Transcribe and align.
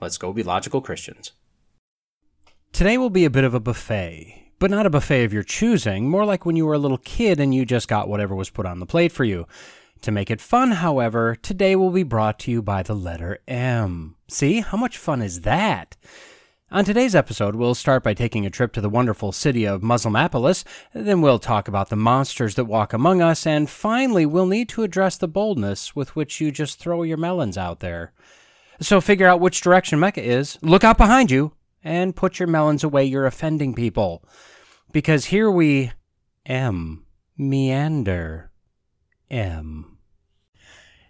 Let's 0.00 0.18
go 0.18 0.32
be 0.32 0.42
logical 0.42 0.80
Christians. 0.80 1.32
Today 2.72 2.98
will 2.98 3.10
be 3.10 3.24
a 3.24 3.30
bit 3.30 3.44
of 3.44 3.54
a 3.54 3.60
buffet, 3.60 4.52
but 4.58 4.70
not 4.70 4.86
a 4.86 4.90
buffet 4.90 5.24
of 5.24 5.32
your 5.32 5.42
choosing, 5.42 6.08
more 6.10 6.26
like 6.26 6.44
when 6.44 6.56
you 6.56 6.66
were 6.66 6.74
a 6.74 6.78
little 6.78 6.98
kid 6.98 7.40
and 7.40 7.54
you 7.54 7.64
just 7.64 7.88
got 7.88 8.08
whatever 8.08 8.34
was 8.34 8.50
put 8.50 8.66
on 8.66 8.80
the 8.80 8.86
plate 8.86 9.12
for 9.12 9.24
you. 9.24 9.46
To 10.02 10.12
make 10.12 10.30
it 10.30 10.42
fun, 10.42 10.72
however, 10.72 11.34
today 11.34 11.74
will 11.74 11.90
be 11.90 12.02
brought 12.02 12.38
to 12.40 12.50
you 12.50 12.60
by 12.60 12.82
the 12.82 12.94
letter 12.94 13.38
M. 13.48 14.16
See, 14.28 14.60
how 14.60 14.76
much 14.76 14.98
fun 14.98 15.22
is 15.22 15.40
that? 15.40 15.96
On 16.70 16.84
today's 16.84 17.14
episode, 17.14 17.54
we'll 17.54 17.74
start 17.74 18.02
by 18.02 18.12
taking 18.12 18.44
a 18.44 18.50
trip 18.50 18.72
to 18.72 18.80
the 18.80 18.90
wonderful 18.90 19.32
city 19.32 19.64
of 19.64 19.82
Muslimapolis, 19.82 20.64
then 20.92 21.22
we'll 21.22 21.38
talk 21.38 21.68
about 21.68 21.90
the 21.90 21.96
monsters 21.96 22.56
that 22.56 22.64
walk 22.64 22.92
among 22.92 23.22
us, 23.22 23.46
and 23.46 23.70
finally, 23.70 24.26
we'll 24.26 24.46
need 24.46 24.68
to 24.70 24.82
address 24.82 25.16
the 25.16 25.28
boldness 25.28 25.94
with 25.94 26.16
which 26.16 26.40
you 26.40 26.50
just 26.50 26.78
throw 26.78 27.04
your 27.04 27.16
melons 27.16 27.56
out 27.56 27.80
there. 27.80 28.12
So 28.80 29.00
figure 29.00 29.26
out 29.26 29.40
which 29.40 29.60
direction 29.60 30.00
Mecca 30.00 30.22
is, 30.22 30.58
look 30.62 30.84
out 30.84 30.98
behind 30.98 31.30
you, 31.30 31.52
and 31.82 32.16
put 32.16 32.38
your 32.38 32.48
melons 32.48 32.84
away. 32.84 33.04
You're 33.04 33.26
offending 33.26 33.74
people. 33.74 34.24
Because 34.92 35.26
here 35.26 35.50
we 35.50 35.92
M. 36.44 37.04
Meander. 37.36 38.50
M. 39.30 39.96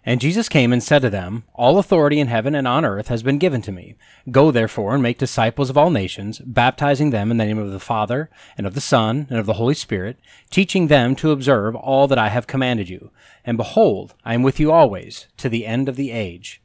And 0.07 0.21
Jesus 0.21 0.47
came 0.47 0.71
and 0.71 0.81
said 0.81 1.01
to 1.01 1.09
them, 1.09 1.43
All 1.53 1.77
authority 1.77 2.21
in 2.21 2.27
heaven 2.27 2.55
and 2.55 2.65
on 2.65 2.85
earth 2.85 3.09
has 3.09 3.23
been 3.23 3.37
given 3.37 3.61
to 3.63 3.73
me. 3.73 3.97
Go 4.31 4.51
therefore 4.51 4.93
and 4.93 5.03
make 5.03 5.17
disciples 5.17 5.69
of 5.69 5.77
all 5.77 5.89
nations, 5.89 6.39
baptizing 6.39 7.09
them 7.09 7.29
in 7.29 7.35
the 7.35 7.45
name 7.45 7.57
of 7.57 7.71
the 7.71 7.79
Father, 7.79 8.29
and 8.57 8.65
of 8.65 8.73
the 8.73 8.79
Son, 8.79 9.27
and 9.29 9.37
of 9.37 9.45
the 9.45 9.55
Holy 9.55 9.73
Spirit, 9.73 10.17
teaching 10.49 10.87
them 10.87 11.13
to 11.17 11.31
observe 11.31 11.75
all 11.75 12.07
that 12.07 12.17
I 12.17 12.29
have 12.29 12.47
commanded 12.47 12.87
you. 12.87 13.11
And 13.43 13.57
behold, 13.57 14.13
I 14.23 14.33
am 14.33 14.43
with 14.43 14.61
you 14.61 14.71
always, 14.71 15.27
to 15.37 15.49
the 15.49 15.65
end 15.65 15.89
of 15.89 15.97
the 15.97 16.11
age. 16.11 16.61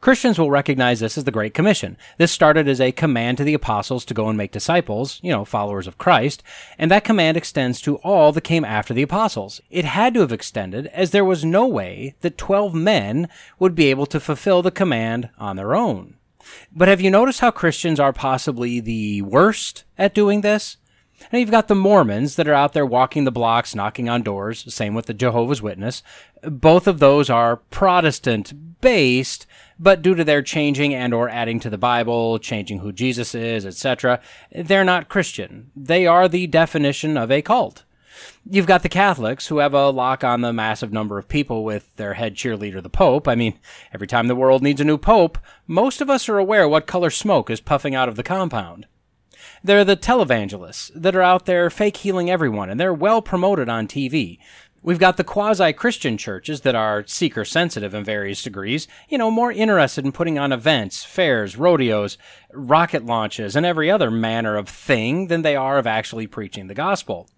Christians 0.00 0.38
will 0.38 0.50
recognize 0.50 1.00
this 1.00 1.18
as 1.18 1.24
the 1.24 1.32
Great 1.32 1.54
Commission. 1.54 1.96
This 2.18 2.30
started 2.30 2.68
as 2.68 2.80
a 2.80 2.92
command 2.92 3.36
to 3.38 3.44
the 3.44 3.54
apostles 3.54 4.04
to 4.04 4.14
go 4.14 4.28
and 4.28 4.38
make 4.38 4.52
disciples, 4.52 5.18
you 5.22 5.32
know, 5.32 5.44
followers 5.44 5.88
of 5.88 5.98
Christ, 5.98 6.42
and 6.78 6.88
that 6.90 7.04
command 7.04 7.36
extends 7.36 7.80
to 7.82 7.96
all 7.96 8.30
that 8.32 8.42
came 8.42 8.64
after 8.64 8.94
the 8.94 9.02
apostles. 9.02 9.60
It 9.70 9.84
had 9.84 10.14
to 10.14 10.20
have 10.20 10.32
extended 10.32 10.86
as 10.88 11.10
there 11.10 11.24
was 11.24 11.44
no 11.44 11.66
way 11.66 12.14
that 12.20 12.38
12 12.38 12.74
men 12.74 13.28
would 13.58 13.74
be 13.74 13.86
able 13.86 14.06
to 14.06 14.20
fulfill 14.20 14.62
the 14.62 14.70
command 14.70 15.30
on 15.36 15.56
their 15.56 15.74
own. 15.74 16.14
But 16.74 16.88
have 16.88 17.00
you 17.00 17.10
noticed 17.10 17.40
how 17.40 17.50
Christians 17.50 17.98
are 17.98 18.12
possibly 18.12 18.78
the 18.78 19.22
worst 19.22 19.84
at 19.98 20.14
doing 20.14 20.42
this? 20.42 20.76
And 21.30 21.40
you've 21.40 21.50
got 21.50 21.68
the 21.68 21.74
Mormons 21.74 22.36
that 22.36 22.48
are 22.48 22.54
out 22.54 22.72
there 22.72 22.86
walking 22.86 23.24
the 23.24 23.32
blocks, 23.32 23.74
knocking 23.74 24.08
on 24.08 24.22
doors. 24.22 24.72
Same 24.72 24.94
with 24.94 25.06
the 25.06 25.14
Jehovah's 25.14 25.62
Witness. 25.62 26.02
Both 26.42 26.86
of 26.86 26.98
those 26.98 27.28
are 27.28 27.56
Protestant 27.56 28.80
based, 28.80 29.46
but 29.78 30.02
due 30.02 30.14
to 30.14 30.24
their 30.24 30.42
changing 30.42 30.94
and 30.94 31.14
or 31.14 31.28
adding 31.28 31.60
to 31.60 31.70
the 31.70 31.78
bible 31.78 32.38
changing 32.38 32.80
who 32.80 32.92
jesus 32.92 33.34
is 33.34 33.64
etc 33.64 34.20
they're 34.52 34.84
not 34.84 35.08
christian 35.08 35.70
they 35.76 36.06
are 36.06 36.28
the 36.28 36.46
definition 36.46 37.16
of 37.16 37.30
a 37.30 37.42
cult 37.42 37.84
You've 38.50 38.66
got 38.66 38.82
the 38.82 38.88
Catholics 38.88 39.46
who 39.46 39.58
have 39.58 39.74
a 39.74 39.90
lock 39.90 40.24
on 40.24 40.40
the 40.40 40.52
massive 40.52 40.92
number 40.92 41.18
of 41.18 41.28
people 41.28 41.64
with 41.64 41.94
their 41.96 42.14
head 42.14 42.34
cheerleader, 42.34 42.82
the 42.82 42.88
Pope. 42.88 43.28
I 43.28 43.34
mean, 43.34 43.58
every 43.92 44.06
time 44.06 44.26
the 44.26 44.34
world 44.34 44.62
needs 44.62 44.80
a 44.80 44.84
new 44.84 44.98
Pope, 44.98 45.38
most 45.66 46.00
of 46.00 46.10
us 46.10 46.28
are 46.28 46.38
aware 46.38 46.68
what 46.68 46.86
color 46.86 47.10
smoke 47.10 47.50
is 47.50 47.60
puffing 47.60 47.94
out 47.94 48.08
of 48.08 48.16
the 48.16 48.22
compound. 48.22 48.86
They're 49.62 49.84
the 49.84 49.96
televangelists 49.96 50.90
that 50.94 51.16
are 51.16 51.22
out 51.22 51.46
there 51.46 51.70
fake 51.70 51.98
healing 51.98 52.30
everyone, 52.30 52.70
and 52.70 52.78
they're 52.78 52.94
well 52.94 53.22
promoted 53.22 53.68
on 53.68 53.86
TV. 53.86 54.38
We've 54.80 54.98
got 54.98 55.16
the 55.16 55.24
quasi 55.24 55.72
Christian 55.72 56.16
churches 56.16 56.60
that 56.60 56.76
are 56.76 57.04
seeker 57.06 57.44
sensitive 57.44 57.94
in 57.94 58.04
various 58.04 58.42
degrees, 58.42 58.86
you 59.08 59.18
know, 59.18 59.30
more 59.30 59.50
interested 59.50 60.04
in 60.04 60.12
putting 60.12 60.38
on 60.38 60.52
events, 60.52 61.04
fairs, 61.04 61.56
rodeos, 61.56 62.16
rocket 62.52 63.04
launches, 63.04 63.56
and 63.56 63.66
every 63.66 63.90
other 63.90 64.10
manner 64.10 64.56
of 64.56 64.68
thing 64.68 65.26
than 65.26 65.42
they 65.42 65.56
are 65.56 65.78
of 65.78 65.86
actually 65.86 66.28
preaching 66.28 66.68
the 66.68 66.74
gospel. 66.74 67.28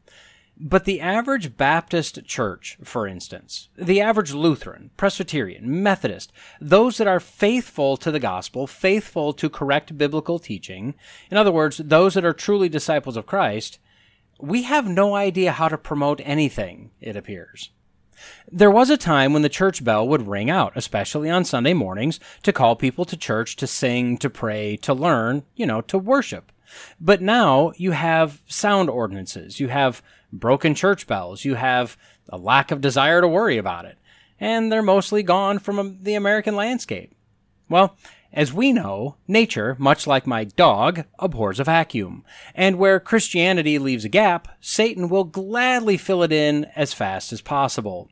But 0.62 0.84
the 0.84 1.00
average 1.00 1.56
Baptist 1.56 2.26
church, 2.26 2.76
for 2.84 3.06
instance, 3.06 3.70
the 3.78 4.02
average 4.02 4.34
Lutheran, 4.34 4.90
Presbyterian, 4.98 5.82
Methodist, 5.82 6.34
those 6.60 6.98
that 6.98 7.06
are 7.06 7.18
faithful 7.18 7.96
to 7.96 8.10
the 8.10 8.20
gospel, 8.20 8.66
faithful 8.66 9.32
to 9.32 9.48
correct 9.48 9.96
biblical 9.96 10.38
teaching, 10.38 10.94
in 11.30 11.38
other 11.38 11.50
words, 11.50 11.78
those 11.78 12.12
that 12.12 12.26
are 12.26 12.34
truly 12.34 12.68
disciples 12.68 13.16
of 13.16 13.24
Christ, 13.24 13.78
we 14.38 14.64
have 14.64 14.86
no 14.86 15.14
idea 15.14 15.52
how 15.52 15.68
to 15.68 15.78
promote 15.78 16.20
anything, 16.24 16.90
it 17.00 17.16
appears. 17.16 17.70
There 18.52 18.70
was 18.70 18.90
a 18.90 18.98
time 18.98 19.32
when 19.32 19.40
the 19.40 19.48
church 19.48 19.82
bell 19.82 20.06
would 20.08 20.28
ring 20.28 20.50
out, 20.50 20.72
especially 20.74 21.30
on 21.30 21.46
Sunday 21.46 21.72
mornings, 21.72 22.20
to 22.42 22.52
call 22.52 22.76
people 22.76 23.06
to 23.06 23.16
church 23.16 23.56
to 23.56 23.66
sing, 23.66 24.18
to 24.18 24.28
pray, 24.28 24.76
to 24.78 24.92
learn, 24.92 25.44
you 25.56 25.64
know, 25.64 25.80
to 25.80 25.96
worship. 25.96 26.52
But 27.00 27.22
now 27.22 27.72
you 27.76 27.92
have 27.92 28.42
sound 28.46 28.90
ordinances, 28.90 29.60
you 29.60 29.68
have 29.68 30.02
broken 30.32 30.74
church 30.74 31.06
bells, 31.06 31.44
you 31.44 31.54
have 31.54 31.96
a 32.28 32.38
lack 32.38 32.70
of 32.70 32.80
desire 32.80 33.20
to 33.20 33.28
worry 33.28 33.58
about 33.58 33.84
it, 33.84 33.98
and 34.38 34.70
they're 34.70 34.82
mostly 34.82 35.22
gone 35.22 35.58
from 35.58 35.78
um, 35.78 35.98
the 36.00 36.14
American 36.14 36.56
landscape. 36.56 37.14
Well, 37.68 37.96
as 38.32 38.52
we 38.52 38.72
know, 38.72 39.16
nature, 39.26 39.76
much 39.78 40.06
like 40.06 40.26
my 40.26 40.44
dog, 40.44 41.04
abhors 41.18 41.58
a 41.58 41.64
vacuum. 41.64 42.24
And 42.54 42.78
where 42.78 43.00
Christianity 43.00 43.78
leaves 43.78 44.04
a 44.04 44.08
gap, 44.08 44.48
Satan 44.60 45.08
will 45.08 45.24
gladly 45.24 45.96
fill 45.96 46.22
it 46.22 46.32
in 46.32 46.66
as 46.76 46.92
fast 46.92 47.32
as 47.32 47.40
possible. 47.40 48.08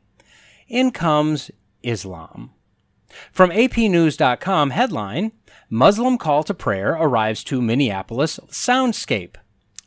In 0.67 0.91
comes 0.91 1.51
Islam. 1.83 2.51
From 3.31 3.49
APNews.com 3.49 4.71
headline 4.71 5.31
Muslim 5.69 6.17
call 6.17 6.43
to 6.43 6.53
prayer 6.53 6.91
arrives 6.93 7.43
to 7.45 7.61
Minneapolis 7.61 8.39
soundscape. 8.49 9.35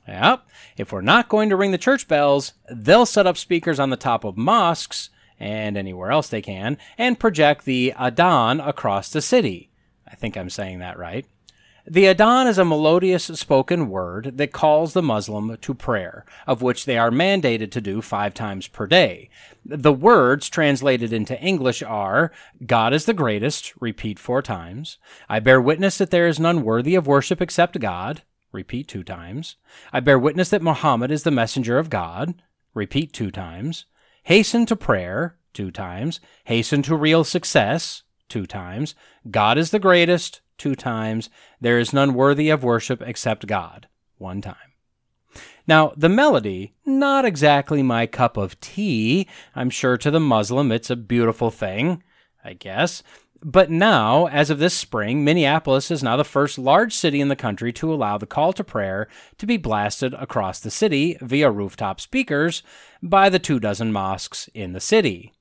Yep, 0.07 0.47
if 0.77 0.93
we're 0.93 1.01
not 1.01 1.29
going 1.29 1.49
to 1.49 1.57
ring 1.57 1.71
the 1.71 1.79
church 1.79 2.09
bells, 2.09 2.53
they'll 2.71 3.07
set 3.07 3.27
up 3.27 3.37
speakers 3.37 3.81
on 3.81 3.91
the 3.91 3.97
top 3.97 4.25
of 4.25 4.37
mosques 4.37 5.11
and 5.39 5.77
anywhere 5.77 6.11
else 6.11 6.29
they 6.29 6.43
can 6.43 6.79
and 6.97 7.19
project 7.19 7.65
the 7.65 7.93
Adhan 7.97 8.67
across 8.67 9.11
the 9.11 9.21
city. 9.21 9.71
I 10.07 10.15
think 10.15 10.37
I'm 10.37 10.51
saying 10.51 10.79
that 10.81 10.99
right. 10.99 11.27
The 11.87 12.05
Adhan 12.05 12.47
is 12.47 12.59
a 12.59 12.65
melodious 12.65 13.25
spoken 13.25 13.89
word 13.89 14.33
that 14.37 14.53
calls 14.53 14.93
the 14.93 15.03
Muslim 15.03 15.57
to 15.57 15.75
prayer, 15.75 16.25
of 16.47 16.63
which 16.63 16.85
they 16.85 16.97
are 16.97 17.11
mandated 17.11 17.73
to 17.73 17.81
do 17.81 18.01
five 18.01 18.35
times 18.35 18.69
per 18.69 18.87
day. 18.87 19.31
The 19.65 19.93
words 19.93 20.49
translated 20.49 21.13
into 21.13 21.41
English 21.41 21.83
are 21.83 22.31
God 22.65 22.95
is 22.95 23.05
the 23.05 23.15
greatest, 23.15 23.73
repeat 23.81 24.21
four 24.21 24.43
times. 24.43 24.99
I 25.29 25.41
bear 25.41 25.61
witness 25.61 25.99
that 25.99 26.13
there 26.13 26.29
is 26.29 26.39
none 26.39 26.63
worthy 26.63 26.95
of 26.95 27.09
worship 27.09 27.43
except 27.43 27.81
God, 27.81 28.23
repeat 28.53 28.87
two 28.87 29.03
times. 29.03 29.57
I 29.93 29.99
bear 29.99 30.19
witness 30.19 30.51
that 30.51 30.63
Muhammad 30.63 31.11
is 31.11 31.25
the 31.25 31.33
messenger 31.33 31.79
of 31.79 31.91
God, 31.91 32.35
repeat 32.75 33.13
two 33.13 33.33
times. 33.33 33.87
Hasten 34.23 34.67
to 34.67 34.77
prayer, 34.77 35.37
two 35.53 35.73
times. 35.73 36.21
Hasten 36.45 36.83
to 36.83 36.95
real 36.95 37.25
success, 37.25 38.05
two 38.29 38.47
times. 38.47 38.95
God 39.29 39.59
is 39.59 39.73
the 39.73 39.81
greatest, 39.81 40.43
two 40.63 40.75
times. 40.77 41.29
There 41.61 41.81
is 41.81 41.93
none 41.93 42.15
worthy 42.15 42.49
of 42.49 42.63
worship 42.63 43.03
except 43.03 43.49
God, 43.49 43.89
one 44.19 44.41
time. 44.41 44.55
Now, 45.67 45.93
the 45.97 46.09
melody, 46.09 46.73
not 46.87 47.25
exactly 47.25 47.83
my 47.83 48.07
cup 48.07 48.37
of 48.37 48.61
tea. 48.61 49.27
I'm 49.57 49.71
sure 49.71 49.97
to 49.97 50.11
the 50.11 50.21
Muslim 50.21 50.71
it's 50.71 50.89
a 50.89 50.95
beautiful 50.95 51.51
thing, 51.51 52.05
I 52.45 52.53
guess. 52.53 53.03
But 53.45 53.73
now, 53.73 54.29
as 54.29 54.51
of 54.51 54.61
this 54.61 54.75
spring, 54.75 55.25
Minneapolis 55.25 55.91
is 55.91 56.01
now 56.01 56.17
the 56.17 56.23
first 56.23 56.61
large 56.61 56.95
city 56.95 57.21
in 57.21 57.27
the 57.27 57.35
country 57.35 57.73
to 57.73 57.93
allow 57.93 58.17
the 58.17 58.27
call 58.27 58.53
to 58.53 58.63
prayer 58.63 59.09
to 59.39 59.47
be 59.47 59.57
blasted 59.57 60.15
across 60.15 60.61
the 60.61 60.71
city 60.71 61.19
via 61.21 61.51
rooftop 61.51 62.01
speakers 62.01 62.63
by 63.03 63.29
the 63.29 63.41
two 63.41 63.59
dozen 63.59 63.91
mosques 63.91 64.49
in 64.55 64.75
the 64.75 64.81
city. 64.81 65.33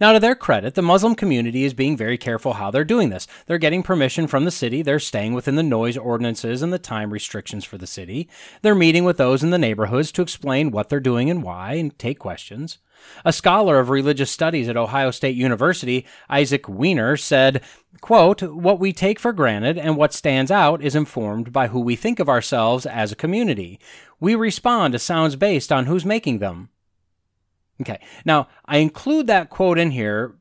Now, 0.00 0.12
to 0.12 0.20
their 0.20 0.34
credit, 0.34 0.74
the 0.74 0.82
Muslim 0.82 1.14
community 1.14 1.64
is 1.64 1.74
being 1.74 1.96
very 1.96 2.18
careful 2.18 2.54
how 2.54 2.70
they're 2.70 2.84
doing 2.84 3.10
this. 3.10 3.26
They're 3.46 3.58
getting 3.58 3.82
permission 3.82 4.26
from 4.26 4.44
the 4.44 4.50
city, 4.50 4.82
they're 4.82 4.98
staying 4.98 5.34
within 5.34 5.56
the 5.56 5.62
noise 5.62 5.96
ordinances 5.96 6.62
and 6.62 6.72
the 6.72 6.78
time 6.78 7.12
restrictions 7.12 7.64
for 7.64 7.78
the 7.78 7.86
city. 7.86 8.28
They're 8.62 8.74
meeting 8.74 9.04
with 9.04 9.16
those 9.16 9.42
in 9.42 9.50
the 9.50 9.58
neighborhoods 9.58 10.12
to 10.12 10.22
explain 10.22 10.70
what 10.70 10.88
they're 10.88 11.00
doing 11.00 11.30
and 11.30 11.42
why 11.42 11.74
and 11.74 11.98
take 11.98 12.18
questions. 12.18 12.78
A 13.24 13.32
scholar 13.32 13.78
of 13.78 13.90
religious 13.90 14.30
studies 14.30 14.68
at 14.68 14.76
Ohio 14.76 15.10
State 15.10 15.36
University, 15.36 16.06
Isaac 16.28 16.68
Weiner, 16.68 17.16
said, 17.16 17.62
quote, 18.00 18.42
What 18.42 18.80
we 18.80 18.92
take 18.92 19.18
for 19.18 19.32
granted 19.32 19.78
and 19.78 19.96
what 19.96 20.12
stands 20.12 20.50
out 20.50 20.82
is 20.82 20.96
informed 20.96 21.52
by 21.52 21.68
who 21.68 21.80
we 21.80 21.96
think 21.96 22.18
of 22.18 22.28
ourselves 22.28 22.86
as 22.86 23.12
a 23.12 23.16
community. 23.16 23.78
We 24.20 24.34
respond 24.34 24.92
to 24.92 24.98
sounds 24.98 25.36
based 25.36 25.70
on 25.70 25.86
who's 25.86 26.04
making 26.04 26.38
them. 26.38 26.70
Okay, 27.80 28.00
now 28.24 28.48
I 28.64 28.78
include 28.78 29.26
that 29.28 29.50
quote 29.50 29.78
in 29.78 29.92
here 29.92 30.34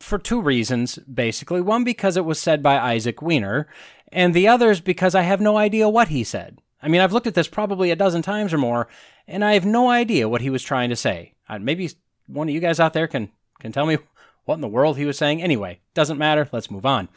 for 0.00 0.18
two 0.18 0.40
reasons, 0.40 0.96
basically. 0.96 1.60
One, 1.60 1.84
because 1.84 2.16
it 2.16 2.24
was 2.24 2.38
said 2.38 2.62
by 2.62 2.78
Isaac 2.78 3.20
Weiner, 3.20 3.68
and 4.12 4.32
the 4.32 4.48
other 4.48 4.70
is 4.70 4.80
because 4.80 5.14
I 5.14 5.22
have 5.22 5.40
no 5.40 5.56
idea 5.56 5.88
what 5.88 6.08
he 6.08 6.24
said. 6.24 6.60
I 6.82 6.88
mean, 6.88 7.00
I've 7.00 7.12
looked 7.12 7.26
at 7.26 7.34
this 7.34 7.48
probably 7.48 7.90
a 7.90 7.96
dozen 7.96 8.22
times 8.22 8.52
or 8.54 8.58
more, 8.58 8.88
and 9.26 9.44
I 9.44 9.54
have 9.54 9.66
no 9.66 9.90
idea 9.90 10.28
what 10.28 10.42
he 10.42 10.50
was 10.50 10.62
trying 10.62 10.90
to 10.90 10.96
say. 10.96 11.34
Maybe 11.60 11.90
one 12.26 12.48
of 12.48 12.54
you 12.54 12.60
guys 12.60 12.80
out 12.80 12.92
there 12.92 13.06
can 13.06 13.30
can 13.58 13.72
tell 13.72 13.86
me 13.86 13.98
what 14.46 14.54
in 14.54 14.60
the 14.62 14.68
world 14.68 14.96
he 14.96 15.04
was 15.04 15.18
saying. 15.18 15.42
Anyway, 15.42 15.80
doesn't 15.92 16.18
matter. 16.18 16.48
Let's 16.50 16.70
move 16.70 16.86
on. 16.86 17.08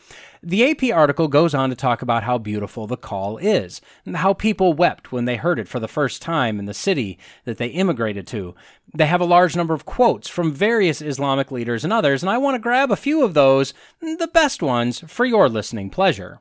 The 0.44 0.70
AP 0.70 0.96
article 0.96 1.28
goes 1.28 1.54
on 1.54 1.70
to 1.70 1.76
talk 1.76 2.02
about 2.02 2.24
how 2.24 2.38
beautiful 2.38 2.88
the 2.88 2.98
call 2.98 3.38
is, 3.38 3.82
and 4.06 4.18
how 4.18 4.34
people 4.34 4.74
wept 4.74 5.12
when 5.12 5.26
they 5.26 5.36
heard 5.38 5.60
it 5.60 5.68
for 5.68 5.80
the 5.80 5.88
first 5.88 6.22
time 6.22 6.60
in 6.60 6.66
the 6.66 6.74
city 6.74 7.20
that 7.46 7.58
they 7.58 7.68
immigrated 7.68 8.26
to. 8.28 8.56
They 8.94 9.06
have 9.06 9.22
a 9.22 9.26
large 9.26 9.56
number 9.56 9.74
of 9.74 9.86
quotes 9.86 10.28
from 10.28 10.52
various 10.52 11.02
Islamic 11.02 11.52
leaders 11.52 11.84
and 11.84 11.94
others, 11.94 12.24
and 12.24 12.30
I 12.30 12.38
want 12.38 12.56
to 12.56 12.60
grab 12.60 12.92
a 12.92 12.96
few 12.96 13.24
of 13.24 13.34
those, 13.34 13.74
the 14.02 14.30
best 14.34 14.64
ones, 14.64 15.04
for 15.08 15.26
your 15.26 15.48
listening 15.48 15.90
pleasure. 15.90 16.40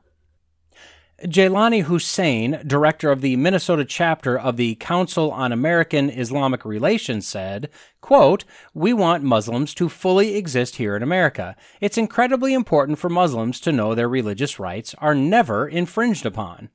Jaylani 1.23 1.83
Hussein, 1.83 2.61
director 2.65 3.11
of 3.11 3.21
the 3.21 3.35
Minnesota 3.35 3.85
chapter 3.85 4.37
of 4.37 4.57
the 4.57 4.75
Council 4.75 5.31
on 5.31 5.51
American 5.51 6.09
Islamic 6.09 6.65
Relations, 6.65 7.27
said, 7.27 7.69
quote, 8.01 8.45
We 8.73 8.93
want 8.93 9.23
Muslims 9.23 9.73
to 9.75 9.89
fully 9.89 10.35
exist 10.35 10.77
here 10.77 10.95
in 10.95 11.03
America. 11.03 11.55
It's 11.81 11.97
incredibly 11.97 12.53
important 12.53 12.99
for 12.99 13.09
Muslims 13.09 13.59
to 13.61 13.71
know 13.71 13.93
their 13.93 14.09
religious 14.09 14.59
rights 14.59 14.95
are 14.99 15.15
never 15.15 15.67
infringed 15.67 16.25
upon. 16.25 16.69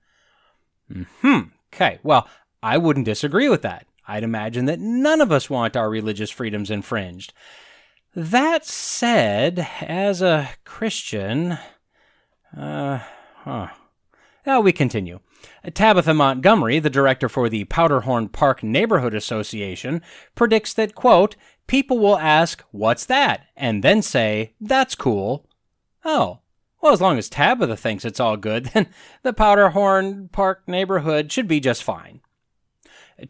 Hmm. 1.21 1.41
Okay. 1.73 1.99
Well, 2.03 2.29
I 2.63 2.79
wouldn't 2.79 3.07
disagree 3.07 3.49
with 3.49 3.63
that. 3.63 3.87
I'd 4.07 4.23
imagine 4.23 4.67
that 4.67 4.81
none 4.81 5.21
of 5.21 5.33
us 5.33 5.49
want 5.49 5.77
our 5.77 5.89
religious 5.89 6.31
freedoms 6.31 6.71
infringed. 6.71 7.33
That 8.15 8.65
said, 8.65 9.67
as 9.81 10.23
a 10.23 10.51
Christian, 10.65 11.59
uh, 12.57 13.01
huh. 13.43 13.69
Now 14.47 14.61
we 14.61 14.73
continue. 14.73 15.21
Tabitha 15.73 16.13
Montgomery, 16.13 16.79
the 16.79 16.91
director 16.91 17.29
for 17.29 17.49
the 17.49 17.65
Powderhorn 17.65 18.29
Park 18.29 18.63
Neighborhood 18.63 19.15
Association, 19.15 20.03
predicts 20.35 20.75
that, 20.75 20.95
quote, 20.95 21.37
people 21.67 21.99
will 21.99 22.19
ask, 22.19 22.63
What's 22.71 23.07
that? 23.07 23.47
and 23.57 23.83
then 23.83 24.03
say, 24.03 24.55
That's 24.61 24.95
cool. 24.95 25.47
Oh, 26.05 26.41
well, 26.83 26.93
as 26.93 27.01
long 27.01 27.17
as 27.17 27.31
Tabitha 27.31 27.79
thinks 27.79 28.05
it's 28.05 28.21
all 28.21 28.37
good, 28.37 28.67
then 28.75 28.89
the 29.23 29.33
Powderhorn 29.33 30.29
Park 30.31 30.65
neighborhood 30.67 31.33
should 31.33 31.49
be 31.49 31.61
just 31.61 31.83
fine. 31.83 32.21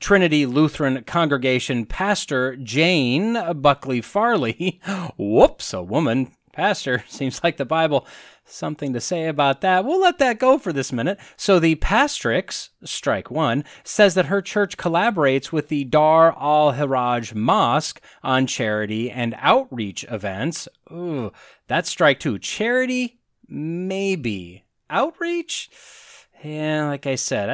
Trinity 0.01 0.47
Lutheran 0.47 1.05
Congregation 1.05 1.87
pastor 1.87 2.57
Jane 2.57 3.35
Buckley 3.61 4.01
Farlee, 4.01 4.81
whoops, 5.17 5.73
a 5.73 5.83
woman 5.83 6.33
pastor, 6.55 7.05
seems 7.09 7.43
like 7.45 7.57
the 7.57 7.65
Bible 7.65 8.07
something 8.47 8.93
to 8.93 9.01
say 9.01 9.27
about 9.27 9.61
that. 9.63 9.85
We'll 9.85 10.01
let 10.01 10.19
that 10.19 10.39
go 10.39 10.59
for 10.59 10.73
this 10.73 10.93
minute. 10.93 11.19
So 11.37 11.59
the 11.59 11.77
Pastrix, 11.77 12.71
strike 12.85 13.31
one, 13.31 13.65
says 13.85 14.15
that 14.15 14.27
her 14.27 14.43
church 14.43 14.77
collaborates 14.77 15.51
with 15.51 15.69
the 15.69 15.85
Dar 15.85 16.37
al 16.39 16.73
Hijrah 16.73 17.35
Mosque 17.35 18.01
on 18.23 18.47
charity 18.47 19.11
and 19.11 19.35
outreach 19.39 20.05
events. 20.11 20.69
Ooh, 20.93 21.33
that's 21.69 21.89
strike 21.89 22.21
two. 22.21 22.39
Charity, 22.39 23.19
maybe. 23.49 24.65
Outreach? 24.91 25.71
Yeah, 26.43 26.89
like 26.89 27.07
I 27.07 27.15
said, 27.15 27.49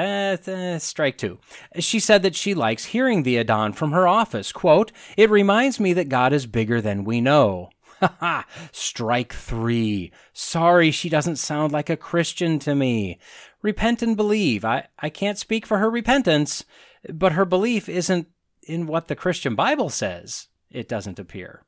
uh, 0.46 0.50
uh, 0.50 0.78
strike 0.80 1.16
two. 1.16 1.38
She 1.78 2.00
said 2.00 2.22
that 2.24 2.34
she 2.34 2.54
likes 2.54 2.86
hearing 2.86 3.22
the 3.22 3.36
Adhan 3.36 3.76
from 3.76 3.92
her 3.92 4.08
office. 4.08 4.50
Quote, 4.50 4.90
It 5.16 5.30
reminds 5.30 5.78
me 5.78 5.92
that 5.92 6.08
God 6.08 6.32
is 6.32 6.46
bigger 6.46 6.80
than 6.80 7.04
we 7.04 7.20
know. 7.20 7.70
Strike 8.72 9.32
three. 9.32 10.12
Sorry, 10.32 10.90
she 10.90 11.08
doesn't 11.08 11.36
sound 11.36 11.72
like 11.72 11.90
a 11.90 11.96
Christian 11.96 12.58
to 12.60 12.74
me. 12.74 13.18
Repent 13.62 14.02
and 14.02 14.16
believe. 14.16 14.64
I, 14.64 14.88
I 14.98 15.10
can't 15.10 15.38
speak 15.38 15.66
for 15.66 15.78
her 15.78 15.90
repentance, 15.90 16.64
but 17.12 17.32
her 17.32 17.44
belief 17.44 17.88
isn't 17.88 18.28
in 18.62 18.86
what 18.86 19.08
the 19.08 19.16
Christian 19.16 19.54
Bible 19.54 19.90
says, 19.90 20.48
it 20.70 20.88
doesn't 20.88 21.18
appear. 21.18 21.64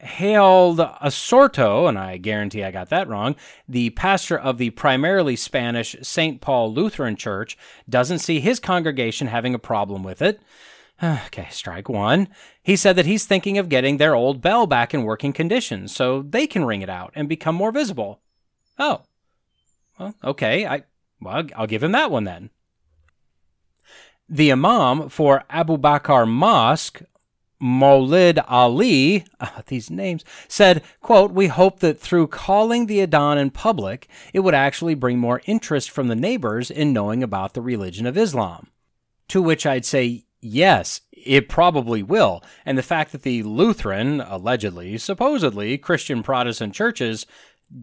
Hailed 0.00 0.78
Asorto, 0.78 1.86
and 1.86 1.98
I 1.98 2.16
guarantee 2.16 2.64
I 2.64 2.70
got 2.70 2.88
that 2.88 3.06
wrong, 3.06 3.36
the 3.68 3.90
pastor 3.90 4.38
of 4.38 4.56
the 4.56 4.70
primarily 4.70 5.36
Spanish 5.36 5.94
St. 6.00 6.40
Paul 6.40 6.72
Lutheran 6.72 7.16
Church, 7.16 7.58
doesn't 7.88 8.20
see 8.20 8.40
his 8.40 8.58
congregation 8.58 9.26
having 9.26 9.54
a 9.54 9.58
problem 9.58 10.02
with 10.02 10.22
it. 10.22 10.40
Okay, 11.26 11.48
strike 11.50 11.88
one. 11.88 12.28
He 12.62 12.76
said 12.76 12.96
that 12.96 13.06
he's 13.06 13.24
thinking 13.24 13.58
of 13.58 13.68
getting 13.68 13.96
their 13.96 14.14
old 14.14 14.42
bell 14.42 14.66
back 14.66 14.92
in 14.92 15.02
working 15.02 15.32
condition 15.32 15.88
so 15.88 16.22
they 16.22 16.46
can 16.46 16.64
ring 16.64 16.82
it 16.82 16.90
out 16.90 17.12
and 17.14 17.28
become 17.28 17.54
more 17.54 17.72
visible. 17.72 18.20
Oh, 18.78 19.02
well, 19.98 20.14
okay. 20.24 20.66
I 20.66 20.84
well, 21.20 21.44
I'll 21.56 21.66
give 21.66 21.82
him 21.82 21.92
that 21.92 22.10
one 22.10 22.24
then. 22.24 22.50
The 24.28 24.52
Imam 24.52 25.08
for 25.08 25.44
Abu 25.50 25.76
Bakr 25.76 26.26
Mosque, 26.26 27.02
Maulid 27.60 28.42
Ali, 28.48 29.24
uh, 29.38 29.62
these 29.66 29.90
names, 29.90 30.24
said, 30.48 30.82
quote, 31.00 31.32
We 31.32 31.48
hope 31.48 31.80
that 31.80 31.98
through 31.98 32.28
calling 32.28 32.86
the 32.86 33.06
Adhan 33.06 33.38
in 33.38 33.50
public, 33.50 34.08
it 34.32 34.40
would 34.40 34.54
actually 34.54 34.94
bring 34.94 35.18
more 35.18 35.42
interest 35.46 35.90
from 35.90 36.08
the 36.08 36.16
neighbors 36.16 36.70
in 36.70 36.92
knowing 36.92 37.22
about 37.22 37.54
the 37.54 37.60
religion 37.60 38.06
of 38.06 38.16
Islam. 38.16 38.68
To 39.28 39.42
which 39.42 39.66
I'd 39.66 39.84
say, 39.84 40.24
Yes, 40.40 41.02
it 41.12 41.48
probably 41.48 42.02
will. 42.02 42.42
And 42.64 42.78
the 42.78 42.82
fact 42.82 43.12
that 43.12 43.22
the 43.22 43.42
Lutheran, 43.42 44.20
allegedly, 44.20 44.96
supposedly 44.98 45.76
Christian 45.76 46.22
Protestant 46.22 46.74
churches 46.74 47.26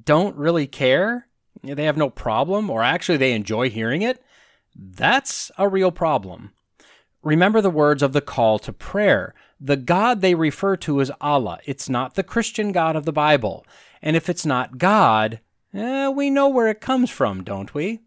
don't 0.03 0.35
really 0.35 0.67
care, 0.67 1.27
they 1.63 1.83
have 1.83 1.97
no 1.97 2.09
problem, 2.09 2.69
or 2.69 2.83
actually 2.83 3.17
they 3.17 3.33
enjoy 3.33 3.69
hearing 3.69 4.01
it, 4.01 4.21
that's 4.75 5.51
a 5.57 5.69
real 5.69 5.91
problem. 5.91 6.51
Remember 7.23 7.61
the 7.61 7.69
words 7.69 8.01
of 8.03 8.13
the 8.13 8.21
call 8.21 8.59
to 8.59 8.73
prayer. 8.73 9.33
The 9.59 9.75
God 9.75 10.21
they 10.21 10.35
refer 10.35 10.77
to 10.77 10.99
is 10.99 11.11
Allah. 11.19 11.59
It's 11.65 11.89
not 11.89 12.15
the 12.15 12.23
Christian 12.23 12.71
God 12.71 12.95
of 12.95 13.05
the 13.05 13.11
Bible. 13.11 13.65
And 14.01 14.15
if 14.15 14.29
it's 14.29 14.45
not 14.45 14.77
God, 14.77 15.41
eh, 15.73 16.07
we 16.09 16.29
know 16.29 16.47
where 16.47 16.67
it 16.67 16.81
comes 16.81 17.09
from, 17.09 17.43
don't 17.43 17.73
we? 17.73 18.01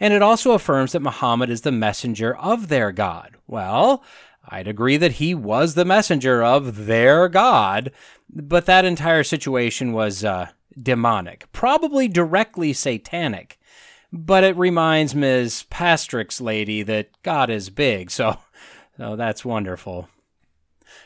And 0.00 0.12
it 0.14 0.22
also 0.22 0.52
affirms 0.52 0.92
that 0.92 1.00
Muhammad 1.02 1.50
is 1.50 1.62
the 1.62 1.72
messenger 1.72 2.36
of 2.36 2.68
their 2.68 2.92
God. 2.92 3.36
Well, 3.46 4.02
I'd 4.48 4.68
agree 4.68 4.96
that 4.96 5.12
he 5.12 5.34
was 5.34 5.74
the 5.74 5.84
messenger 5.84 6.42
of 6.42 6.86
their 6.86 7.28
God, 7.28 7.92
but 8.30 8.66
that 8.66 8.84
entire 8.84 9.24
situation 9.24 9.92
was 9.92 10.24
uh, 10.24 10.48
demonic, 10.80 11.50
probably 11.52 12.08
directly 12.08 12.72
satanic. 12.72 13.58
But 14.12 14.44
it 14.44 14.56
reminds 14.56 15.14
Ms. 15.14 15.64
Pastrick's 15.70 16.40
lady 16.40 16.82
that 16.82 17.10
God 17.22 17.50
is 17.50 17.70
big, 17.70 18.10
so, 18.10 18.38
so 18.96 19.16
that's 19.16 19.44
wonderful. 19.44 20.08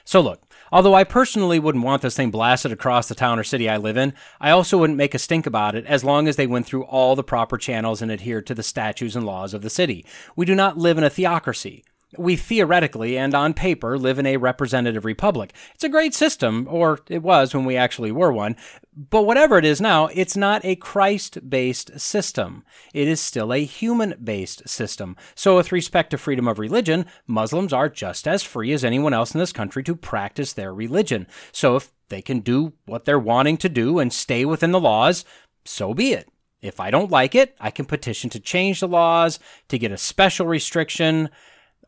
So 0.04 0.20
look, 0.20 0.47
Although 0.70 0.94
I 0.94 1.04
personally 1.04 1.58
wouldn't 1.58 1.84
want 1.84 2.02
this 2.02 2.16
thing 2.16 2.30
blasted 2.30 2.72
across 2.72 3.08
the 3.08 3.14
town 3.14 3.38
or 3.38 3.44
city 3.44 3.68
I 3.68 3.76
live 3.76 3.96
in, 3.96 4.12
I 4.40 4.50
also 4.50 4.78
wouldn't 4.78 4.96
make 4.96 5.14
a 5.14 5.18
stink 5.18 5.46
about 5.46 5.74
it 5.74 5.86
as 5.86 6.04
long 6.04 6.28
as 6.28 6.36
they 6.36 6.46
went 6.46 6.66
through 6.66 6.84
all 6.84 7.16
the 7.16 7.24
proper 7.24 7.56
channels 7.56 8.02
and 8.02 8.12
adhered 8.12 8.46
to 8.48 8.54
the 8.54 8.62
statutes 8.62 9.14
and 9.14 9.24
laws 9.24 9.54
of 9.54 9.62
the 9.62 9.70
city. 9.70 10.04
We 10.36 10.46
do 10.46 10.54
not 10.54 10.78
live 10.78 10.98
in 10.98 11.04
a 11.04 11.10
theocracy. 11.10 11.84
We 12.16 12.36
theoretically 12.36 13.18
and 13.18 13.34
on 13.34 13.52
paper 13.52 13.98
live 13.98 14.18
in 14.18 14.24
a 14.24 14.38
representative 14.38 15.04
republic. 15.04 15.52
It's 15.74 15.84
a 15.84 15.90
great 15.90 16.14
system, 16.14 16.66
or 16.70 17.00
it 17.08 17.22
was 17.22 17.54
when 17.54 17.66
we 17.66 17.76
actually 17.76 18.12
were 18.12 18.32
one, 18.32 18.56
but 18.96 19.26
whatever 19.26 19.58
it 19.58 19.64
is 19.66 19.80
now, 19.80 20.06
it's 20.14 20.36
not 20.36 20.64
a 20.64 20.76
Christ 20.76 21.50
based 21.50 22.00
system. 22.00 22.64
It 22.94 23.08
is 23.08 23.20
still 23.20 23.52
a 23.52 23.64
human 23.64 24.14
based 24.24 24.66
system. 24.68 25.16
So, 25.34 25.56
with 25.56 25.70
respect 25.70 26.10
to 26.10 26.18
freedom 26.18 26.48
of 26.48 26.58
religion, 26.58 27.04
Muslims 27.26 27.74
are 27.74 27.90
just 27.90 28.26
as 28.26 28.42
free 28.42 28.72
as 28.72 28.84
anyone 28.84 29.12
else 29.12 29.34
in 29.34 29.38
this 29.38 29.52
country 29.52 29.82
to 29.84 29.94
practice 29.94 30.54
their 30.54 30.72
religion. 30.72 31.26
So, 31.52 31.76
if 31.76 31.92
they 32.08 32.22
can 32.22 32.40
do 32.40 32.72
what 32.86 33.04
they're 33.04 33.18
wanting 33.18 33.58
to 33.58 33.68
do 33.68 33.98
and 33.98 34.12
stay 34.12 34.46
within 34.46 34.72
the 34.72 34.80
laws, 34.80 35.26
so 35.64 35.92
be 35.92 36.12
it. 36.12 36.28
If 36.60 36.80
I 36.80 36.90
don't 36.90 37.10
like 37.10 37.34
it, 37.34 37.54
I 37.60 37.70
can 37.70 37.84
petition 37.84 38.30
to 38.30 38.40
change 38.40 38.80
the 38.80 38.88
laws, 38.88 39.38
to 39.68 39.78
get 39.78 39.92
a 39.92 39.98
special 39.98 40.46
restriction 40.46 41.28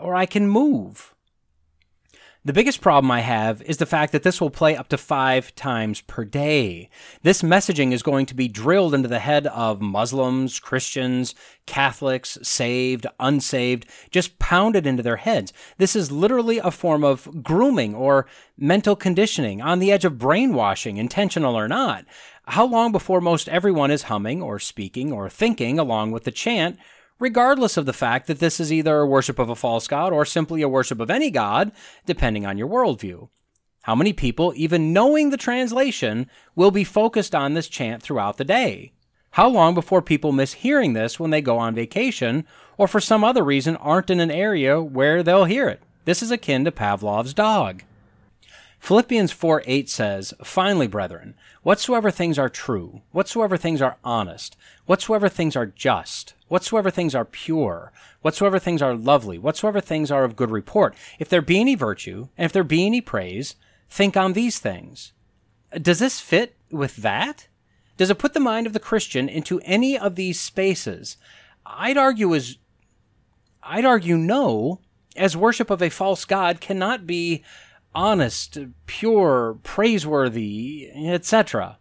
or 0.01 0.15
I 0.15 0.27
can 0.27 0.49
move. 0.49 1.15
The 2.43 2.55
biggest 2.55 2.81
problem 2.81 3.11
I 3.11 3.21
have 3.21 3.61
is 3.63 3.77
the 3.77 3.85
fact 3.85 4.13
that 4.13 4.23
this 4.23 4.41
will 4.41 4.49
play 4.49 4.75
up 4.75 4.89
to 4.89 4.97
five 4.97 5.55
times 5.55 6.01
per 6.01 6.25
day. 6.25 6.89
This 7.23 7.43
messaging 7.43 7.93
is 7.93 8.03
going 8.03 8.25
to 8.25 8.35
be 8.35 8.49
drilled 8.49 8.95
into 8.95 9.09
the 9.09 9.19
head 9.19 9.47
of 9.49 9.83
Muslims, 9.83 10.59
Christians, 10.59 11.35
Catholics, 11.67 12.39
saved, 12.43 13.07
unsaved, 13.19 13.85
just 14.11 14.39
pounded 14.39 14.87
into 14.87 15.03
their 15.03 15.19
heads. 15.19 15.53
This 15.77 15.95
is 15.95 16.11
literally 16.11 16.57
a 16.57 16.71
form 16.71 17.05
of 17.05 17.43
grooming 17.43 17.95
or 17.95 18.27
mental 18.57 18.97
conditioning 18.97 19.61
on 19.61 19.79
the 19.79 19.93
edge 19.93 20.07
of 20.07 20.19
brainwashing, 20.19 20.97
intentional 20.97 21.59
or 21.59 21.69
not. 21.69 22.07
How 22.47 22.65
long 22.65 22.91
before 22.91 23.21
most 23.21 23.51
everyone 23.51 23.91
is 23.91 24.05
humming 24.05 24.41
or 24.41 24.59
speaking 24.59 25.13
or 25.13 25.29
thinking 25.29 25.79
along 25.79 26.13
with 26.13 26.25
the 26.25 26.31
chant 26.31 26.79
regardless 27.21 27.77
of 27.77 27.87
the 27.87 27.93
fact 27.93 28.27
that 28.27 28.41
this 28.41 28.59
is 28.59 28.73
either 28.73 28.99
a 28.99 29.07
worship 29.07 29.39
of 29.39 29.49
a 29.49 29.55
false 29.55 29.87
god 29.87 30.13
or 30.13 30.25
simply 30.25 30.63
a 30.63 30.69
worship 30.69 30.99
of 30.99 31.11
any 31.11 31.31
god, 31.31 31.71
depending 32.07 32.45
on 32.45 32.59
your 32.59 32.67
worldview. 32.67 33.29
How 33.83 33.95
many 33.95 34.13
people, 34.13 34.53
even 34.57 34.93
knowing 34.93 35.31
the 35.31 35.37
translation, 35.37 36.29
will 36.57 36.71
be 36.71 36.85
focused 36.85 37.35
on 37.35 37.55
this 37.55 37.69
chant 37.69 38.03
throughout 38.03 38.37
the 38.37 38.45
day? 38.45 38.93
How 39.33 39.49
long 39.49 39.75
before 39.75 40.03
people 40.03 40.33
miss 40.33 40.55
hearing 40.55 40.95
this 40.95 41.21
when 41.21 41.31
they 41.31 41.41
go 41.41 41.57
on 41.59 41.75
vacation 41.75 42.47
or 42.77 42.89
for 42.89 43.01
some 43.01 43.23
other 43.23 43.45
reason 43.45 43.77
aren't 43.77 44.11
in 44.11 44.19
an 44.19 44.31
area 44.31 44.83
where 44.83 45.23
they'll 45.23 45.45
hear 45.45 45.69
it? 45.69 45.81
This 46.05 46.23
is 46.23 46.31
akin 46.31 46.65
to 46.65 46.73
Pavlov's 46.73 47.33
dog. 47.33 47.85
Philippians 48.81 49.31
4 49.31 49.63
8 49.67 49.89
says, 49.89 50.35
Finally, 50.43 50.89
brethren, 50.89 51.35
whatsoever 51.63 52.11
things 52.11 52.39
are 52.39 52.49
true, 52.49 53.03
whatsoever 53.13 53.57
things 53.57 53.83
are 53.83 53.99
honest, 54.03 54.57
whatsoever 54.87 55.29
things 55.29 55.55
are 55.55 55.67
just, 55.67 56.35
whatsoever 56.51 56.91
things 56.91 57.15
are 57.15 57.25
pure, 57.25 57.93
whatsoever 58.23 58.59
things 58.59 58.83
are 58.83 58.95
lovely, 58.95 59.39
whatsoever 59.39 59.81
things 59.81 60.11
are 60.11 60.25
of 60.25 60.35
good 60.35 60.51
report, 60.51 60.95
if 61.21 61.29
there 61.29 61.41
be 61.41 61.61
any 61.61 61.77
virtue, 61.77 62.27
and 62.37 62.45
if 62.45 62.53
there 62.53 62.65
be 62.65 62.85
any 62.85 63.01
praise, 63.01 63.55
think 63.89 64.17
on 64.17 64.33
these 64.33 64.59
things. 64.59 65.13
Does 65.81 66.01
this 66.01 66.21
fit 66.21 66.57
with 66.71 66.97
that? 66.97 67.47
Does 67.97 68.11
it 68.11 68.19
put 68.19 68.35
the 68.35 68.41
mind 68.41 68.67
of 68.67 68.73
the 68.73 68.81
Christian 68.81 69.29
into 69.29 69.61
any 69.61 69.97
of 69.97 70.17
these 70.17 70.41
spaces? 70.41 71.17
I'd 71.65 71.97
argue 71.97 72.35
as 72.35 72.59
I'd 73.63 73.85
argue 73.85 74.17
no, 74.17 74.81
as 75.17 75.37
worship 75.37 75.71
of 75.71 75.81
a 75.81 75.89
false 75.89 76.25
god 76.25 76.61
cannot 76.61 77.07
be 77.07 77.45
honest, 77.95 78.59
pure, 78.87 79.59
praiseworthy, 79.63 80.91
etc. 80.95 81.79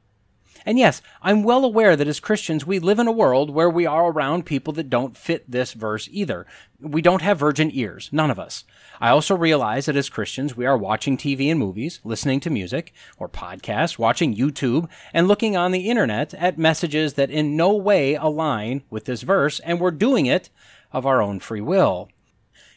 And 0.65 0.77
yes, 0.77 1.01
I'm 1.21 1.43
well 1.43 1.63
aware 1.63 1.95
that 1.95 2.07
as 2.07 2.19
Christians, 2.19 2.65
we 2.65 2.79
live 2.79 2.99
in 2.99 3.07
a 3.07 3.11
world 3.11 3.49
where 3.49 3.69
we 3.69 3.85
are 3.85 4.11
around 4.11 4.45
people 4.45 4.73
that 4.73 4.89
don't 4.89 5.17
fit 5.17 5.49
this 5.49 5.73
verse 5.73 6.09
either. 6.11 6.45
We 6.79 7.01
don't 7.01 7.21
have 7.21 7.39
virgin 7.39 7.71
ears, 7.73 8.09
none 8.11 8.29
of 8.29 8.39
us. 8.39 8.65
I 9.01 9.09
also 9.09 9.35
realize 9.35 9.85
that 9.85 9.95
as 9.95 10.09
Christians, 10.09 10.57
we 10.57 10.65
are 10.65 10.77
watching 10.77 11.17
TV 11.17 11.49
and 11.49 11.59
movies, 11.59 12.01
listening 12.03 12.39
to 12.41 12.49
music 12.49 12.93
or 13.17 13.29
podcasts, 13.29 13.97
watching 13.97 14.35
YouTube, 14.35 14.89
and 15.13 15.27
looking 15.27 15.55
on 15.55 15.71
the 15.71 15.89
internet 15.89 16.33
at 16.33 16.57
messages 16.57 17.13
that 17.13 17.31
in 17.31 17.55
no 17.55 17.73
way 17.73 18.15
align 18.15 18.83
with 18.89 19.05
this 19.05 19.21
verse, 19.21 19.59
and 19.61 19.79
we're 19.79 19.91
doing 19.91 20.25
it 20.25 20.49
of 20.91 21.05
our 21.05 21.21
own 21.21 21.39
free 21.39 21.61
will. 21.61 22.09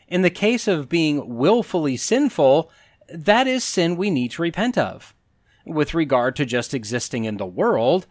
In 0.06 0.22
the 0.22 0.30
case 0.30 0.68
of 0.68 0.88
being 0.88 1.36
willfully 1.36 1.96
sinful, 1.96 2.70
that 3.08 3.46
is 3.46 3.64
sin 3.64 3.96
we 3.96 4.10
need 4.10 4.30
to 4.32 4.42
repent 4.42 4.78
of. 4.78 5.14
With 5.64 5.94
regard 5.94 6.36
to 6.36 6.44
just 6.44 6.74
existing 6.74 7.24
in 7.24 7.36
the 7.36 7.46
world, 7.46 8.06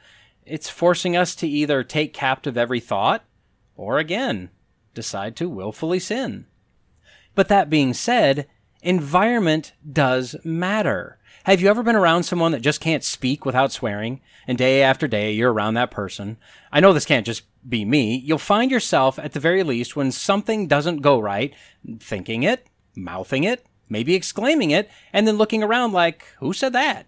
it's 0.46 0.70
forcing 0.70 1.16
us 1.16 1.36
to 1.36 1.48
either 1.48 1.84
take 1.84 2.14
captive 2.14 2.58
every 2.58 2.80
thought 2.80 3.24
or 3.76 3.98
again, 3.98 4.50
decide 4.94 5.36
to 5.38 5.50
willfully 5.50 6.00
sin. 6.00 6.46
But 7.36 7.48
that 7.48 7.70
being 7.70 7.94
said, 7.94 8.48
environment 8.82 9.74
does 9.90 10.36
matter. 10.44 11.18
Have 11.46 11.62
you 11.62 11.70
ever 11.70 11.82
been 11.82 11.96
around 11.96 12.24
someone 12.24 12.52
that 12.52 12.62
just 12.62 12.82
can't 12.82 13.04
speak 13.04 13.46
without 13.46 13.72
swearing, 13.72 14.22
and 14.48 14.58
day 14.58 14.84
after 14.84 15.08
day 15.08 15.32
you're 15.32 15.52
around 15.52 15.74
that 15.74 15.90
person? 15.90 16.38
I 16.72 16.80
know 16.80 16.94
this 16.94 17.06
can't 17.06 17.26
just 17.26 17.44
be 17.68 17.84
me. 17.84 18.18
You'll 18.18 18.38
find 18.38 18.70
yourself, 18.70 19.18
at 19.18 19.34
the 19.34 19.40
very 19.40 19.64
least, 19.64 19.96
when 19.96 20.12
something 20.12 20.68
doesn't 20.68 21.02
go 21.02 21.20
right, 21.20 21.54
thinking 22.00 22.44
it, 22.44 22.68
mouthing 22.96 23.44
it, 23.44 23.66
maybe 23.90 24.14
exclaiming 24.14 24.72
it, 24.72 24.90
and 25.12 25.28
then 25.28 25.38
looking 25.38 25.64
around 25.64 25.94
like, 25.94 26.26
who 26.40 26.54
said 26.54 26.74
that? 26.74 27.08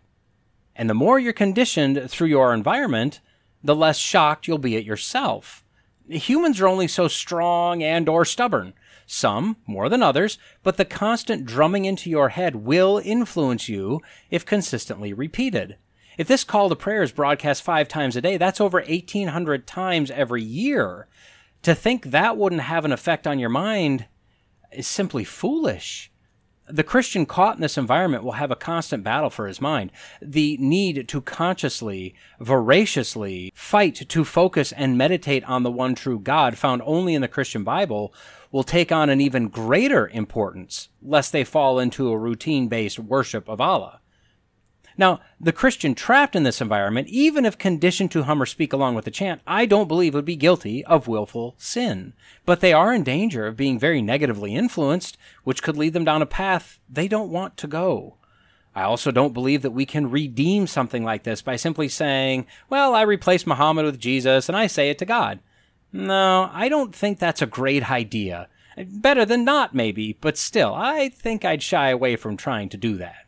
And 0.76 0.90
the 0.90 0.96
more 0.96 1.20
you're 1.20 1.34
conditioned 1.34 2.10
through 2.10 2.28
your 2.28 2.54
environment, 2.54 3.22
the 3.64 3.76
less 3.76 3.98
shocked 3.98 4.48
you'll 4.48 4.58
be 4.58 4.76
at 4.76 4.86
yourself. 4.86 5.64
Humans 6.10 6.60
are 6.60 6.68
only 6.68 6.88
so 6.88 7.08
strong 7.08 7.82
and 7.82 8.10
or 8.10 8.26
stubborn. 8.26 8.74
Some 9.06 9.58
more 9.68 9.90
than 9.90 10.02
others, 10.02 10.38
but 10.64 10.78
the 10.78 10.86
constant 10.86 11.46
drumming 11.46 11.86
into 11.86 12.10
your 12.10 12.30
head 12.30 12.58
will 12.58 13.02
influence 13.04 13.70
you 13.70 14.02
if 14.30 14.46
consistently 14.46 15.14
repeated. 15.14 15.78
If 16.18 16.28
this 16.28 16.44
call 16.44 16.70
to 16.70 16.76
prayer 16.76 17.04
is 17.04 17.12
broadcast 17.12 17.64
five 17.64 17.88
times 17.88 18.16
a 18.16 18.22
day, 18.22 18.38
that's 18.38 18.62
over 18.62 18.80
1,800 18.80 19.66
times 19.66 20.12
every 20.12 20.44
year. 20.44 21.08
To 21.64 21.74
think 21.74 22.06
that 22.06 22.38
wouldn't 22.38 22.62
have 22.62 22.86
an 22.86 22.92
effect 22.92 23.26
on 23.26 23.40
your 23.40 23.50
mind 23.50 24.06
is 24.72 24.88
simply 24.88 25.24
foolish 25.24 26.12
the 26.68 26.84
Christian 26.84 27.26
caught 27.26 27.56
in 27.56 27.62
this 27.62 27.78
environment 27.78 28.24
will 28.24 28.34
have 28.34 28.52
a 28.52 28.56
constant 28.56 29.04
battle 29.04 29.30
for 29.30 29.48
his 29.48 29.60
mind. 29.60 29.92
The 30.22 30.58
need 30.58 31.08
to 31.10 31.22
consciously, 31.22 32.16
voraciously 32.40 33.52
fight 33.56 33.96
to 33.96 34.24
focus 34.24 34.72
and 34.72 34.98
meditate 34.98 35.44
on 35.44 35.64
the 35.64 35.72
one 35.72 35.96
true 35.96 36.20
God 36.20 36.58
found 36.58 36.82
only 36.86 37.16
in 37.16 37.22
the 37.22 37.28
Christian 37.28 37.64
Bible 37.64 38.14
will 38.52 38.64
take 38.64 38.92
on 38.92 39.10
an 39.10 39.20
even 39.20 39.50
greater 39.50 40.08
importance, 40.10 40.90
lest 41.02 41.32
they 41.32 41.44
fall 41.44 41.80
into 41.80 42.10
a 42.10 42.18
routine 42.18 42.68
based 42.68 43.00
worship 43.00 43.50
of 43.50 43.60
Allah. 43.60 44.00
Now, 44.98 45.22
the 45.40 45.52
Christian 45.52 45.96
trapped 45.96 46.36
in 46.36 46.44
this 46.44 46.62
environment, 46.62 47.08
even 47.08 47.46
if 47.46 47.58
conditioned 47.58 48.12
to 48.12 48.24
hum 48.24 48.42
or 48.42 48.46
speak 48.46 48.74
along 48.74 48.96
with 48.96 49.06
the 49.06 49.12
chant, 49.12 49.42
I 49.48 49.66
don't 49.66 49.88
believe 49.88 50.14
would 50.14 50.26
be 50.26 50.36
guilty 50.36 50.86
of 50.86 51.08
willful 51.08 51.56
sin. 51.58 52.14
But 52.46 52.60
they 52.60 52.74
are 52.74 52.94
in 52.94 53.04
danger 53.04 53.48
of 53.48 53.58
being 53.58 53.80
very 53.80 54.02
negatively 54.02 54.56
influenced, 54.56 55.18
which 55.44 55.64
could 55.64 55.78
lead 55.78 55.94
them 55.94 56.06
down 56.06 56.22
a 56.22 56.28
path 56.28 56.80
they 56.90 57.08
don't 57.08 57.32
want 57.32 57.58
to 57.58 57.68
go. 57.68 58.18
I 58.76 58.84
also 58.84 59.12
don't 59.12 59.34
believe 59.34 59.62
that 59.62 59.72
we 59.72 59.86
can 59.86 60.10
redeem 60.10 60.66
something 60.68 61.04
like 61.04 61.24
this 61.24 61.42
by 61.42 61.56
simply 61.56 61.88
saying, 61.88 62.48
well, 62.70 62.96
I 62.96 63.04
replace 63.04 63.46
Muhammad 63.46 63.86
with 63.86 64.00
Jesus 64.00 64.50
and 64.50 64.58
I 64.58 64.68
say 64.68 64.90
it 64.90 64.98
to 65.00 65.06
God. 65.06 65.40
No, 65.92 66.50
I 66.52 66.70
don't 66.70 66.96
think 66.96 67.20
that's 67.20 67.42
a 67.42 67.48
great 67.48 67.92
idea. 67.92 68.48
Better 68.76 69.26
than 69.26 69.46
not, 69.46 69.76
maybe, 69.76 70.18
but 70.20 70.38
still, 70.38 70.74
I 70.74 71.10
think 71.10 71.46
I'd 71.46 71.62
shy 71.62 71.90
away 71.90 72.16
from 72.16 72.36
trying 72.36 72.70
to 72.70 72.78
do 72.78 72.98
that. 72.98 73.23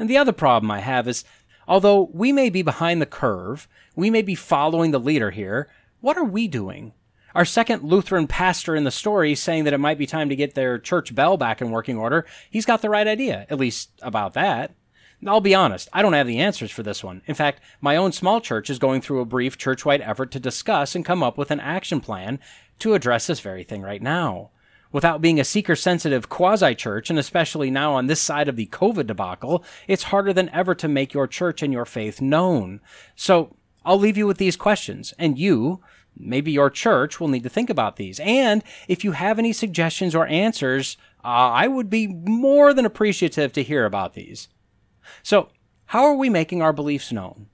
And 0.00 0.08
the 0.08 0.16
other 0.16 0.32
problem 0.32 0.70
I 0.70 0.80
have 0.80 1.06
is 1.06 1.24
although 1.68 2.08
we 2.14 2.32
may 2.32 2.48
be 2.48 2.62
behind 2.62 3.02
the 3.02 3.06
curve, 3.06 3.68
we 3.94 4.08
may 4.08 4.22
be 4.22 4.34
following 4.34 4.92
the 4.92 4.98
leader 4.98 5.30
here, 5.30 5.68
what 6.00 6.16
are 6.16 6.24
we 6.24 6.48
doing? 6.48 6.94
Our 7.34 7.44
second 7.44 7.82
Lutheran 7.84 8.26
pastor 8.26 8.74
in 8.74 8.84
the 8.84 8.90
story 8.90 9.34
saying 9.34 9.64
that 9.64 9.74
it 9.74 9.78
might 9.78 9.98
be 9.98 10.06
time 10.06 10.30
to 10.30 10.36
get 10.36 10.54
their 10.54 10.78
church 10.78 11.14
bell 11.14 11.36
back 11.36 11.60
in 11.60 11.70
working 11.70 11.98
order, 11.98 12.24
he's 12.50 12.64
got 12.64 12.80
the 12.80 12.88
right 12.88 13.06
idea, 13.06 13.46
at 13.50 13.58
least 13.58 13.90
about 14.00 14.32
that. 14.32 14.72
I'll 15.26 15.42
be 15.42 15.54
honest, 15.54 15.86
I 15.92 16.00
don't 16.00 16.14
have 16.14 16.26
the 16.26 16.40
answers 16.40 16.70
for 16.70 16.82
this 16.82 17.04
one. 17.04 17.20
In 17.26 17.34
fact, 17.34 17.60
my 17.82 17.94
own 17.96 18.12
small 18.12 18.40
church 18.40 18.70
is 18.70 18.78
going 18.78 19.02
through 19.02 19.20
a 19.20 19.26
brief 19.26 19.58
church-wide 19.58 20.00
effort 20.00 20.30
to 20.30 20.40
discuss 20.40 20.94
and 20.94 21.04
come 21.04 21.22
up 21.22 21.36
with 21.36 21.50
an 21.50 21.60
action 21.60 22.00
plan 22.00 22.40
to 22.78 22.94
address 22.94 23.26
this 23.26 23.40
very 23.40 23.64
thing 23.64 23.82
right 23.82 24.00
now 24.00 24.48
without 24.92 25.20
being 25.20 25.38
a 25.38 25.44
seeker 25.44 25.76
sensitive 25.76 26.28
quasi 26.28 26.74
church, 26.74 27.10
and 27.10 27.18
especially 27.18 27.70
now 27.70 27.94
on 27.94 28.06
this 28.06 28.20
side 28.20 28.48
of 28.48 28.56
the 28.56 28.66
COVID 28.66 29.06
debacle, 29.06 29.64
it's 29.86 30.04
harder 30.04 30.32
than 30.32 30.48
ever 30.50 30.74
to 30.74 30.88
make 30.88 31.14
your 31.14 31.26
church 31.26 31.62
and 31.62 31.72
your 31.72 31.84
faith 31.84 32.20
known. 32.20 32.80
So 33.14 33.56
I'll 33.84 33.98
leave 33.98 34.16
you 34.16 34.26
with 34.26 34.38
these 34.38 34.56
questions, 34.56 35.14
and 35.18 35.38
you, 35.38 35.80
maybe 36.16 36.52
your 36.52 36.70
church, 36.70 37.20
will 37.20 37.28
need 37.28 37.44
to 37.44 37.48
think 37.48 37.70
about 37.70 37.96
these. 37.96 38.20
And 38.20 38.62
if 38.88 39.04
you 39.04 39.12
have 39.12 39.38
any 39.38 39.52
suggestions 39.52 40.14
or 40.14 40.26
answers, 40.26 40.96
uh, 41.24 41.28
I 41.28 41.68
would 41.68 41.88
be 41.88 42.06
more 42.06 42.74
than 42.74 42.84
appreciative 42.84 43.52
to 43.52 43.62
hear 43.62 43.84
about 43.84 44.14
these. 44.14 44.48
So, 45.22 45.48
how 45.86 46.04
are 46.04 46.14
we 46.14 46.28
making 46.28 46.62
our 46.62 46.72
beliefs 46.72 47.10
known? 47.10 47.48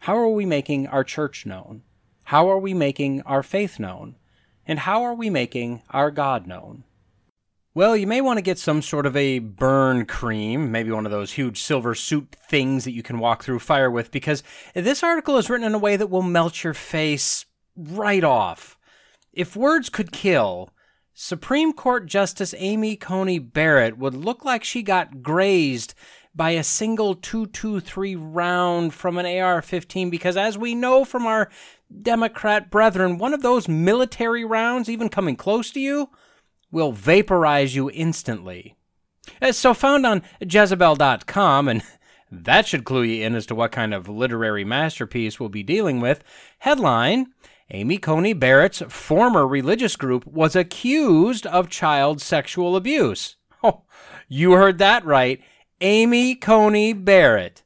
How 0.00 0.16
are 0.16 0.28
we 0.28 0.44
making 0.46 0.86
our 0.86 1.04
church 1.04 1.46
known? 1.46 1.82
How 2.24 2.50
are 2.50 2.58
we 2.58 2.74
making 2.74 3.22
our 3.22 3.42
faith 3.42 3.78
known? 3.78 4.16
And 4.68 4.80
how 4.80 5.02
are 5.02 5.14
we 5.14 5.30
making 5.30 5.82
our 5.90 6.10
God 6.10 6.46
known? 6.46 6.84
Well, 7.74 7.96
you 7.96 8.06
may 8.06 8.20
want 8.20 8.36
to 8.36 8.42
get 8.42 8.58
some 8.58 8.82
sort 8.82 9.06
of 9.06 9.16
a 9.16 9.38
burn 9.38 10.04
cream, 10.04 10.70
maybe 10.70 10.90
one 10.90 11.06
of 11.06 11.12
those 11.12 11.32
huge 11.32 11.62
silver 11.62 11.94
suit 11.94 12.36
things 12.48 12.84
that 12.84 12.92
you 12.92 13.02
can 13.02 13.18
walk 13.18 13.42
through 13.42 13.60
fire 13.60 13.90
with, 13.90 14.10
because 14.10 14.42
this 14.74 15.02
article 15.02 15.38
is 15.38 15.48
written 15.48 15.66
in 15.66 15.74
a 15.74 15.78
way 15.78 15.96
that 15.96 16.10
will 16.10 16.22
melt 16.22 16.64
your 16.64 16.74
face 16.74 17.46
right 17.76 18.24
off. 18.24 18.76
If 19.32 19.56
words 19.56 19.88
could 19.88 20.12
kill, 20.12 20.70
Supreme 21.14 21.72
Court 21.72 22.06
Justice 22.06 22.54
Amy 22.58 22.96
Coney 22.96 23.38
Barrett 23.38 23.96
would 23.96 24.14
look 24.14 24.44
like 24.44 24.64
she 24.64 24.82
got 24.82 25.22
grazed 25.22 25.94
by 26.34 26.50
a 26.50 26.62
single 26.62 27.14
223 27.14 28.16
round 28.16 28.94
from 28.94 29.18
an 29.18 29.26
AR 29.26 29.62
15 29.62 30.10
because, 30.10 30.36
as 30.36 30.58
we 30.58 30.74
know 30.74 31.04
from 31.04 31.26
our 31.26 31.48
Democrat 32.02 32.70
brethren, 32.70 33.18
one 33.18 33.34
of 33.34 33.42
those 33.42 33.68
military 33.68 34.44
rounds, 34.44 34.88
even 34.88 35.08
coming 35.08 35.36
close 35.36 35.70
to 35.70 35.80
you, 35.80 36.10
will 36.70 36.92
vaporize 36.92 37.74
you 37.74 37.90
instantly. 37.90 38.76
Uh, 39.40 39.52
So, 39.52 39.74
found 39.74 40.04
on 40.06 40.22
Jezebel.com, 40.40 41.68
and 41.68 41.82
that 42.30 42.66
should 42.66 42.84
clue 42.84 43.02
you 43.02 43.24
in 43.24 43.34
as 43.34 43.46
to 43.46 43.54
what 43.54 43.72
kind 43.72 43.94
of 43.94 44.08
literary 44.08 44.64
masterpiece 44.64 45.40
we'll 45.40 45.48
be 45.48 45.62
dealing 45.62 46.00
with. 46.00 46.22
Headline 46.58 47.32
Amy 47.70 47.98
Coney 47.98 48.32
Barrett's 48.32 48.82
former 48.88 49.46
religious 49.46 49.94
group 49.96 50.26
was 50.26 50.56
accused 50.56 51.46
of 51.46 51.68
child 51.68 52.20
sexual 52.20 52.76
abuse. 52.76 53.36
Oh, 53.60 53.82
you 54.28 54.52
heard 54.52 54.78
that 54.78 55.04
right. 55.04 55.42
Amy 55.80 56.36
Coney 56.36 56.92
Barrett. 56.92 57.64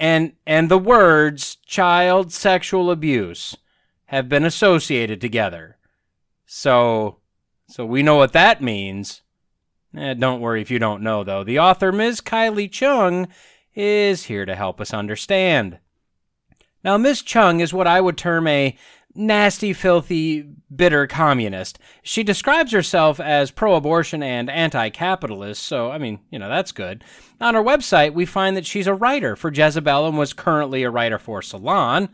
And, 0.00 0.32
and 0.46 0.70
the 0.70 0.78
words 0.78 1.58
child 1.66 2.32
sexual 2.32 2.90
abuse 2.90 3.56
have 4.06 4.30
been 4.30 4.46
associated 4.46 5.20
together. 5.20 5.76
So, 6.46 7.18
so 7.68 7.84
we 7.84 8.02
know 8.02 8.16
what 8.16 8.32
that 8.32 8.62
means. 8.62 9.20
Eh, 9.94 10.14
don't 10.14 10.40
worry 10.40 10.62
if 10.62 10.70
you 10.70 10.78
don't 10.78 11.02
know, 11.02 11.22
though. 11.22 11.44
The 11.44 11.58
author, 11.58 11.92
Ms. 11.92 12.22
Kylie 12.22 12.70
Cheung, 12.70 13.28
is 13.74 14.24
here 14.24 14.46
to 14.46 14.56
help 14.56 14.80
us 14.80 14.94
understand. 14.94 15.78
Now, 16.82 16.96
Ms. 16.96 17.22
Cheung 17.22 17.60
is 17.60 17.74
what 17.74 17.86
I 17.86 18.00
would 18.00 18.16
term 18.16 18.46
a 18.46 18.76
nasty, 19.14 19.72
filthy, 19.72 20.48
bitter 20.74 21.06
communist. 21.06 21.78
She 22.02 22.22
describes 22.22 22.72
herself 22.72 23.20
as 23.20 23.50
pro 23.50 23.74
abortion 23.74 24.22
and 24.22 24.48
anti 24.48 24.88
capitalist, 24.90 25.62
so, 25.62 25.90
I 25.90 25.98
mean, 25.98 26.20
you 26.30 26.38
know, 26.38 26.48
that's 26.48 26.72
good. 26.72 27.04
On 27.40 27.54
her 27.54 27.62
website, 27.62 28.14
we 28.14 28.24
find 28.24 28.56
that 28.56 28.66
she's 28.66 28.86
a 28.86 28.94
writer 28.94 29.36
for 29.36 29.52
Jezebel 29.52 30.06
and 30.06 30.18
was 30.18 30.32
currently 30.32 30.82
a 30.82 30.90
writer 30.90 31.18
for 31.18 31.42
Salon. 31.42 32.08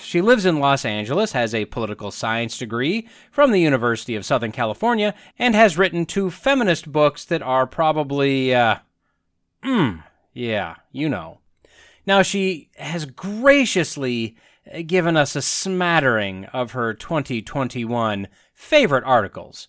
She 0.00 0.20
lives 0.20 0.44
in 0.44 0.60
Los 0.60 0.84
Angeles, 0.84 1.32
has 1.32 1.54
a 1.54 1.64
political 1.64 2.10
science 2.10 2.58
degree 2.58 3.08
from 3.30 3.50
the 3.50 3.60
University 3.60 4.14
of 4.14 4.26
Southern 4.26 4.52
California, 4.52 5.14
and 5.38 5.54
has 5.54 5.78
written 5.78 6.04
two 6.04 6.30
feminist 6.30 6.90
books 6.92 7.24
that 7.24 7.40
are 7.40 7.66
probably, 7.66 8.54
uh, 8.54 8.78
mm, 9.64 10.02
yeah, 10.34 10.76
you 10.92 11.08
know. 11.08 11.38
Now, 12.06 12.22
she 12.22 12.70
has 12.76 13.06
graciously 13.06 14.36
uh, 14.72 14.82
given 14.86 15.16
us 15.16 15.36
a 15.36 15.42
smattering 15.42 16.46
of 16.46 16.72
her 16.72 16.94
2021 16.94 18.28
favorite 18.52 19.04
articles, 19.04 19.68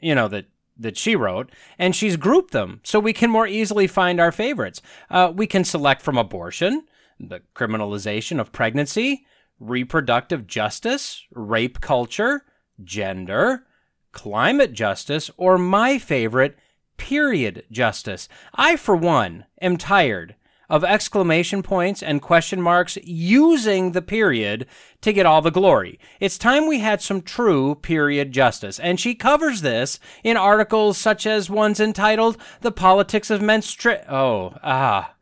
you 0.00 0.14
know, 0.14 0.28
that, 0.28 0.46
that 0.76 0.96
she 0.96 1.16
wrote, 1.16 1.50
and 1.78 1.94
she's 1.94 2.16
grouped 2.16 2.52
them 2.52 2.80
so 2.84 2.98
we 2.98 3.12
can 3.12 3.30
more 3.30 3.46
easily 3.46 3.86
find 3.86 4.20
our 4.20 4.32
favorites. 4.32 4.82
Uh, 5.10 5.32
we 5.34 5.46
can 5.46 5.64
select 5.64 6.02
from 6.02 6.18
abortion, 6.18 6.84
the 7.18 7.40
criminalization 7.54 8.40
of 8.40 8.52
pregnancy, 8.52 9.24
reproductive 9.58 10.46
justice, 10.46 11.22
rape 11.30 11.80
culture, 11.80 12.42
gender, 12.82 13.64
climate 14.12 14.72
justice, 14.72 15.30
or 15.36 15.56
my 15.56 15.98
favorite, 15.98 16.56
period 16.96 17.64
justice. 17.70 18.28
I, 18.54 18.76
for 18.76 18.96
one, 18.96 19.46
am 19.60 19.76
tired 19.76 20.34
of 20.68 20.84
exclamation 20.84 21.62
points 21.62 22.02
and 22.02 22.22
question 22.22 22.60
marks 22.60 22.98
using 23.02 23.92
the 23.92 24.02
period 24.02 24.66
to 25.00 25.12
get 25.12 25.26
all 25.26 25.42
the 25.42 25.50
glory. 25.50 25.98
It's 26.20 26.38
time 26.38 26.66
we 26.66 26.80
had 26.80 27.00
some 27.00 27.22
true 27.22 27.74
period 27.76 28.32
justice. 28.32 28.78
And 28.78 28.98
she 28.98 29.14
covers 29.14 29.62
this 29.62 29.98
in 30.24 30.36
articles 30.36 30.98
such 30.98 31.26
as 31.26 31.50
ones 31.50 31.80
entitled 31.80 32.36
The 32.60 32.72
Politics 32.72 33.30
of 33.30 33.40
Menstru. 33.40 34.04
Oh, 34.10 34.54
ah. 34.62 35.14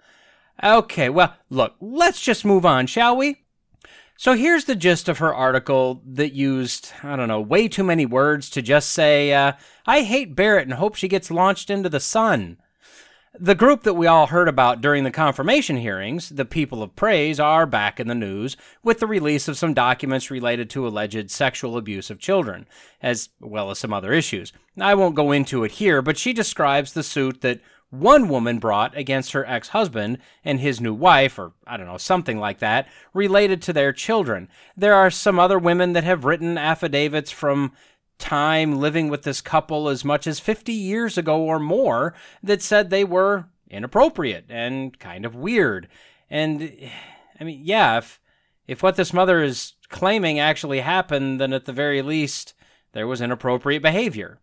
Okay, 0.63 1.09
well, 1.09 1.35
look, 1.51 1.75
let's 1.81 2.21
just 2.21 2.45
move 2.45 2.65
on, 2.65 2.87
shall 2.87 3.17
we? 3.17 3.45
So 4.17 4.35
here's 4.35 4.67
the 4.67 4.77
gist 4.77 5.09
of 5.09 5.19
her 5.19 5.35
article 5.35 6.01
that 6.07 6.33
used, 6.33 6.93
I 7.03 7.17
don't 7.17 7.29
know, 7.29 7.41
way 7.41 7.67
too 7.67 7.83
many 7.83 8.07
words 8.07 8.49
to 8.51 8.63
just 8.63 8.91
say, 8.91 9.33
uh, 9.35 9.55
I 9.87 10.03
hate 10.03 10.37
Barrett 10.37 10.69
and 10.69 10.75
hope 10.75 10.95
she 10.95 11.09
gets 11.09 11.33
launched 11.33 11.69
into 11.69 11.89
the 11.89 12.01
sun. 12.01 12.59
The 13.37 13.57
group 13.57 13.83
that 13.83 13.95
we 13.95 14.07
all 14.07 14.29
heard 14.29 14.47
about 14.47 14.81
during 14.81 15.03
the 15.03 15.11
confirmation 15.11 15.79
hearings, 15.79 16.29
the 16.29 16.45
People 16.45 16.85
of 16.85 16.95
Praise, 16.95 17.41
are 17.41 17.67
back 17.67 17.99
in 17.99 18.07
the 18.07 18.14
news 18.14 18.57
with 18.85 19.00
the 19.00 19.09
release 19.09 19.49
of 19.49 19.59
some 19.59 19.75
documents 19.75 20.31
related 20.31 20.71
to 20.71 20.87
alleged 20.87 21.33
sexual 21.33 21.76
abuse 21.76 22.11
of 22.11 22.21
children, 22.21 22.64
as 23.03 23.31
well 23.41 23.73
as 23.73 23.81
some 23.81 23.93
other 23.93 24.12
issues. 24.12 24.53
I 24.81 24.95
won't 24.95 25.17
go 25.17 25.33
into 25.33 25.64
it 25.64 25.73
here, 25.73 26.00
but 26.00 26.17
she 26.17 26.33
describes 26.33 26.93
the 26.93 27.03
suit 27.03 27.41
that 27.41 27.59
one 27.91 28.29
woman 28.29 28.61
brought 28.61 28.97
against 28.97 29.33
her 29.33 29.45
ex 29.47 29.69
husband 29.69 30.19
and 30.45 30.61
his 30.61 30.81
new 30.81 30.95
wife, 30.95 31.37
or 31.37 31.55
I 31.67 31.76
don't 31.76 31.87
know, 31.87 31.97
something 31.97 32.38
like 32.38 32.61
that, 32.61 32.87
related 33.12 33.61
to 33.62 33.73
their 33.73 33.93
children. 33.93 34.49
There 34.76 34.95
are 34.95 35.11
some 35.11 35.41
other 35.41 35.59
women 35.59 35.93
that 35.95 36.04
have 36.04 36.25
written 36.25 36.56
affidavits 36.56 37.32
from 37.32 37.73
time 38.19 38.79
living 38.79 39.09
with 39.09 39.23
this 39.23 39.41
couple 39.41 39.89
as 39.89 40.05
much 40.05 40.27
as 40.27 40.41
50 40.41 40.73
years 40.73 41.19
ago 41.19 41.43
or 41.43 41.59
more 41.59 42.15
that 42.43 42.63
said 42.63 42.91
they 42.91 43.05
were 43.05 43.47
inappropriate 43.71 44.47
and 44.49 44.99
kind 44.99 45.25
of 45.25 45.35
weird. 45.35 45.89
And 46.31 46.73
I 47.39 47.45
mean, 47.45 47.61
yeah, 47.63 47.99
if 47.99 48.21
if 48.67 48.83
what 48.83 48.97
this 48.97 49.13
mother 49.13 49.43
is 49.43 49.75
claiming 49.89 50.39
actually 50.39 50.81
happened, 50.81 51.41
then 51.41 51.53
at 51.53 51.67
the 51.67 51.73
very 51.73 52.00
least 52.00 52.55
there 52.93 53.07
was 53.07 53.21
inappropriate 53.21 53.83
behavior. 53.83 54.39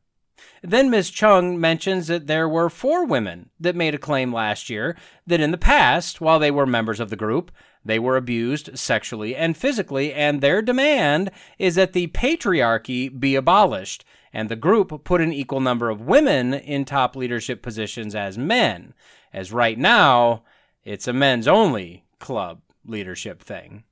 Then 0.64 0.90
Ms. 0.90 1.12
Cheung 1.12 1.58
mentions 1.58 2.08
that 2.08 2.28
there 2.28 2.48
were 2.48 2.70
four 2.70 3.06
women 3.06 3.50
that 3.60 3.76
made 3.76 3.96
a 3.96 4.00
claim 4.00 4.34
last 4.34 4.70
year 4.70 4.96
that 5.26 5.40
in 5.40 5.52
the 5.52 5.58
past, 5.58 6.22
while 6.22 6.40
they 6.40 6.52
were 6.52 6.66
members 6.66 7.00
of 7.00 7.10
the 7.10 7.16
group, 7.16 7.52
they 7.84 8.00
were 8.00 8.18
abused 8.18 8.78
sexually 8.78 9.36
and 9.36 9.58
physically, 9.58 10.14
and 10.14 10.40
their 10.40 10.62
demand 10.62 11.32
is 11.58 11.76
that 11.76 11.94
the 11.94 12.08
patriarchy 12.08 13.10
be 13.20 13.36
abolished 13.36 14.06
and 14.34 14.50
the 14.50 14.56
group 14.56 15.04
put 15.04 15.22
an 15.22 15.34
equal 15.34 15.60
number 15.60 15.90
of 15.90 16.02
women 16.02 16.54
in 16.54 16.86
top 16.86 17.16
leadership 17.16 17.62
positions 17.62 18.16
as 18.16 18.38
men, 18.38 18.94
as 19.34 19.52
right 19.52 19.78
now 19.78 20.44
it's 20.84 21.08
a 21.08 21.14
men's 21.14 21.48
only 21.48 22.06
club 22.20 22.62
leadership 22.86 23.42
thing. 23.42 23.84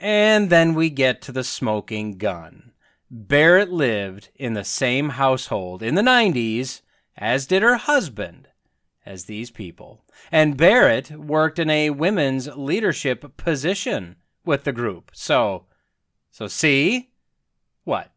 And 0.00 0.50
then 0.50 0.74
we 0.74 0.90
get 0.90 1.20
to 1.22 1.32
the 1.32 1.44
smoking 1.44 2.18
gun. 2.18 2.72
Barrett 3.10 3.70
lived 3.70 4.30
in 4.36 4.54
the 4.54 4.64
same 4.64 5.10
household 5.10 5.82
in 5.82 5.94
the 5.94 6.02
90s, 6.02 6.80
as 7.16 7.46
did 7.46 7.62
her 7.62 7.76
husband, 7.76 8.48
as 9.04 9.26
these 9.26 9.50
people. 9.50 10.04
And 10.30 10.56
Barrett 10.56 11.10
worked 11.12 11.58
in 11.58 11.70
a 11.70 11.90
women's 11.90 12.48
leadership 12.56 13.36
position 13.36 14.16
with 14.44 14.64
the 14.64 14.72
group. 14.72 15.10
So, 15.14 15.66
so 16.30 16.46
see? 16.46 17.10
What? 17.84 18.12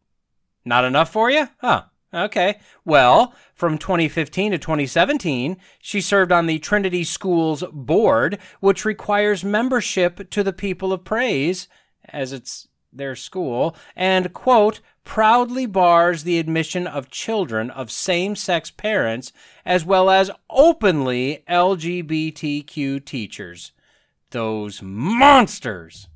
Not 0.64 0.84
enough 0.84 1.10
for 1.10 1.30
you? 1.30 1.48
Huh. 1.58 1.84
Okay. 2.14 2.60
Well, 2.84 3.34
from 3.54 3.78
2015 3.78 4.52
to 4.52 4.58
2017, 4.58 5.56
she 5.80 6.00
served 6.00 6.32
on 6.32 6.46
the 6.46 6.58
Trinity 6.58 7.04
Schools 7.04 7.62
Board, 7.72 8.38
which 8.60 8.84
requires 8.84 9.44
membership 9.44 10.30
to 10.30 10.42
the 10.42 10.52
People 10.52 10.92
of 10.92 11.04
Praise, 11.04 11.68
as 12.08 12.32
it's 12.32 12.68
their 12.92 13.16
school, 13.16 13.76
and, 13.94 14.32
quote, 14.32 14.80
proudly 15.06 15.64
bars 15.64 16.24
the 16.24 16.38
admission 16.38 16.86
of 16.86 17.08
children 17.08 17.70
of 17.70 17.90
same 17.90 18.36
sex 18.36 18.70
parents 18.70 19.32
as 19.64 19.84
well 19.84 20.10
as 20.10 20.30
openly 20.50 21.42
LGBTQ 21.48 23.02
teachers. 23.02 23.72
Those 24.32 24.82
monsters! 24.82 26.08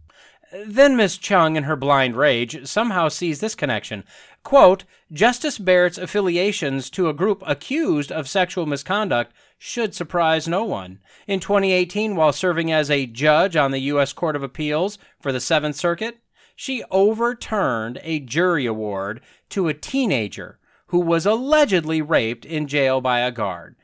Then 0.67 0.97
Miss 0.97 1.17
Cheung, 1.17 1.57
in 1.57 1.63
her 1.63 1.77
blind 1.77 2.17
rage, 2.17 2.67
somehow 2.67 3.09
sees 3.09 3.39
this 3.39 3.55
connection. 3.55 4.03
Quote, 4.43 4.85
Justice 5.13 5.59
Barrett's 5.59 5.97
affiliations 5.97 6.91
to 6.91 7.09
a 7.09 7.15
group 7.15 7.43
accused 7.47 8.11
of 8.11 8.29
sexual 8.29 8.67
misconduct 8.67 9.33
should 9.57 9.95
surprise 9.95 10.49
no 10.49 10.65
one. 10.65 10.99
In 11.29 11.39
2018, 11.39 12.17
while 12.17 12.33
serving 12.33 12.73
as 12.73 12.91
a 12.91 13.07
judge 13.07 13.55
on 13.55 13.71
the 13.71 13.79
U.S. 13.83 14.13
Court 14.13 14.35
of 14.35 14.43
Appeals 14.43 14.99
for 15.21 15.31
the 15.31 15.41
Seventh 15.41 15.77
Circuit, 15.77 16.19
she 16.61 16.85
overturned 16.91 17.99
a 18.03 18.21
jury 18.21 18.67
award 18.67 19.19
to 19.49 19.67
a 19.67 19.73
teenager 19.73 20.59
who 20.89 21.01
was 21.01 21.25
allegedly 21.25 22.03
raped 22.03 22.45
in 22.45 22.67
jail 22.67 23.01
by 23.01 23.21
a 23.21 23.31
guard. 23.31 23.75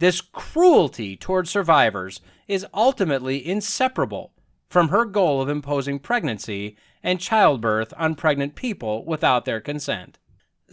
This 0.00 0.20
cruelty 0.20 1.16
toward 1.16 1.46
survivors 1.46 2.20
is 2.48 2.66
ultimately 2.74 3.46
inseparable 3.46 4.32
from 4.68 4.88
her 4.88 5.04
goal 5.04 5.40
of 5.40 5.48
imposing 5.48 6.00
pregnancy 6.00 6.76
and 7.04 7.20
childbirth 7.20 7.94
on 7.96 8.16
pregnant 8.16 8.56
people 8.56 9.04
without 9.04 9.44
their 9.44 9.60
consent. 9.60 10.18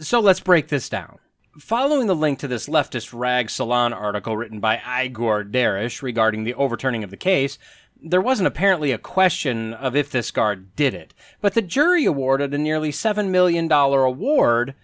So 0.00 0.18
let's 0.18 0.40
break 0.40 0.66
this 0.66 0.88
down. 0.88 1.20
Following 1.60 2.08
the 2.08 2.16
link 2.16 2.40
to 2.40 2.48
this 2.48 2.66
leftist 2.66 3.16
rag 3.16 3.50
salon 3.50 3.92
article 3.92 4.36
written 4.36 4.58
by 4.58 4.82
Igor 5.04 5.44
Derysh 5.44 6.02
regarding 6.02 6.42
the 6.42 6.54
overturning 6.54 7.04
of 7.04 7.10
the 7.10 7.16
case, 7.16 7.56
there 8.02 8.20
wasn't 8.20 8.46
apparently 8.46 8.92
a 8.92 8.98
question 8.98 9.74
of 9.74 9.94
if 9.94 10.10
this 10.10 10.30
guard 10.30 10.74
did 10.76 10.94
it, 10.94 11.14
but 11.40 11.54
the 11.54 11.62
jury 11.62 12.04
awarded 12.04 12.52
a 12.52 12.58
nearly 12.58 12.90
$7 12.90 13.28
million 13.28 13.70
award 13.70 14.74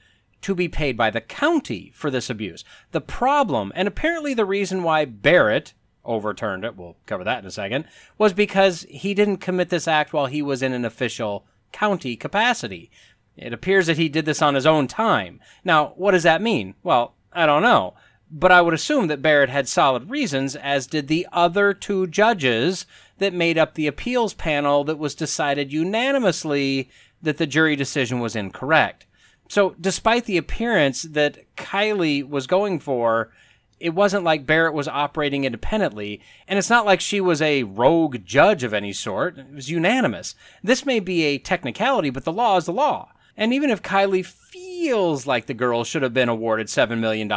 to 0.40 0.54
be 0.54 0.68
paid 0.68 0.96
by 0.96 1.10
the 1.10 1.20
county 1.20 1.92
for 1.94 2.10
this 2.10 2.30
abuse. 2.30 2.64
The 2.92 3.00
problem, 3.00 3.72
and 3.74 3.88
apparently 3.88 4.34
the 4.34 4.44
reason 4.44 4.82
why 4.82 5.04
Barrett 5.04 5.74
overturned 6.04 6.64
it, 6.64 6.76
we'll 6.76 6.96
cover 7.06 7.24
that 7.24 7.40
in 7.40 7.46
a 7.46 7.50
second, 7.50 7.86
was 8.16 8.32
because 8.32 8.86
he 8.88 9.14
didn't 9.14 9.38
commit 9.38 9.68
this 9.68 9.88
act 9.88 10.12
while 10.12 10.26
he 10.26 10.40
was 10.40 10.62
in 10.62 10.72
an 10.72 10.84
official 10.84 11.44
county 11.72 12.16
capacity. 12.16 12.90
It 13.36 13.52
appears 13.52 13.86
that 13.86 13.98
he 13.98 14.08
did 14.08 14.24
this 14.24 14.42
on 14.42 14.54
his 14.54 14.66
own 14.66 14.88
time. 14.88 15.40
Now, 15.64 15.92
what 15.96 16.12
does 16.12 16.22
that 16.22 16.42
mean? 16.42 16.74
Well, 16.82 17.14
I 17.32 17.46
don't 17.46 17.62
know. 17.62 17.94
But 18.30 18.52
I 18.52 18.60
would 18.60 18.74
assume 18.74 19.06
that 19.06 19.22
Barrett 19.22 19.48
had 19.48 19.68
solid 19.68 20.10
reasons, 20.10 20.54
as 20.54 20.86
did 20.86 21.08
the 21.08 21.26
other 21.32 21.72
two 21.72 22.06
judges 22.06 22.84
that 23.18 23.34
made 23.34 23.58
up 23.58 23.74
the 23.74 23.86
appeals 23.86 24.34
panel 24.34 24.84
that 24.84 24.98
was 24.98 25.14
decided 25.14 25.72
unanimously 25.72 26.90
that 27.22 27.38
the 27.38 27.46
jury 27.46 27.76
decision 27.76 28.20
was 28.20 28.36
incorrect. 28.36 29.06
So, 29.48 29.74
despite 29.80 30.26
the 30.26 30.36
appearance 30.36 31.02
that 31.02 31.38
Kylie 31.56 32.28
was 32.28 32.46
going 32.46 32.80
for, 32.80 33.32
it 33.80 33.94
wasn't 33.94 34.24
like 34.24 34.46
Barrett 34.46 34.74
was 34.74 34.88
operating 34.88 35.44
independently, 35.44 36.20
and 36.46 36.58
it's 36.58 36.70
not 36.70 36.84
like 36.84 37.00
she 37.00 37.20
was 37.20 37.40
a 37.40 37.62
rogue 37.62 38.24
judge 38.24 38.62
of 38.62 38.74
any 38.74 38.92
sort. 38.92 39.38
It 39.38 39.54
was 39.54 39.70
unanimous. 39.70 40.34
This 40.62 40.84
may 40.84 41.00
be 41.00 41.24
a 41.24 41.38
technicality, 41.38 42.10
but 42.10 42.24
the 42.24 42.32
law 42.32 42.56
is 42.56 42.66
the 42.66 42.72
law. 42.72 43.12
And 43.36 43.54
even 43.54 43.70
if 43.70 43.82
Kylie 43.82 44.26
feels 44.26 45.26
like 45.26 45.46
the 45.46 45.54
girl 45.54 45.84
should 45.84 46.02
have 46.02 46.12
been 46.14 46.28
awarded 46.28 46.66
$7 46.66 46.98
million, 46.98 47.30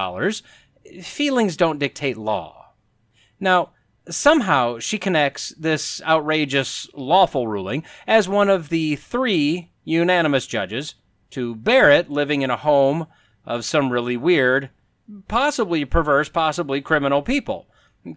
feelings 1.04 1.56
don't 1.56 1.80
dictate 1.80 2.17
law. 2.17 2.72
Now, 3.39 3.70
somehow 4.09 4.79
she 4.79 4.97
connects 4.97 5.49
this 5.49 6.01
outrageous 6.03 6.89
lawful 6.93 7.47
ruling 7.47 7.83
as 8.07 8.27
one 8.27 8.49
of 8.49 8.69
the 8.69 8.95
three 8.95 9.71
unanimous 9.83 10.47
judges 10.47 10.95
to 11.31 11.55
Barrett 11.55 12.09
living 12.09 12.41
in 12.41 12.49
a 12.49 12.57
home 12.57 13.07
of 13.45 13.65
some 13.65 13.91
really 13.91 14.17
weird, 14.17 14.69
possibly 15.27 15.85
perverse, 15.85 16.29
possibly 16.29 16.81
criminal 16.81 17.21
people. 17.21 17.67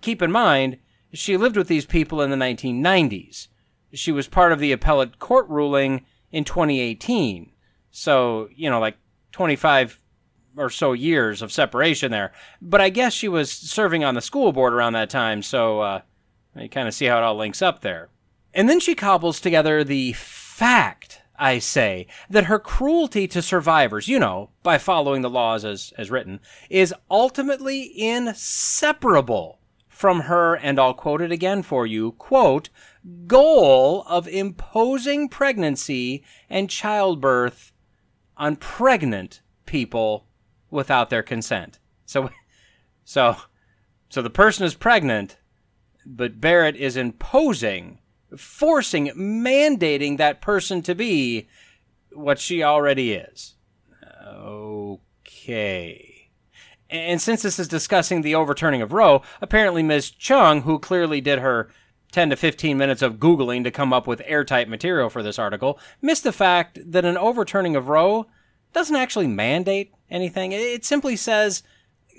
Keep 0.01 0.23
in 0.23 0.33
mind, 0.33 0.79
she 1.13 1.37
lived 1.37 1.57
with 1.57 1.69
these 1.69 1.87
people 1.87 2.21
in 2.21 2.31
the 2.31 2.37
1990s. 2.37 3.49
She 3.93 4.13
was 4.13 4.27
part 4.27 4.53
of 4.53 4.59
the 4.59 4.73
appellate 4.73 5.19
court 5.19 5.49
ruling 5.49 6.05
in 6.33 6.45
2018. 6.45 7.53
So, 7.91 8.49
you 8.55 8.69
know, 8.69 8.81
like 8.81 8.97
25 9.33 10.01
or 10.57 10.71
so 10.71 10.93
years 10.93 11.43
of 11.43 11.53
separation 11.53 12.11
there. 12.11 12.33
But 12.61 12.81
I 12.81 12.89
guess 12.91 13.13
she 13.13 13.29
was 13.29 13.51
serving 13.51 14.05
on 14.05 14.15
the 14.15 14.21
school 14.21 14.53
board 14.53 14.73
around 14.73 14.93
that 14.95 15.11
time, 15.11 15.43
so 15.43 15.81
uh, 15.81 16.01
you 16.57 16.69
kind 16.69 16.89
of 16.89 16.95
see 16.95 17.07
how 17.07 17.19
it 17.19 17.23
all 17.23 17.37
links 17.37 17.63
up 17.63 17.81
there. 17.81 18.09
And 18.53 18.69
then 18.69 18.81
she 18.81 18.95
cobbles 18.95 19.41
together 19.41 19.83
the 19.83 20.13
fact, 20.13 21.23
I 21.37 21.59
say, 21.59 22.07
that 22.31 22.45
her 22.45 22.59
cruelty 22.59 23.27
to 23.29 23.43
survivors, 23.43 24.07
you 24.07 24.19
know, 24.21 24.51
by 24.63 24.79
following 24.79 25.23
the 25.23 25.31
laws 25.31 25.65
as, 25.65 25.93
as 25.99 26.11
written, 26.11 26.41
is 26.71 26.95
ultimately 27.11 27.83
inseparable 28.01 29.59
from 29.89 30.23
her, 30.23 30.55
and 30.57 30.79
I'll 30.79 30.95
quote 30.95 31.23
it 31.23 31.33
again 31.33 31.63
for 31.63 31.87
you, 31.87 32.13
quote, 32.13 32.69
goal 33.27 34.03
of 34.09 34.27
imposing 34.27 35.29
pregnancy 35.29 36.25
and 36.51 36.69
childbirth 36.69 37.73
on 38.37 38.57
pregnant 38.57 39.41
people 39.67 40.27
without 40.75 41.09
their 41.09 41.23
consent. 41.23 41.79
So, 42.05 42.31
so, 43.05 43.37
so 44.11 44.21
the 44.21 44.29
person 44.29 44.67
is 44.67 44.75
pregnant, 44.75 45.39
but 46.05 46.41
Barrett 46.41 46.77
is 46.77 46.97
imposing, 46.97 48.01
forcing, 48.37 49.07
mandating 49.17 50.19
that 50.19 50.43
person 50.43 50.83
to 50.83 50.95
be 50.95 51.49
what 52.13 52.39
she 52.39 52.63
already 52.63 53.13
is. 53.13 53.55
Okay. 54.37 56.31
And 56.91 57.21
since 57.21 57.43
this 57.43 57.59
is 57.59 57.69
discussing 57.69 58.23
the 58.23 58.35
overturning 58.35 58.83
of 58.83 58.93
Roe, 58.93 59.23
apparently 59.41 59.83
Ms. 59.83 60.11
Cheung, 60.11 60.63
who 60.63 60.79
clearly 60.79 61.21
did 61.21 61.39
her 61.39 61.71
10 62.13 62.31
to 62.31 62.37
15 62.37 62.77
minutes 62.77 63.03
of 63.03 63.17
Googling 63.17 63.65
to 63.65 63.71
come 63.71 63.93
up 63.93 64.07
with 64.07 64.23
airtight 64.25 64.69
material 64.69 65.09
for 65.09 65.23
this 65.23 65.39
article, 65.39 65.79
missed 66.03 66.25
the 66.25 66.33
fact 66.33 66.79
that 66.85 67.05
an 67.05 67.17
overturning 67.17 67.75
of 67.75 67.89
Roe 67.89 68.27
doesn't 68.75 68.97
actually 68.97 69.29
mandate 69.29 69.93
anything. 70.11 70.53
It 70.53 70.85
simply 70.85 71.17
says 71.17 71.63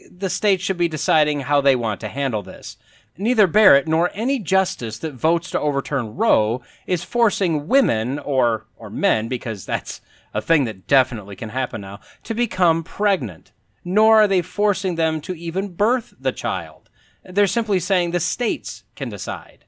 the 0.10 0.30
state 0.30 0.62
should 0.62 0.78
be 0.78 0.88
deciding 0.88 1.42
how 1.42 1.62
they 1.62 1.76
want 1.76 2.00
to 2.02 2.10
handle 2.10 2.42
this. 2.42 2.78
Neither 3.18 3.48
Barrett 3.48 3.88
nor 3.88 4.10
any 4.14 4.40
justice 4.40 4.98
that 5.00 5.14
votes 5.14 5.50
to 5.52 5.60
overturn 5.60 6.16
Roe 6.16 6.62
is 6.86 7.04
forcing 7.04 7.68
women 7.68 8.20
or 8.20 8.66
or 8.76 8.90
men 8.90 9.28
because 9.28 9.66
that's 9.66 10.02
a 10.34 10.42
thing 10.42 10.66
that 10.66 10.86
definitely 10.86 11.36
can 11.36 11.50
happen 11.50 11.82
now 11.82 12.02
to 12.24 12.34
become 12.34 12.84
pregnant. 12.84 13.52
Nor 13.86 14.24
are 14.24 14.28
they 14.28 14.42
forcing 14.42 14.96
them 14.96 15.22
to 15.22 15.34
even 15.34 15.76
birth 15.76 16.14
the 16.20 16.32
child. 16.32 16.90
They're 17.24 17.48
simply 17.48 17.80
saying 17.80 18.12
the 18.12 18.20
states 18.20 18.84
can 18.96 19.10
decide. 19.10 19.66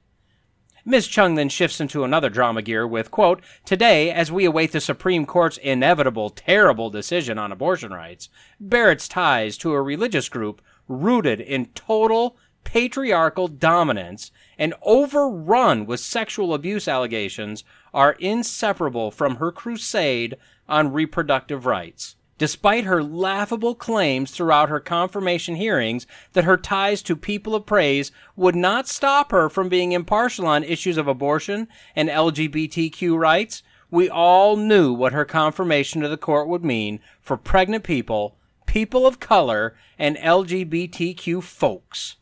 Ms. 0.90 1.10
Cheung 1.10 1.36
then 1.36 1.50
shifts 1.50 1.82
into 1.82 2.06
another 2.06 2.30
drama 2.30 2.62
gear 2.62 2.88
with, 2.88 3.12
quote, 3.12 3.44
Today, 3.66 4.10
as 4.10 4.32
we 4.32 4.46
await 4.46 4.72
the 4.72 4.80
Supreme 4.80 5.26
Court's 5.26 5.58
inevitable, 5.58 6.30
terrible 6.30 6.90
decision 6.90 7.38
on 7.38 7.52
abortion 7.52 7.92
rights, 7.92 8.30
Barrett's 8.58 9.10
ties 9.10 9.58
to 9.58 9.74
a 9.74 9.82
religious 9.82 10.30
group 10.30 10.62
rooted 10.88 11.42
in 11.42 11.66
total 11.76 12.38
patriarchal 12.64 13.50
dominance 13.50 14.32
and 14.58 14.74
overrun 14.82 15.86
with 15.86 16.00
sexual 16.00 16.54
abuse 16.54 16.88
allegations 16.88 17.66
are 17.94 18.14
inseparable 18.14 19.12
from 19.12 19.36
her 19.36 19.52
crusade 19.52 20.38
on 20.70 20.94
reproductive 20.94 21.66
rights 21.66 22.16
despite 22.38 22.84
her 22.84 23.04
laughable 23.04 23.76
claims 23.76 24.32
throughout 24.32 24.70
her 24.70 24.80
confirmation 24.80 25.56
hearings 25.56 26.06
that 26.34 26.44
her 26.44 26.58
ties 26.58 27.02
to 27.02 27.16
people 27.16 27.56
of 27.56 27.66
praise 27.66 28.12
would 28.36 28.56
not 28.56 28.88
stop 28.88 29.32
her 29.32 29.50
from 29.50 29.70
being 29.70 29.92
impartial 29.92 30.46
on 30.46 30.64
issues 30.64 30.98
of 30.98 31.08
abortion 31.08 31.68
and 31.96 32.10
LGBTQ 32.10 33.18
rights, 33.18 33.64
we 33.90 34.10
all 34.10 34.58
knew 34.58 34.94
what 34.94 35.14
her 35.14 35.26
confirmation 35.26 36.02
to 36.02 36.10
the 36.10 36.18
court 36.18 36.48
would 36.48 36.64
mean 36.64 37.00
for 37.22 37.38
pregnant 37.38 37.84
people, 37.84 38.36
people 38.66 39.08
of 39.08 39.20
color, 39.20 39.76
and 39.98 40.18
LGBTQ 40.18 41.42
folks. 41.42 42.18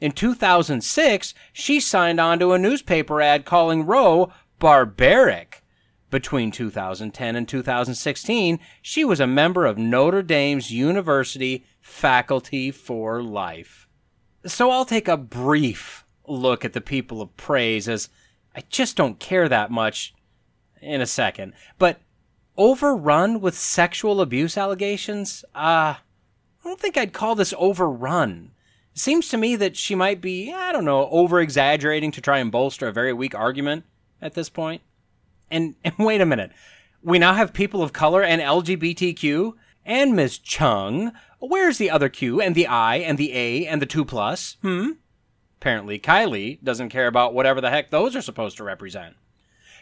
In 0.00 0.10
2006, 0.12 1.34
she 1.52 1.78
signed 1.78 2.18
on 2.18 2.40
to 2.40 2.52
a 2.52 2.58
newspaper 2.58 3.20
ad 3.20 3.44
calling 3.44 3.86
Roe 3.86 4.32
barbaric 4.58 5.61
between 6.12 6.52
2010 6.52 7.34
and 7.34 7.48
2016, 7.48 8.60
she 8.80 9.04
was 9.04 9.18
a 9.18 9.26
member 9.26 9.66
of 9.66 9.78
Notre 9.78 10.22
Dame's 10.22 10.70
University 10.70 11.64
Faculty 11.80 12.70
for 12.70 13.20
Life. 13.20 13.88
So 14.46 14.70
I'll 14.70 14.84
take 14.84 15.08
a 15.08 15.16
brief 15.16 16.04
look 16.28 16.64
at 16.64 16.74
the 16.74 16.80
people 16.80 17.20
of 17.20 17.36
praise 17.36 17.88
as 17.88 18.10
I 18.54 18.62
just 18.68 18.94
don't 18.96 19.18
care 19.18 19.48
that 19.48 19.72
much 19.72 20.14
in 20.80 21.00
a 21.00 21.06
second. 21.06 21.54
But 21.78 21.98
overrun 22.56 23.40
with 23.40 23.56
sexual 23.56 24.20
abuse 24.20 24.56
allegations? 24.56 25.44
Uh, 25.54 25.96
I 25.96 25.98
don't 26.62 26.78
think 26.78 26.96
I'd 26.96 27.12
call 27.12 27.34
this 27.34 27.54
overrun. 27.56 28.52
It 28.94 29.00
seems 29.00 29.30
to 29.30 29.38
me 29.38 29.56
that 29.56 29.76
she 29.76 29.94
might 29.94 30.20
be, 30.20 30.52
I 30.52 30.72
don't 30.72 30.84
know, 30.84 31.08
over 31.08 31.40
exaggerating 31.40 32.10
to 32.12 32.20
try 32.20 32.38
and 32.38 32.52
bolster 32.52 32.88
a 32.88 32.92
very 32.92 33.14
weak 33.14 33.34
argument 33.34 33.84
at 34.20 34.34
this 34.34 34.50
point. 34.50 34.82
And, 35.52 35.76
and 35.84 35.94
wait 35.98 36.20
a 36.20 36.26
minute. 36.26 36.50
We 37.02 37.18
now 37.18 37.34
have 37.34 37.52
people 37.52 37.82
of 37.82 37.92
color 37.92 38.22
and 38.22 38.40
LGBTQ 38.40 39.52
and 39.84 40.14
Ms. 40.14 40.38
Cheung. 40.38 41.12
Where's 41.38 41.78
the 41.78 41.90
other 41.90 42.08
Q 42.08 42.40
and 42.40 42.54
the 42.54 42.66
I 42.66 42.96
and 42.96 43.18
the 43.18 43.32
A 43.32 43.66
and 43.66 43.82
the 43.82 43.86
2 43.86 44.04
plus? 44.04 44.56
Hmm? 44.62 44.90
Apparently, 45.60 45.98
Kylie 45.98 46.62
doesn't 46.62 46.88
care 46.88 47.06
about 47.06 47.34
whatever 47.34 47.60
the 47.60 47.70
heck 47.70 47.90
those 47.90 48.16
are 48.16 48.22
supposed 48.22 48.56
to 48.56 48.64
represent. 48.64 49.14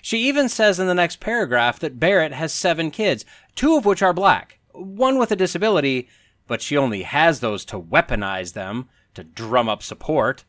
She 0.03 0.19
even 0.29 0.49
says 0.49 0.79
in 0.79 0.87
the 0.87 0.95
next 0.95 1.21
paragraph 1.21 1.79
that 1.81 2.01
Barrett 2.01 2.33
has 2.33 2.53
seven 2.53 2.91
kids, 2.91 3.25
two 3.55 3.77
of 3.77 3.85
which 3.85 4.03
are 4.03 4.13
black, 4.13 4.59
one 4.73 5.19
with 5.19 5.31
a 5.31 5.37
disability, 5.37 6.09
but 6.47 6.63
she 6.63 6.77
only 6.77 7.03
has 7.03 7.41
those 7.41 7.65
to 7.67 7.81
weaponize 7.81 8.55
them, 8.55 8.89
to 9.15 9.25
drum 9.25 9.69
up 9.69 9.83
support. 9.83 10.45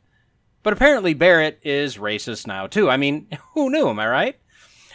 But 0.63 0.73
apparently, 0.73 1.13
Barrett 1.13 1.59
is 1.63 1.97
racist 1.97 2.47
now, 2.47 2.67
too. 2.67 2.89
I 2.89 2.97
mean, 2.97 3.27
who 3.53 3.69
knew, 3.69 3.89
am 3.89 3.99
I 3.99 4.07
right? 4.07 4.39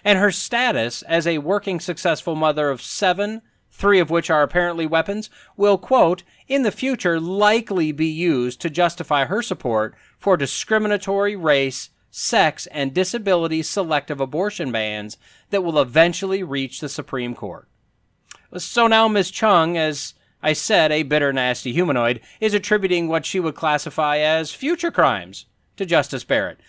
And 0.07 0.21
her 0.21 0.31
status 0.31 1.03
as 1.03 1.27
a 1.27 1.38
working 1.38 1.81
successful 1.81 2.37
mother 2.37 2.71
of 2.71 2.81
seven, 2.81 3.42
three 3.73 3.99
of 3.99 4.09
which 4.09 4.31
are 4.31 4.45
apparently 4.45 4.87
weapons, 4.87 5.29
will, 5.57 5.77
quote, 5.77 6.23
in 6.47 6.62
the 6.62 6.71
future 6.71 7.19
likely 7.19 7.90
be 7.90 8.07
used 8.07 8.61
to 8.61 8.71
justify 8.71 9.25
her 9.25 9.42
support 9.42 9.97
for 10.16 10.37
discriminatory 10.37 11.35
race, 11.35 11.90
sex, 12.09 12.69
and 12.69 12.95
disability 12.95 13.64
selective 13.64 14.21
abortion 14.21 14.71
bans 14.71 15.16
that 15.51 15.64
will 15.64 15.81
eventually 15.81 16.45
reach 16.45 16.79
the 16.79 16.88
Supreme 16.88 17.35
Court. 17.35 17.69
So 18.57 18.87
now 18.87 19.09
Ms. 19.09 19.33
Cheung, 19.33 19.77
as 19.77 20.14
I 20.40 20.53
said, 20.53 20.92
a 20.92 21.03
bitter, 21.03 21.33
nasty 21.33 21.73
humanoid, 21.73 22.21
is 22.40 22.55
attributing 22.55 23.09
what 23.09 23.27
she 23.27 23.40
would 23.40 23.57
classify 23.57 24.19
as 24.19 24.53
future 24.53 24.92
crimes 24.92 25.47
to 25.77 25.85
Justice 25.85 26.23
Barrett. 26.23 26.61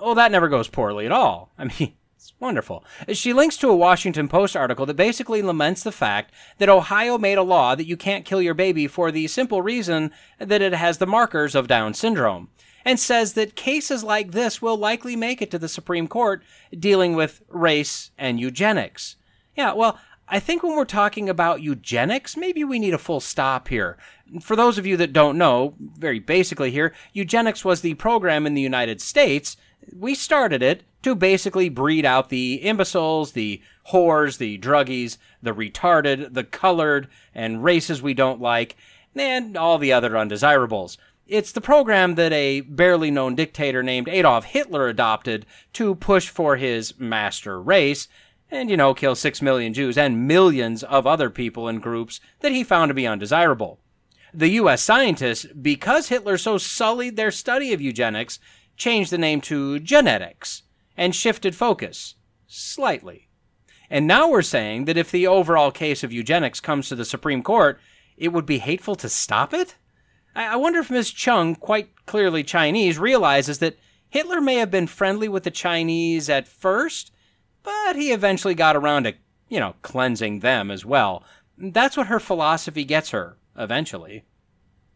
Well, 0.00 0.14
that 0.14 0.32
never 0.32 0.48
goes 0.48 0.68
poorly 0.68 1.04
at 1.04 1.12
all. 1.12 1.52
I 1.58 1.64
mean, 1.64 1.92
wonderful. 2.40 2.84
She 3.12 3.32
links 3.32 3.56
to 3.58 3.68
a 3.68 3.76
Washington 3.76 4.26
Post 4.26 4.56
article 4.56 4.86
that 4.86 4.96
basically 4.96 5.42
laments 5.42 5.82
the 5.82 5.92
fact 5.92 6.32
that 6.58 6.68
Ohio 6.68 7.18
made 7.18 7.38
a 7.38 7.42
law 7.42 7.74
that 7.74 7.86
you 7.86 7.96
can't 7.96 8.24
kill 8.24 8.42
your 8.42 8.54
baby 8.54 8.86
for 8.86 9.12
the 9.12 9.28
simple 9.28 9.62
reason 9.62 10.10
that 10.38 10.62
it 10.62 10.72
has 10.72 10.98
the 10.98 11.06
markers 11.06 11.54
of 11.54 11.68
Down 11.68 11.94
syndrome, 11.94 12.48
and 12.84 12.98
says 12.98 13.34
that 13.34 13.54
cases 13.54 14.02
like 14.02 14.32
this 14.32 14.62
will 14.62 14.76
likely 14.76 15.14
make 15.14 15.42
it 15.42 15.50
to 15.50 15.58
the 15.58 15.68
Supreme 15.68 16.08
Court 16.08 16.42
dealing 16.76 17.14
with 17.14 17.42
race 17.48 18.10
and 18.16 18.40
eugenics. 18.40 19.16
Yeah, 19.54 19.74
well, 19.74 19.98
I 20.26 20.40
think 20.40 20.62
when 20.62 20.76
we're 20.76 20.84
talking 20.84 21.28
about 21.28 21.60
eugenics, 21.60 22.36
maybe 22.36 22.64
we 22.64 22.78
need 22.78 22.94
a 22.94 22.98
full 22.98 23.20
stop 23.20 23.68
here. 23.68 23.98
For 24.40 24.54
those 24.54 24.78
of 24.78 24.86
you 24.86 24.96
that 24.96 25.12
don't 25.12 25.36
know, 25.36 25.74
very 25.78 26.20
basically 26.20 26.70
here, 26.70 26.94
eugenics 27.12 27.64
was 27.64 27.80
the 27.80 27.94
program 27.94 28.46
in 28.46 28.54
the 28.54 28.62
United 28.62 29.00
States. 29.00 29.56
We 29.92 30.14
started 30.14 30.62
it 30.62 30.84
to 31.02 31.14
basically 31.14 31.68
breed 31.68 32.04
out 32.04 32.28
the 32.28 32.54
imbeciles, 32.56 33.32
the 33.32 33.62
whores, 33.90 34.38
the 34.38 34.58
druggies, 34.58 35.16
the 35.42 35.52
retarded, 35.52 36.34
the 36.34 36.44
colored, 36.44 37.08
and 37.34 37.64
races 37.64 38.02
we 38.02 38.14
don't 38.14 38.40
like, 38.40 38.76
and 39.14 39.56
all 39.56 39.78
the 39.78 39.92
other 39.92 40.16
undesirables. 40.16 40.98
It's 41.26 41.52
the 41.52 41.60
program 41.60 42.16
that 42.16 42.32
a 42.32 42.62
barely 42.62 43.10
known 43.10 43.34
dictator 43.34 43.82
named 43.82 44.08
Adolf 44.08 44.44
Hitler 44.46 44.88
adopted 44.88 45.46
to 45.74 45.94
push 45.94 46.28
for 46.28 46.56
his 46.56 46.98
master 46.98 47.60
race, 47.60 48.08
and, 48.50 48.68
you 48.68 48.76
know, 48.76 48.94
kill 48.94 49.14
six 49.14 49.40
million 49.40 49.72
Jews 49.72 49.96
and 49.96 50.26
millions 50.26 50.82
of 50.82 51.06
other 51.06 51.30
people 51.30 51.68
and 51.68 51.80
groups 51.80 52.20
that 52.40 52.50
he 52.50 52.64
found 52.64 52.90
to 52.90 52.94
be 52.94 53.06
undesirable. 53.06 53.78
The 54.34 54.48
US 54.50 54.82
scientists, 54.82 55.46
because 55.46 56.08
Hitler 56.08 56.36
so 56.36 56.58
sullied 56.58 57.16
their 57.16 57.30
study 57.30 57.72
of 57.72 57.80
eugenics, 57.80 58.40
changed 58.76 59.12
the 59.12 59.18
name 59.18 59.40
to 59.42 59.78
genetics 59.78 60.62
and 60.96 61.14
shifted 61.14 61.54
focus 61.54 62.14
slightly. 62.46 63.28
And 63.88 64.06
now 64.06 64.28
we're 64.28 64.42
saying 64.42 64.84
that 64.84 64.96
if 64.96 65.10
the 65.10 65.26
overall 65.26 65.70
case 65.70 66.04
of 66.04 66.12
eugenics 66.12 66.60
comes 66.60 66.88
to 66.88 66.94
the 66.94 67.04
Supreme 67.04 67.42
Court, 67.42 67.80
it 68.16 68.28
would 68.28 68.46
be 68.46 68.58
hateful 68.58 68.94
to 68.96 69.08
stop 69.08 69.52
it? 69.52 69.76
I 70.34 70.56
wonder 70.56 70.78
if 70.78 70.90
Ms. 70.90 71.10
Cheung, 71.10 71.58
quite 71.58 71.90
clearly 72.06 72.44
Chinese, 72.44 72.98
realizes 72.98 73.58
that 73.58 73.78
Hitler 74.08 74.40
may 74.40 74.56
have 74.56 74.70
been 74.70 74.86
friendly 74.86 75.28
with 75.28 75.42
the 75.42 75.50
Chinese 75.50 76.28
at 76.28 76.46
first, 76.46 77.10
but 77.64 77.96
he 77.96 78.12
eventually 78.12 78.54
got 78.54 78.76
around 78.76 79.04
to, 79.04 79.14
you 79.48 79.58
know, 79.58 79.74
cleansing 79.82 80.40
them 80.40 80.70
as 80.70 80.84
well. 80.84 81.24
That's 81.58 81.96
what 81.96 82.06
her 82.06 82.20
philosophy 82.20 82.84
gets 82.84 83.10
her, 83.10 83.38
eventually. 83.56 84.24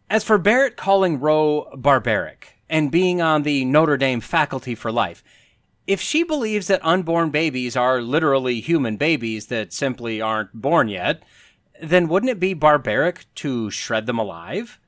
As 0.08 0.22
for 0.22 0.38
Barrett 0.38 0.76
calling 0.76 1.18
Roe 1.18 1.68
barbaric 1.76 2.60
and 2.68 2.90
being 2.90 3.20
on 3.20 3.42
the 3.42 3.64
Notre 3.64 3.96
Dame 3.96 4.20
faculty 4.20 4.74
for 4.74 4.92
life, 4.92 5.24
if 5.86 6.00
she 6.00 6.22
believes 6.22 6.66
that 6.68 6.84
unborn 6.84 7.30
babies 7.30 7.76
are 7.76 8.00
literally 8.00 8.60
human 8.60 8.96
babies 8.96 9.46
that 9.46 9.72
simply 9.72 10.20
aren't 10.20 10.52
born 10.52 10.88
yet, 10.88 11.22
then 11.82 12.08
wouldn't 12.08 12.30
it 12.30 12.40
be 12.40 12.54
barbaric 12.54 13.26
to 13.36 13.70
shred 13.70 14.06
them 14.06 14.18
alive? 14.18 14.78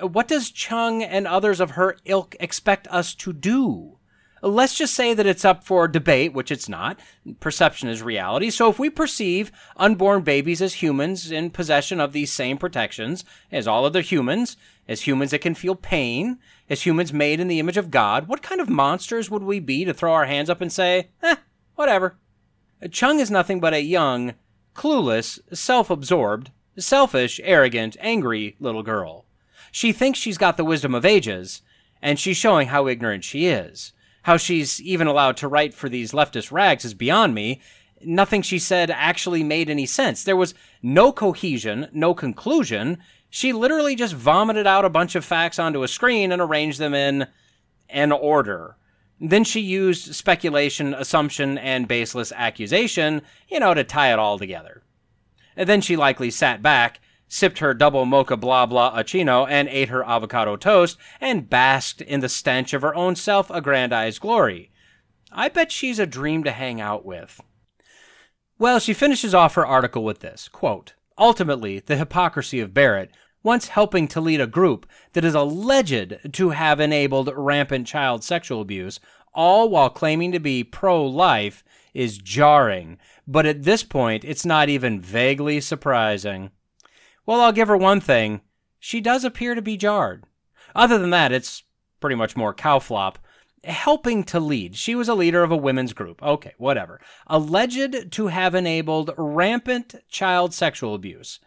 What 0.00 0.28
does 0.28 0.50
Cheung 0.50 1.06
and 1.08 1.26
others 1.26 1.60
of 1.60 1.72
her 1.72 1.96
ilk 2.04 2.36
expect 2.40 2.88
us 2.88 3.14
to 3.16 3.32
do? 3.32 3.98
Let's 4.42 4.74
just 4.74 4.92
say 4.92 5.14
that 5.14 5.26
it's 5.26 5.44
up 5.44 5.64
for 5.64 5.88
debate, 5.88 6.34
which 6.34 6.50
it's 6.50 6.68
not. 6.68 7.00
Perception 7.40 7.88
is 7.88 8.02
reality. 8.02 8.50
So 8.50 8.68
if 8.68 8.78
we 8.78 8.90
perceive 8.90 9.50
unborn 9.78 10.20
babies 10.20 10.60
as 10.60 10.74
humans 10.74 11.30
in 11.30 11.48
possession 11.48 11.98
of 11.98 12.12
these 12.12 12.30
same 12.30 12.58
protections 12.58 13.24
as 13.50 13.66
all 13.66 13.86
other 13.86 14.02
humans, 14.02 14.58
as 14.88 15.02
humans 15.02 15.30
that 15.30 15.40
can 15.40 15.54
feel 15.54 15.74
pain, 15.74 16.38
as 16.68 16.82
humans 16.82 17.12
made 17.12 17.40
in 17.40 17.48
the 17.48 17.58
image 17.58 17.76
of 17.76 17.90
God, 17.90 18.28
what 18.28 18.42
kind 18.42 18.60
of 18.60 18.68
monsters 18.68 19.30
would 19.30 19.42
we 19.42 19.60
be 19.60 19.84
to 19.84 19.94
throw 19.94 20.12
our 20.12 20.26
hands 20.26 20.50
up 20.50 20.60
and 20.60 20.72
say, 20.72 21.08
eh, 21.22 21.36
whatever? 21.74 22.16
Cheung 22.84 23.18
is 23.18 23.30
nothing 23.30 23.60
but 23.60 23.74
a 23.74 23.80
young, 23.80 24.34
clueless, 24.74 25.38
self 25.52 25.90
absorbed, 25.90 26.50
selfish, 26.76 27.40
arrogant, 27.42 27.96
angry 28.00 28.56
little 28.58 28.82
girl. 28.82 29.24
She 29.70 29.92
thinks 29.92 30.18
she's 30.18 30.38
got 30.38 30.56
the 30.56 30.64
wisdom 30.64 30.94
of 30.94 31.04
ages, 31.04 31.62
and 32.02 32.18
she's 32.18 32.36
showing 32.36 32.68
how 32.68 32.86
ignorant 32.86 33.24
she 33.24 33.46
is. 33.46 33.92
How 34.22 34.36
she's 34.36 34.80
even 34.80 35.06
allowed 35.06 35.36
to 35.38 35.48
write 35.48 35.74
for 35.74 35.88
these 35.88 36.12
leftist 36.12 36.52
rags 36.52 36.84
is 36.84 36.94
beyond 36.94 37.34
me. 37.34 37.60
Nothing 38.02 38.42
she 38.42 38.58
said 38.58 38.90
actually 38.90 39.42
made 39.42 39.68
any 39.70 39.86
sense. 39.86 40.24
There 40.24 40.36
was 40.36 40.54
no 40.82 41.12
cohesion, 41.12 41.88
no 41.92 42.14
conclusion. 42.14 42.98
She 43.34 43.52
literally 43.52 43.96
just 43.96 44.14
vomited 44.14 44.64
out 44.64 44.84
a 44.84 44.88
bunch 44.88 45.16
of 45.16 45.24
facts 45.24 45.58
onto 45.58 45.82
a 45.82 45.88
screen 45.88 46.30
and 46.30 46.40
arranged 46.40 46.78
them 46.78 46.94
in 46.94 47.26
an 47.88 48.12
order. 48.12 48.76
Then 49.18 49.42
she 49.42 49.58
used 49.58 50.14
speculation, 50.14 50.94
assumption, 50.94 51.58
and 51.58 51.88
baseless 51.88 52.30
accusation, 52.30 53.22
you 53.48 53.58
know, 53.58 53.74
to 53.74 53.82
tie 53.82 54.12
it 54.12 54.20
all 54.20 54.38
together. 54.38 54.84
And 55.56 55.68
then 55.68 55.80
she 55.80 55.96
likely 55.96 56.30
sat 56.30 56.62
back 56.62 57.00
sipped 57.26 57.58
her 57.58 57.74
double 57.74 58.04
mocha 58.04 58.36
blah 58.36 58.66
blah 58.66 58.96
achino, 58.96 59.48
and 59.50 59.68
ate 59.68 59.88
her 59.88 60.04
avocado 60.04 60.54
toast, 60.54 60.96
and 61.20 61.50
basked 61.50 62.00
in 62.02 62.20
the 62.20 62.28
stench 62.28 62.72
of 62.72 62.82
her 62.82 62.94
own 62.94 63.16
self 63.16 63.50
aggrandized 63.50 64.20
glory. 64.20 64.70
I 65.32 65.48
bet 65.48 65.72
she's 65.72 65.98
a 65.98 66.06
dream 66.06 66.44
to 66.44 66.52
hang 66.52 66.80
out 66.80 67.04
with. 67.04 67.40
Well, 68.60 68.78
she 68.78 68.94
finishes 68.94 69.34
off 69.34 69.56
her 69.56 69.66
article 69.66 70.04
with 70.04 70.20
this 70.20 70.46
quote, 70.46 70.94
Ultimately, 71.18 71.80
the 71.80 71.96
hypocrisy 71.96 72.60
of 72.60 72.72
Barrett, 72.72 73.10
once 73.44 73.68
helping 73.68 74.08
to 74.08 74.20
lead 74.20 74.40
a 74.40 74.46
group 74.48 74.86
that 75.12 75.24
is 75.24 75.34
alleged 75.34 76.16
to 76.32 76.50
have 76.50 76.80
enabled 76.80 77.30
rampant 77.36 77.86
child 77.86 78.24
sexual 78.24 78.60
abuse, 78.60 78.98
all 79.32 79.68
while 79.68 79.90
claiming 79.90 80.32
to 80.32 80.40
be 80.40 80.64
pro 80.64 81.04
life, 81.04 81.62
is 81.92 82.18
jarring. 82.18 82.98
But 83.28 83.46
at 83.46 83.62
this 83.62 83.84
point, 83.84 84.24
it's 84.24 84.44
not 84.44 84.68
even 84.68 85.00
vaguely 85.00 85.60
surprising. 85.60 86.50
Well, 87.26 87.40
I'll 87.40 87.52
give 87.52 87.68
her 87.68 87.76
one 87.76 88.00
thing. 88.00 88.40
She 88.80 89.00
does 89.00 89.24
appear 89.24 89.54
to 89.54 89.62
be 89.62 89.76
jarred. 89.76 90.24
Other 90.74 90.98
than 90.98 91.10
that, 91.10 91.32
it's 91.32 91.62
pretty 92.00 92.16
much 92.16 92.36
more 92.36 92.52
cow 92.52 92.78
flop. 92.78 93.18
Helping 93.62 94.24
to 94.24 94.40
lead. 94.40 94.76
She 94.76 94.94
was 94.94 95.08
a 95.08 95.14
leader 95.14 95.42
of 95.42 95.50
a 95.50 95.56
women's 95.56 95.94
group. 95.94 96.22
Okay, 96.22 96.52
whatever. 96.58 97.00
Alleged 97.28 98.12
to 98.12 98.26
have 98.26 98.54
enabled 98.54 99.14
rampant 99.16 99.94
child 100.10 100.52
sexual 100.52 100.94
abuse. 100.94 101.40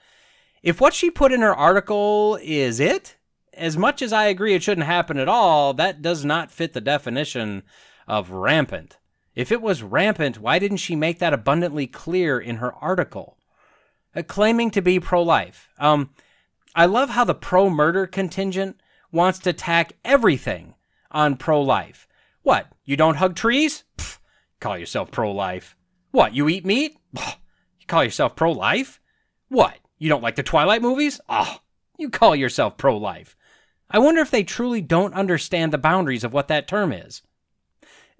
If 0.67 0.81
what 0.81 0.93
she 0.93 1.09
put 1.09 1.31
in 1.31 1.39
her 1.43 1.55
article 1.55 2.37
is 2.43 2.81
it, 2.81 3.15
as 3.53 3.77
much 3.77 4.01
as 4.01 4.11
I 4.11 4.25
agree 4.25 4.53
it 4.53 4.61
shouldn't 4.61 4.85
happen 4.85 5.17
at 5.17 5.29
all, 5.29 5.73
that 5.75 6.01
does 6.01 6.25
not 6.25 6.51
fit 6.51 6.73
the 6.73 6.81
definition 6.81 7.63
of 8.05 8.31
rampant. 8.31 8.97
If 9.33 9.49
it 9.49 9.61
was 9.61 9.81
rampant, 9.81 10.41
why 10.41 10.59
didn't 10.59 10.79
she 10.83 10.93
make 10.93 11.19
that 11.19 11.31
abundantly 11.31 11.87
clear 11.87 12.37
in 12.37 12.57
her 12.57 12.73
article? 12.73 13.37
Uh, 14.13 14.23
claiming 14.23 14.69
to 14.71 14.81
be 14.81 14.99
pro 14.99 15.23
life. 15.23 15.69
Um, 15.79 16.09
I 16.75 16.85
love 16.85 17.11
how 17.11 17.23
the 17.23 17.33
pro 17.33 17.69
murder 17.69 18.05
contingent 18.05 18.81
wants 19.09 19.39
to 19.39 19.53
tack 19.53 19.93
everything 20.03 20.75
on 21.11 21.37
pro 21.37 21.61
life. 21.61 22.09
What? 22.41 22.67
You 22.83 22.97
don't 22.97 23.15
hug 23.15 23.37
trees? 23.37 23.85
Pfft, 23.97 24.17
call 24.59 24.77
yourself 24.77 25.11
pro 25.11 25.31
life. 25.31 25.77
What? 26.11 26.35
You 26.35 26.49
eat 26.49 26.65
meat? 26.65 26.97
Pfft, 27.15 27.37
you 27.79 27.87
call 27.87 28.03
yourself 28.03 28.35
pro 28.35 28.51
life? 28.51 28.99
What? 29.47 29.77
You 29.97 30.09
don't 30.09 30.23
like 30.23 30.35
the 30.35 30.43
Twilight 30.43 30.81
movies? 30.81 31.19
Oh, 31.27 31.57
you 31.97 32.09
call 32.09 32.35
yourself 32.35 32.77
pro 32.77 32.97
life. 32.97 33.35
I 33.89 33.99
wonder 33.99 34.21
if 34.21 34.31
they 34.31 34.43
truly 34.43 34.81
don't 34.81 35.13
understand 35.13 35.71
the 35.71 35.77
boundaries 35.77 36.23
of 36.23 36.33
what 36.33 36.49
that 36.49 36.67
term 36.67 36.91
is. 36.91 37.21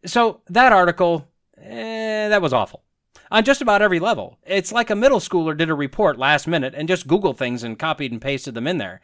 So, 0.06 0.42
that 0.48 0.72
article, 0.72 1.28
eh, 1.62 2.30
that 2.30 2.42
was 2.42 2.54
awful 2.54 2.84
on 3.32 3.44
just 3.44 3.62
about 3.62 3.82
every 3.82 4.00
level. 4.00 4.38
It's 4.46 4.72
like 4.72 4.90
a 4.90 4.96
middle 4.96 5.20
schooler 5.20 5.56
did 5.56 5.70
a 5.70 5.76
report 5.76 6.18
last 6.18 6.48
minute 6.48 6.74
and 6.76 6.88
just 6.88 7.08
Googled 7.08 7.38
things 7.38 7.64
and 7.64 7.78
copied 7.80 8.12
and 8.12 8.22
pasted 8.22 8.54
them 8.54 8.68
in 8.68 8.78
there. 8.78 9.02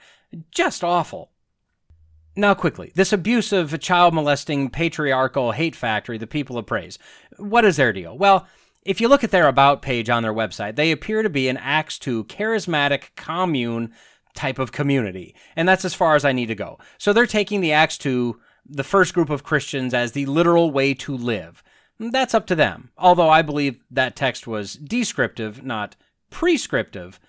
Just 0.52 0.84
awful. 0.84 1.32
Now, 2.36 2.56
quickly, 2.56 2.92
this 2.96 3.14
abusive, 3.14 3.80
child 3.80 4.14
molesting, 4.14 4.70
patriarchal 4.72 5.52
hate 5.52 5.76
factory, 5.76 6.18
the 6.18 6.26
people 6.26 6.58
of 6.58 6.66
praise. 6.66 6.98
What 7.38 7.66
is 7.66 7.78
their 7.78 7.94
deal? 7.94 8.18
Well, 8.18 8.48
if 8.86 9.00
you 9.00 9.08
look 9.08 9.24
at 9.24 9.32
their 9.32 9.48
About 9.48 9.82
page 9.82 10.10
on 10.10 10.24
their 10.24 10.34
website, 10.34 10.76
they 10.76 10.91
appear 10.91 11.24
to 11.24 11.30
be 11.30 11.48
an 11.48 11.58
Acts 11.58 11.98
2 12.00 12.26
charismatic 12.26 13.15
commune 13.15 13.93
type 14.34 14.60
of 14.60 14.72
community. 14.72 15.36
And 15.56 15.67
that's 15.67 15.86
as 15.86 15.93
far 15.93 16.15
as 16.15 16.26
I 16.26 16.32
need 16.32 16.48
to 16.48 16.56
go. 16.56 16.80
So 16.98 17.13
they're 17.13 17.26
taking 17.26 17.62
the 17.62 17.72
Acts 17.72 17.98
2, 17.98 18.39
the 18.65 18.84
first 18.84 19.13
group 19.13 19.30
of 19.30 19.43
Christians, 19.43 19.93
as 19.93 20.12
the 20.12 20.26
literal 20.26 20.72
way 20.72 20.93
to 20.96 21.15
live. 21.15 21.63
That's 22.00 22.34
up 22.34 22.48
to 22.48 22.56
them. 22.56 22.89
Although 22.98 23.30
I 23.30 23.41
believe 23.41 23.80
that 23.91 24.15
text 24.15 24.48
was 24.48 24.74
descriptive, 24.74 25.63
not 25.63 25.96
prescriptive. 26.30 27.19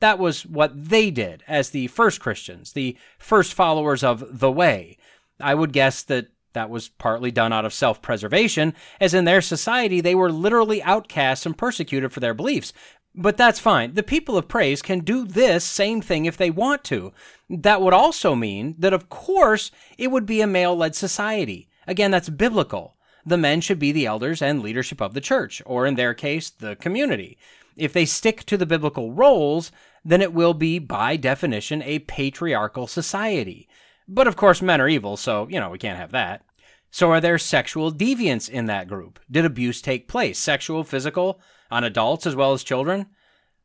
That 0.00 0.18
was 0.18 0.44
what 0.44 0.72
they 0.88 1.10
did 1.10 1.44
as 1.46 1.70
the 1.70 1.86
first 1.86 2.20
Christians, 2.20 2.72
the 2.72 2.96
first 3.18 3.54
followers 3.54 4.02
of 4.02 4.40
the 4.40 4.50
way. 4.50 4.98
I 5.40 5.54
would 5.54 5.72
guess 5.72 6.02
that 6.02 6.28
that 6.52 6.70
was 6.70 6.88
partly 6.88 7.30
done 7.30 7.52
out 7.52 7.64
of 7.64 7.72
self 7.72 8.02
preservation, 8.02 8.74
as 9.00 9.14
in 9.14 9.24
their 9.24 9.40
society 9.40 10.00
they 10.00 10.14
were 10.14 10.32
literally 10.32 10.82
outcasts 10.82 11.46
and 11.46 11.56
persecuted 11.56 12.12
for 12.12 12.20
their 12.20 12.34
beliefs. 12.34 12.72
But 13.14 13.36
that's 13.36 13.58
fine. 13.58 13.94
The 13.94 14.02
people 14.02 14.36
of 14.36 14.48
praise 14.48 14.82
can 14.82 15.00
do 15.00 15.24
this 15.24 15.64
same 15.64 16.00
thing 16.00 16.26
if 16.26 16.36
they 16.36 16.50
want 16.50 16.84
to. 16.84 17.12
That 17.48 17.82
would 17.82 17.92
also 17.92 18.36
mean 18.36 18.76
that, 18.78 18.92
of 18.92 19.08
course, 19.08 19.72
it 19.98 20.12
would 20.12 20.26
be 20.26 20.40
a 20.40 20.46
male 20.46 20.76
led 20.76 20.94
society. 20.94 21.68
Again, 21.88 22.12
that's 22.12 22.28
biblical 22.28 22.96
the 23.24 23.36
men 23.36 23.60
should 23.60 23.78
be 23.78 23.92
the 23.92 24.06
elders 24.06 24.42
and 24.42 24.62
leadership 24.62 25.00
of 25.00 25.14
the 25.14 25.20
church, 25.20 25.62
or 25.66 25.86
in 25.86 25.94
their 25.94 26.14
case, 26.14 26.50
the 26.50 26.76
community. 26.76 27.38
If 27.76 27.92
they 27.92 28.04
stick 28.04 28.44
to 28.46 28.56
the 28.56 28.66
biblical 28.66 29.12
roles, 29.12 29.70
then 30.04 30.22
it 30.22 30.32
will 30.32 30.54
be, 30.54 30.78
by 30.78 31.16
definition, 31.16 31.82
a 31.82 32.00
patriarchal 32.00 32.86
society. 32.86 33.68
But 34.12 34.26
of 34.26 34.34
course, 34.34 34.60
men 34.60 34.80
are 34.80 34.88
evil, 34.88 35.16
so, 35.16 35.46
you 35.48 35.60
know, 35.60 35.70
we 35.70 35.78
can't 35.78 35.98
have 35.98 36.10
that. 36.10 36.42
So, 36.90 37.12
are 37.12 37.20
there 37.20 37.38
sexual 37.38 37.92
deviants 37.92 38.50
in 38.50 38.66
that 38.66 38.88
group? 38.88 39.20
Did 39.30 39.44
abuse 39.44 39.80
take 39.80 40.08
place, 40.08 40.36
sexual, 40.36 40.82
physical, 40.82 41.40
on 41.70 41.84
adults 41.84 42.26
as 42.26 42.34
well 42.34 42.52
as 42.52 42.64
children? 42.64 43.06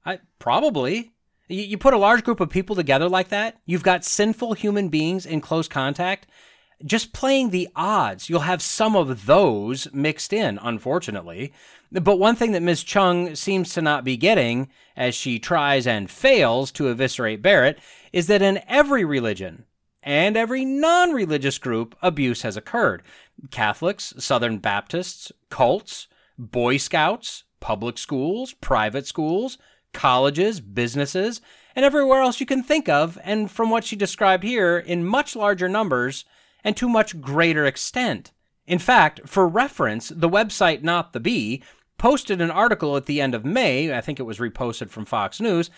I 0.05 0.19
probably. 0.37 1.13
You, 1.47 1.63
you 1.63 1.77
put 1.79 1.95
a 1.95 1.97
large 1.97 2.23
group 2.23 2.39
of 2.39 2.51
people 2.51 2.75
together 2.75 3.09
like 3.09 3.29
that, 3.29 3.59
you've 3.65 3.81
got 3.81 4.05
sinful 4.05 4.53
human 4.53 4.89
beings 4.89 5.25
in 5.25 5.41
close 5.41 5.67
contact. 5.67 6.27
Just 6.85 7.11
playing 7.11 7.49
the 7.49 7.67
odds, 7.75 8.29
you'll 8.29 8.41
have 8.41 8.61
some 8.61 8.95
of 8.95 9.25
those 9.25 9.87
mixed 9.93 10.31
in, 10.31 10.59
unfortunately. 10.61 11.53
But 11.91 12.19
one 12.19 12.35
thing 12.35 12.51
that 12.51 12.61
Ms. 12.61 12.83
Cheung 12.83 13.35
seems 13.35 13.73
to 13.73 13.81
not 13.81 14.03
be 14.03 14.15
getting, 14.15 14.69
as 14.95 15.15
she 15.15 15.39
tries 15.39 15.87
and 15.87 16.11
fails 16.11 16.71
to 16.73 16.89
eviscerate 16.89 17.41
Barrett, 17.41 17.79
is 18.13 18.27
that 18.27 18.43
in 18.43 18.61
every 18.67 19.03
religion 19.03 19.65
and 20.05 20.37
every 20.37 20.63
non 20.63 21.11
religious 21.11 21.57
group, 21.57 21.95
abuse 22.01 22.43
has 22.43 22.55
occurred. 22.55 23.01
Catholics, 23.49 24.13
Southern 24.19 24.59
Baptists, 24.59 25.31
cults, 25.49 26.07
Boy 26.37 26.77
Scouts, 26.77 27.43
public 27.59 27.97
schools, 27.97 28.53
private 28.53 29.07
schools, 29.07 29.57
colleges, 29.91 30.61
businesses, 30.61 31.41
and 31.75 31.83
everywhere 31.83 32.21
else 32.21 32.39
you 32.39 32.45
can 32.45 32.61
think 32.61 32.87
of, 32.87 33.17
and 33.23 33.49
from 33.49 33.69
what 33.69 33.83
she 33.83 33.95
described 33.95 34.43
here, 34.43 34.77
in 34.77 35.03
much 35.03 35.35
larger 35.35 35.67
numbers 35.67 36.23
and 36.63 36.77
to 36.77 36.87
much 36.87 37.19
greater 37.19 37.65
extent. 37.65 38.31
In 38.67 38.79
fact, 38.79 39.21
for 39.25 39.47
reference, 39.47 40.09
the 40.09 40.29
website 40.29 40.83
Not 40.83 41.13
the 41.13 41.19
Bee 41.19 41.63
posted 41.97 42.41
an 42.41 42.51
article 42.51 42.97
at 42.97 43.05
the 43.05 43.21
end 43.21 43.33
of 43.33 43.45
May, 43.45 43.95
I 43.95 44.01
think 44.01 44.19
it 44.19 44.23
was 44.23 44.39
reposted 44.39 44.89
from 44.89 45.05
Fox 45.05 45.39
News, 45.39 45.69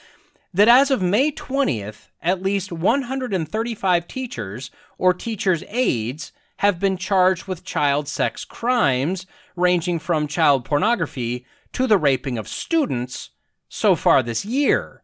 that 0.54 0.68
as 0.68 0.92
of 0.92 1.02
May 1.02 1.32
20th, 1.32 2.10
at 2.22 2.42
least 2.42 2.72
135 2.72 4.08
teachers 4.08 4.72
or 4.98 5.14
teachers' 5.14 5.64
aides 5.68 6.32
have 6.58 6.80
been 6.80 6.98
charged 6.98 7.48
with 7.48 7.64
child 7.64 8.08
sex 8.08 8.44
crimes, 8.44 9.26
ranging 9.56 10.00
from 10.00 10.28
child 10.28 10.66
pornography 10.66 11.46
to 11.74 11.86
the 11.86 11.98
raping 11.98 12.38
of 12.38 12.48
students 12.48 13.30
so 13.70 13.96
far 13.96 14.24
this 14.24 14.46
year. 14.46 15.04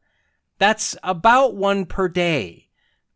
That's 0.58 0.96
about 1.04 1.56
one 1.56 1.86
per 1.86 2.08
day. 2.08 2.70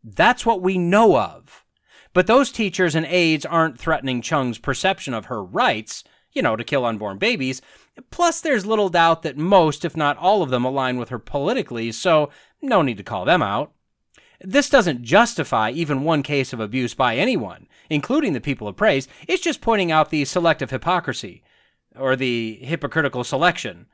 That's 0.04 0.46
what 0.46 0.62
we 0.62 0.78
know 0.78 1.18
of. 1.18 1.64
But 2.12 2.26
those 2.26 2.50
teachers 2.50 2.94
and 2.94 3.06
aides 3.06 3.44
aren't 3.46 3.78
threatening 3.78 4.22
Cheung's 4.22 4.58
perception 4.58 5.14
of 5.14 5.26
her 5.26 5.42
rights, 5.42 6.04
you 6.32 6.42
know, 6.42 6.56
to 6.56 6.64
kill 6.64 6.84
unborn 6.84 7.18
babies. 7.18 7.60
Plus, 8.10 8.40
there's 8.40 8.66
little 8.66 8.88
doubt 8.88 9.22
that 9.22 9.36
most, 9.36 9.84
if 9.84 9.96
not 9.96 10.16
all 10.16 10.42
of 10.42 10.50
them, 10.50 10.64
align 10.64 10.98
with 10.98 11.08
her 11.08 11.18
politically, 11.18 11.92
so 11.92 12.30
no 12.60 12.82
need 12.82 12.96
to 12.96 13.02
call 13.02 13.24
them 13.24 13.42
out. 13.42 13.72
This 14.40 14.70
doesn't 14.70 15.02
justify 15.02 15.70
even 15.70 16.04
one 16.04 16.22
case 16.22 16.52
of 16.52 16.60
abuse 16.60 16.94
by 16.94 17.16
anyone, 17.16 17.66
including 17.90 18.34
the 18.34 18.40
people 18.40 18.68
of 18.68 18.76
praise. 18.76 19.08
It's 19.26 19.42
just 19.42 19.60
pointing 19.60 19.90
out 19.90 20.10
the 20.10 20.24
selective 20.24 20.70
hypocrisy, 20.70 21.42
or 21.96 22.14
the 22.14 22.58
hypocritical 22.62 23.24
selection, 23.24 23.86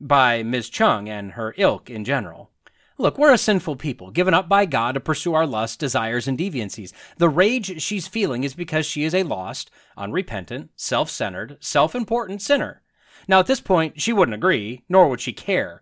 by 0.00 0.42
Ms. 0.42 0.68
Cheung 0.68 1.08
and 1.08 1.32
her 1.32 1.54
ilk 1.56 1.88
in 1.88 2.04
general. 2.04 2.50
Look, 2.98 3.16
we're 3.16 3.32
a 3.32 3.38
sinful 3.38 3.76
people, 3.76 4.10
given 4.10 4.34
up 4.34 4.48
by 4.48 4.66
God 4.66 4.92
to 4.92 5.00
pursue 5.00 5.34
our 5.34 5.46
lusts, 5.46 5.76
desires, 5.76 6.28
and 6.28 6.38
deviancies. 6.38 6.92
The 7.16 7.28
rage 7.28 7.80
she's 7.80 8.06
feeling 8.06 8.44
is 8.44 8.54
because 8.54 8.84
she 8.84 9.04
is 9.04 9.14
a 9.14 9.22
lost, 9.22 9.70
unrepentant, 9.96 10.70
self 10.76 11.08
centered, 11.08 11.56
self 11.60 11.94
important 11.94 12.42
sinner. 12.42 12.81
Now, 13.28 13.40
at 13.40 13.46
this 13.46 13.60
point, 13.60 14.00
she 14.00 14.12
wouldn't 14.12 14.34
agree, 14.34 14.82
nor 14.88 15.08
would 15.08 15.20
she 15.20 15.32
care. 15.32 15.80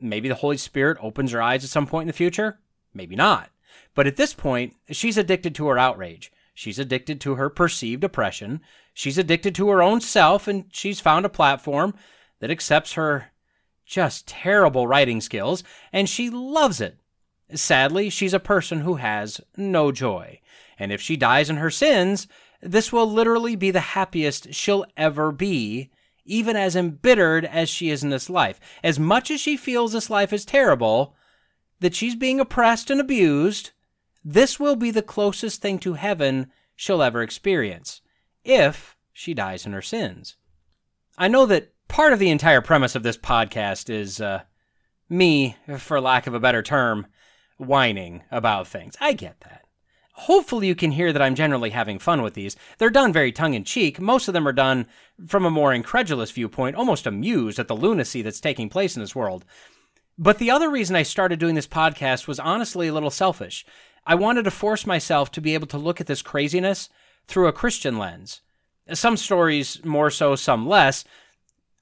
Maybe 0.00 0.28
the 0.28 0.34
Holy 0.36 0.56
Spirit 0.56 0.98
opens 1.00 1.32
her 1.32 1.42
eyes 1.42 1.64
at 1.64 1.70
some 1.70 1.86
point 1.86 2.04
in 2.04 2.08
the 2.08 2.12
future? 2.12 2.60
Maybe 2.94 3.16
not. 3.16 3.50
But 3.94 4.06
at 4.06 4.16
this 4.16 4.34
point, 4.34 4.74
she's 4.90 5.18
addicted 5.18 5.54
to 5.56 5.68
her 5.68 5.78
outrage. 5.78 6.32
She's 6.54 6.78
addicted 6.78 7.20
to 7.22 7.34
her 7.34 7.50
perceived 7.50 8.04
oppression. 8.04 8.60
She's 8.94 9.18
addicted 9.18 9.54
to 9.56 9.68
her 9.68 9.82
own 9.82 10.00
self, 10.00 10.48
and 10.48 10.64
she's 10.70 11.00
found 11.00 11.26
a 11.26 11.30
platform 11.30 11.94
that 12.40 12.50
accepts 12.50 12.94
her 12.94 13.32
just 13.84 14.26
terrible 14.26 14.86
writing 14.86 15.20
skills, 15.20 15.62
and 15.92 16.08
she 16.08 16.28
loves 16.28 16.80
it. 16.80 16.98
Sadly, 17.54 18.10
she's 18.10 18.34
a 18.34 18.40
person 18.40 18.80
who 18.80 18.96
has 18.96 19.40
no 19.56 19.92
joy. 19.92 20.40
And 20.78 20.92
if 20.92 21.00
she 21.00 21.16
dies 21.16 21.48
in 21.48 21.56
her 21.56 21.70
sins, 21.70 22.26
this 22.60 22.92
will 22.92 23.10
literally 23.10 23.54
be 23.54 23.70
the 23.70 23.80
happiest 23.80 24.52
she'll 24.52 24.84
ever 24.96 25.30
be, 25.30 25.90
even 26.26 26.56
as 26.56 26.76
embittered 26.76 27.44
as 27.44 27.68
she 27.68 27.90
is 27.90 28.02
in 28.02 28.10
this 28.10 28.28
life. 28.28 28.60
As 28.82 28.98
much 28.98 29.30
as 29.30 29.40
she 29.40 29.56
feels 29.56 29.92
this 29.92 30.10
life 30.10 30.32
is 30.32 30.44
terrible, 30.44 31.14
that 31.80 31.94
she's 31.94 32.14
being 32.14 32.40
oppressed 32.40 32.90
and 32.90 33.00
abused, 33.00 33.70
this 34.24 34.58
will 34.58 34.76
be 34.76 34.90
the 34.90 35.02
closest 35.02 35.62
thing 35.62 35.78
to 35.80 35.94
heaven 35.94 36.50
she'll 36.74 37.02
ever 37.02 37.22
experience, 37.22 38.00
if 38.44 38.96
she 39.12 39.34
dies 39.34 39.64
in 39.64 39.72
her 39.72 39.82
sins. 39.82 40.36
I 41.16 41.28
know 41.28 41.46
that 41.46 41.72
part 41.88 42.12
of 42.12 42.18
the 42.18 42.30
entire 42.30 42.60
premise 42.60 42.94
of 42.94 43.02
this 43.02 43.16
podcast 43.16 43.88
is 43.88 44.20
uh, 44.20 44.42
me, 45.08 45.56
for 45.78 46.00
lack 46.00 46.26
of 46.26 46.34
a 46.34 46.40
better 46.40 46.62
term, 46.62 47.06
whining 47.56 48.22
about 48.30 48.68
things. 48.68 48.96
I 49.00 49.12
get 49.12 49.40
that. 49.40 49.65
Hopefully, 50.20 50.66
you 50.66 50.74
can 50.74 50.92
hear 50.92 51.12
that 51.12 51.20
I'm 51.20 51.34
generally 51.34 51.70
having 51.70 51.98
fun 51.98 52.22
with 52.22 52.32
these. 52.32 52.56
They're 52.78 52.88
done 52.88 53.12
very 53.12 53.32
tongue 53.32 53.52
in 53.52 53.64
cheek. 53.64 54.00
Most 54.00 54.28
of 54.28 54.34
them 54.34 54.48
are 54.48 54.52
done 54.52 54.86
from 55.26 55.44
a 55.44 55.50
more 55.50 55.74
incredulous 55.74 56.30
viewpoint, 56.30 56.74
almost 56.74 57.06
amused 57.06 57.58
at 57.58 57.68
the 57.68 57.76
lunacy 57.76 58.22
that's 58.22 58.40
taking 58.40 58.70
place 58.70 58.96
in 58.96 59.02
this 59.02 59.14
world. 59.14 59.44
But 60.18 60.38
the 60.38 60.50
other 60.50 60.70
reason 60.70 60.96
I 60.96 61.02
started 61.02 61.38
doing 61.38 61.54
this 61.54 61.66
podcast 61.66 62.26
was 62.26 62.40
honestly 62.40 62.88
a 62.88 62.94
little 62.94 63.10
selfish. 63.10 63.66
I 64.06 64.14
wanted 64.14 64.44
to 64.44 64.50
force 64.50 64.86
myself 64.86 65.30
to 65.32 65.42
be 65.42 65.52
able 65.52 65.66
to 65.66 65.78
look 65.78 66.00
at 66.00 66.06
this 66.06 66.22
craziness 66.22 66.88
through 67.28 67.48
a 67.48 67.52
Christian 67.52 67.98
lens. 67.98 68.40
Some 68.94 69.18
stories 69.18 69.84
more 69.84 70.10
so, 70.10 70.34
some 70.34 70.66
less, 70.66 71.04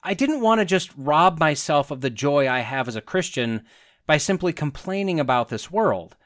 I 0.03 0.13
didn't 0.13 0.41
want 0.41 0.59
to 0.59 0.65
just 0.65 0.91
rob 0.97 1.39
myself 1.39 1.89
of 1.89 2.01
the 2.01 2.09
joy 2.09 2.49
I 2.49 2.59
have 2.59 2.87
as 2.87 2.95
a 2.95 3.01
Christian 3.01 3.65
by 4.05 4.17
simply 4.17 4.51
complaining 4.53 5.19
about 5.19 5.49
this 5.49 5.71
world. 5.71 6.17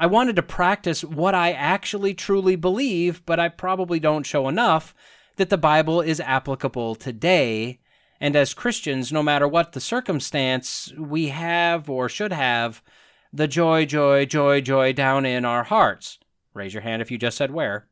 I 0.00 0.06
wanted 0.06 0.34
to 0.36 0.42
practice 0.42 1.04
what 1.04 1.34
I 1.34 1.52
actually 1.52 2.14
truly 2.14 2.56
believe, 2.56 3.22
but 3.26 3.38
I 3.38 3.50
probably 3.50 4.00
don't 4.00 4.24
show 4.24 4.48
enough 4.48 4.94
that 5.36 5.50
the 5.50 5.58
Bible 5.58 6.00
is 6.00 6.20
applicable 6.20 6.94
today. 6.94 7.80
And 8.18 8.34
as 8.34 8.54
Christians, 8.54 9.12
no 9.12 9.22
matter 9.22 9.46
what 9.46 9.72
the 9.72 9.80
circumstance, 9.80 10.90
we 10.98 11.28
have 11.28 11.90
or 11.90 12.08
should 12.08 12.32
have 12.32 12.82
the 13.30 13.46
joy, 13.46 13.84
joy, 13.84 14.24
joy, 14.24 14.62
joy 14.62 14.94
down 14.94 15.26
in 15.26 15.44
our 15.44 15.64
hearts. 15.64 16.18
Raise 16.54 16.72
your 16.72 16.82
hand 16.82 17.02
if 17.02 17.10
you 17.10 17.18
just 17.18 17.36
said 17.36 17.50
where. 17.50 17.86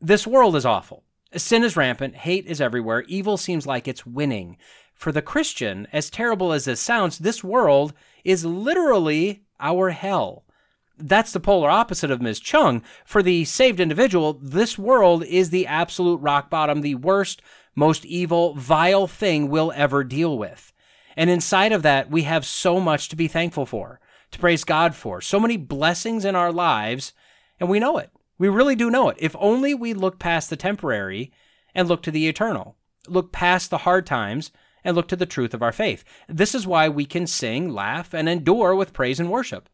This 0.00 0.26
world 0.26 0.56
is 0.56 0.66
awful. 0.66 1.04
Sin 1.36 1.62
is 1.62 1.76
rampant, 1.76 2.16
hate 2.16 2.46
is 2.46 2.60
everywhere, 2.60 3.02
evil 3.02 3.36
seems 3.36 3.68
like 3.68 3.86
it's 3.86 4.04
winning. 4.04 4.56
For 4.94 5.12
the 5.12 5.22
Christian, 5.22 5.86
as 5.92 6.10
terrible 6.10 6.52
as 6.52 6.64
this 6.64 6.80
sounds, 6.80 7.18
this 7.18 7.44
world 7.44 7.92
is 8.24 8.44
literally 8.44 9.44
our 9.60 9.90
hell. 9.90 10.44
That's 11.00 11.32
the 11.32 11.40
polar 11.40 11.70
opposite 11.70 12.10
of 12.10 12.20
Ms. 12.20 12.40
Cheung. 12.40 12.82
For 13.04 13.22
the 13.22 13.44
saved 13.44 13.80
individual, 13.80 14.34
this 14.34 14.78
world 14.78 15.24
is 15.24 15.50
the 15.50 15.66
absolute 15.66 16.18
rock 16.18 16.50
bottom, 16.50 16.80
the 16.80 16.94
worst, 16.96 17.42
most 17.74 18.04
evil, 18.04 18.54
vile 18.54 19.06
thing 19.06 19.48
we'll 19.48 19.72
ever 19.74 20.04
deal 20.04 20.36
with. 20.36 20.72
And 21.16 21.30
inside 21.30 21.72
of 21.72 21.82
that, 21.82 22.10
we 22.10 22.22
have 22.22 22.44
so 22.44 22.80
much 22.80 23.08
to 23.08 23.16
be 23.16 23.28
thankful 23.28 23.66
for, 23.66 24.00
to 24.30 24.38
praise 24.38 24.64
God 24.64 24.94
for, 24.94 25.20
so 25.20 25.40
many 25.40 25.56
blessings 25.56 26.24
in 26.24 26.36
our 26.36 26.52
lives, 26.52 27.12
and 27.58 27.68
we 27.68 27.80
know 27.80 27.98
it. 27.98 28.10
We 28.38 28.48
really 28.48 28.76
do 28.76 28.90
know 28.90 29.08
it. 29.08 29.16
If 29.20 29.36
only 29.38 29.74
we 29.74 29.92
look 29.92 30.18
past 30.18 30.48
the 30.48 30.56
temporary 30.56 31.32
and 31.74 31.88
look 31.88 32.02
to 32.02 32.10
the 32.10 32.28
eternal, 32.28 32.76
look 33.08 33.32
past 33.32 33.70
the 33.70 33.78
hard 33.78 34.06
times 34.06 34.50
and 34.82 34.96
look 34.96 35.08
to 35.08 35.16
the 35.16 35.26
truth 35.26 35.52
of 35.52 35.62
our 35.62 35.72
faith. 35.72 36.04
This 36.28 36.54
is 36.54 36.66
why 36.66 36.88
we 36.88 37.04
can 37.04 37.26
sing, 37.26 37.70
laugh, 37.70 38.14
and 38.14 38.28
endure 38.28 38.74
with 38.74 38.92
praise 38.92 39.20
and 39.20 39.30
worship. 39.30 39.68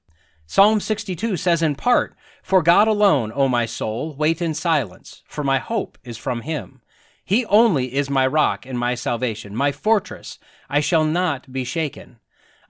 Psalm 0.46 0.78
62 0.80 1.36
says 1.36 1.62
in 1.62 1.74
part, 1.74 2.14
For 2.42 2.62
God 2.62 2.86
alone, 2.86 3.32
O 3.34 3.48
my 3.48 3.66
soul, 3.66 4.14
wait 4.16 4.40
in 4.40 4.54
silence, 4.54 5.22
for 5.26 5.42
my 5.42 5.58
hope 5.58 5.98
is 6.04 6.16
from 6.16 6.42
him. 6.42 6.80
He 7.24 7.44
only 7.46 7.92
is 7.92 8.08
my 8.08 8.26
rock 8.26 8.64
and 8.64 8.78
my 8.78 8.94
salvation, 8.94 9.56
my 9.56 9.72
fortress. 9.72 10.38
I 10.70 10.78
shall 10.78 11.04
not 11.04 11.52
be 11.52 11.64
shaken. 11.64 12.20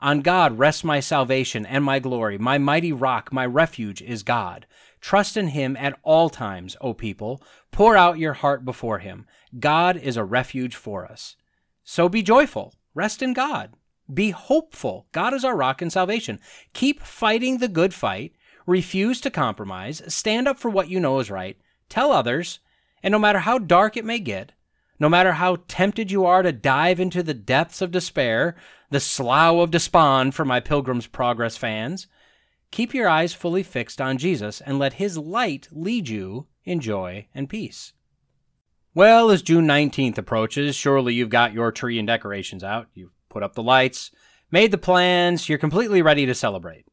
On 0.01 0.21
God 0.21 0.59
rests 0.59 0.85
my 0.85 1.01
salvation 1.01 1.67
and 1.67 1.85
my 1.85 1.99
glory. 1.99 2.39
My 2.39 2.57
mighty 2.57 2.93
rock, 2.93 3.33
my 3.33 3.45
refuge 3.45 4.01
is 4.01 4.23
God. 4.23 4.67
Trust 5.01 5.37
in 5.37 5.49
him 5.49 5.77
at 5.77 5.99
all 6.03 6.31
times, 6.31 6.77
O 6.81 6.95
people. 6.95 7.43
Pour 7.71 7.97
out 7.97 8.19
your 8.19 8.33
heart 8.33 8.65
before 8.65 8.99
him. 8.99 9.27
God 9.59 9.99
is 9.99 10.17
a 10.17 10.25
refuge 10.25 10.75
for 10.75 11.05
us. 11.05 11.37
So 11.85 12.09
be 12.09 12.23
joyful. 12.23 12.75
Rest 12.95 13.23
in 13.23 13.35
God. 13.35 13.75
Be 14.13 14.31
hopeful. 14.31 15.07
God 15.13 15.35
is 15.35 15.45
our 15.45 15.57
rock 15.57 15.83
and 15.83 15.93
salvation. 15.93 16.41
Keep 16.73 17.03
fighting 17.03 17.59
the 17.59 17.69
good 17.69 17.93
fight. 17.93 18.33
Refuse 18.67 19.21
to 19.23 19.31
compromise. 19.31 20.03
Stand 20.09 20.49
up 20.49 20.59
for 20.59 20.71
what 20.71 20.89
you 20.91 21.01
know 21.01 21.19
is 21.19 21.31
right. 21.31 21.57
Tell 21.89 22.13
others. 22.13 22.61
And 23.03 23.13
no 23.13 23.19
matter 23.19 23.41
how 23.41 23.59
dark 23.59 23.97
it 23.97 24.05
may 24.05 24.19
get, 24.19 24.53
no 24.99 25.09
matter 25.09 25.35
how 25.35 25.59
tempted 25.69 26.11
you 26.11 26.25
are 26.25 26.43
to 26.43 26.53
dive 26.53 26.99
into 26.99 27.23
the 27.23 27.35
depths 27.35 27.83
of 27.83 27.91
despair, 27.91 28.57
the 28.91 29.01
slough 29.01 29.57
of 29.57 29.71
despond 29.71 30.35
for 30.35 30.45
my 30.45 30.61
Pilgrim's 30.61 31.07
Progress 31.07 31.57
fans, 31.57 32.07
Keep 32.71 32.95
your 32.95 33.09
eyes 33.09 33.33
fully 33.33 33.63
fixed 33.63 34.01
on 34.01 34.19
Jesus 34.19 34.61
and 34.61 34.79
let 34.79 34.95
His 34.95 35.17
light 35.17 35.69
lead 35.71 36.09
you 36.09 36.47
in 36.65 36.81
joy 36.81 37.27
and 37.35 37.49
peace. 37.49 37.93
Well, 38.95 39.31
as 39.31 39.43
June 39.43 39.67
19th 39.67 40.19
approaches, 40.19 40.75
surely 40.75 41.15
you've 41.15 41.31
got 41.31 41.53
your 41.53 41.71
tree 41.71 41.99
and 41.99 42.07
decorations 42.07 42.65
out. 42.65 42.89
You've 42.95 43.16
put 43.37 43.43
up 43.43 43.55
the 43.55 43.63
lights, 43.63 44.11
made 44.51 44.71
the 44.71 44.79
plans, 44.79 45.47
you're 45.47 45.59
completely 45.59 46.01
ready 46.01 46.25
to 46.25 46.35
celebrate. 46.35 46.87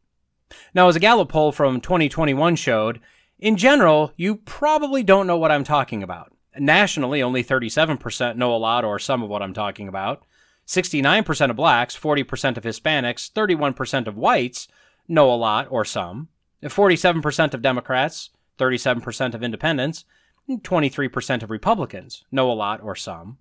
Now, 0.73 0.89
as 0.89 0.97
a 0.97 0.99
Gallup 0.99 1.29
poll 1.29 1.53
from 1.53 1.79
2021 1.79 2.57
showed, 2.57 2.99
in 3.39 3.55
general, 3.55 4.11
you 4.17 4.35
probably 4.35 5.03
don't 5.03 5.25
know 5.25 5.37
what 5.37 5.51
I'm 5.51 5.63
talking 5.63 6.03
about. 6.03 6.33
Nationally, 6.59 7.23
only 7.23 7.45
37% 7.45 8.35
know 8.35 8.53
a 8.53 8.57
lot 8.57 8.83
or 8.83 8.99
some 8.99 9.23
of 9.23 9.29
what 9.29 9.41
I'm 9.41 9.53
talking 9.53 9.87
about. 9.87 10.25
69% 10.67 11.49
of 11.49 11.55
blacks, 11.55 11.97
40% 11.97 12.57
of 12.57 12.65
Hispanics, 12.65 13.31
31% 13.31 14.07
of 14.07 14.17
whites 14.17 14.67
know 15.07 15.33
a 15.33 15.35
lot 15.35 15.67
or 15.69 15.85
some. 15.85 16.27
47% 16.61 17.53
of 17.53 17.61
Democrats, 17.61 18.31
37% 18.57 19.33
of 19.33 19.43
independents, 19.43 20.03
23% 20.49 21.41
of 21.41 21.49
Republicans 21.49 22.25
know 22.33 22.51
a 22.51 22.53
lot 22.53 22.81
or 22.83 22.97
some. 22.97 23.37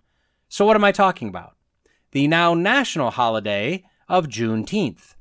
So, 0.48 0.64
what 0.64 0.76
am 0.76 0.84
I 0.84 0.92
talking 0.92 1.28
about? 1.28 1.56
The 2.12 2.28
now 2.28 2.54
national 2.54 3.10
holiday 3.10 3.84
of 4.08 4.28
Juneteenth. 4.28 5.14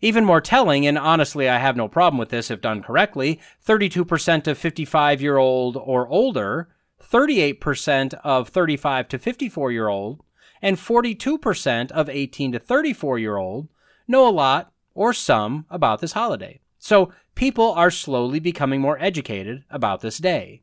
Even 0.00 0.24
more 0.24 0.40
telling, 0.40 0.86
and 0.86 0.96
honestly, 0.96 1.48
I 1.48 1.58
have 1.58 1.76
no 1.76 1.88
problem 1.88 2.18
with 2.18 2.28
this 2.28 2.50
if 2.50 2.60
done 2.60 2.82
correctly 2.82 3.40
32% 3.66 4.46
of 4.46 4.56
55 4.56 5.20
year 5.20 5.36
old 5.36 5.76
or 5.76 6.06
older, 6.08 6.68
38% 7.02 8.14
of 8.22 8.48
35 8.48 9.08
to 9.08 9.18
54 9.18 9.72
year 9.72 9.88
old, 9.88 10.22
and 10.62 10.76
42% 10.76 11.90
of 11.90 12.08
18 12.08 12.52
to 12.52 12.58
34 12.58 13.18
year 13.18 13.36
old 13.36 13.68
know 14.06 14.26
a 14.26 14.30
lot 14.30 14.72
or 14.94 15.12
some 15.12 15.66
about 15.70 16.00
this 16.00 16.12
holiday. 16.12 16.60
So 16.78 17.12
people 17.34 17.72
are 17.72 17.90
slowly 17.90 18.38
becoming 18.38 18.80
more 18.80 19.00
educated 19.00 19.64
about 19.70 20.00
this 20.00 20.18
day. 20.18 20.62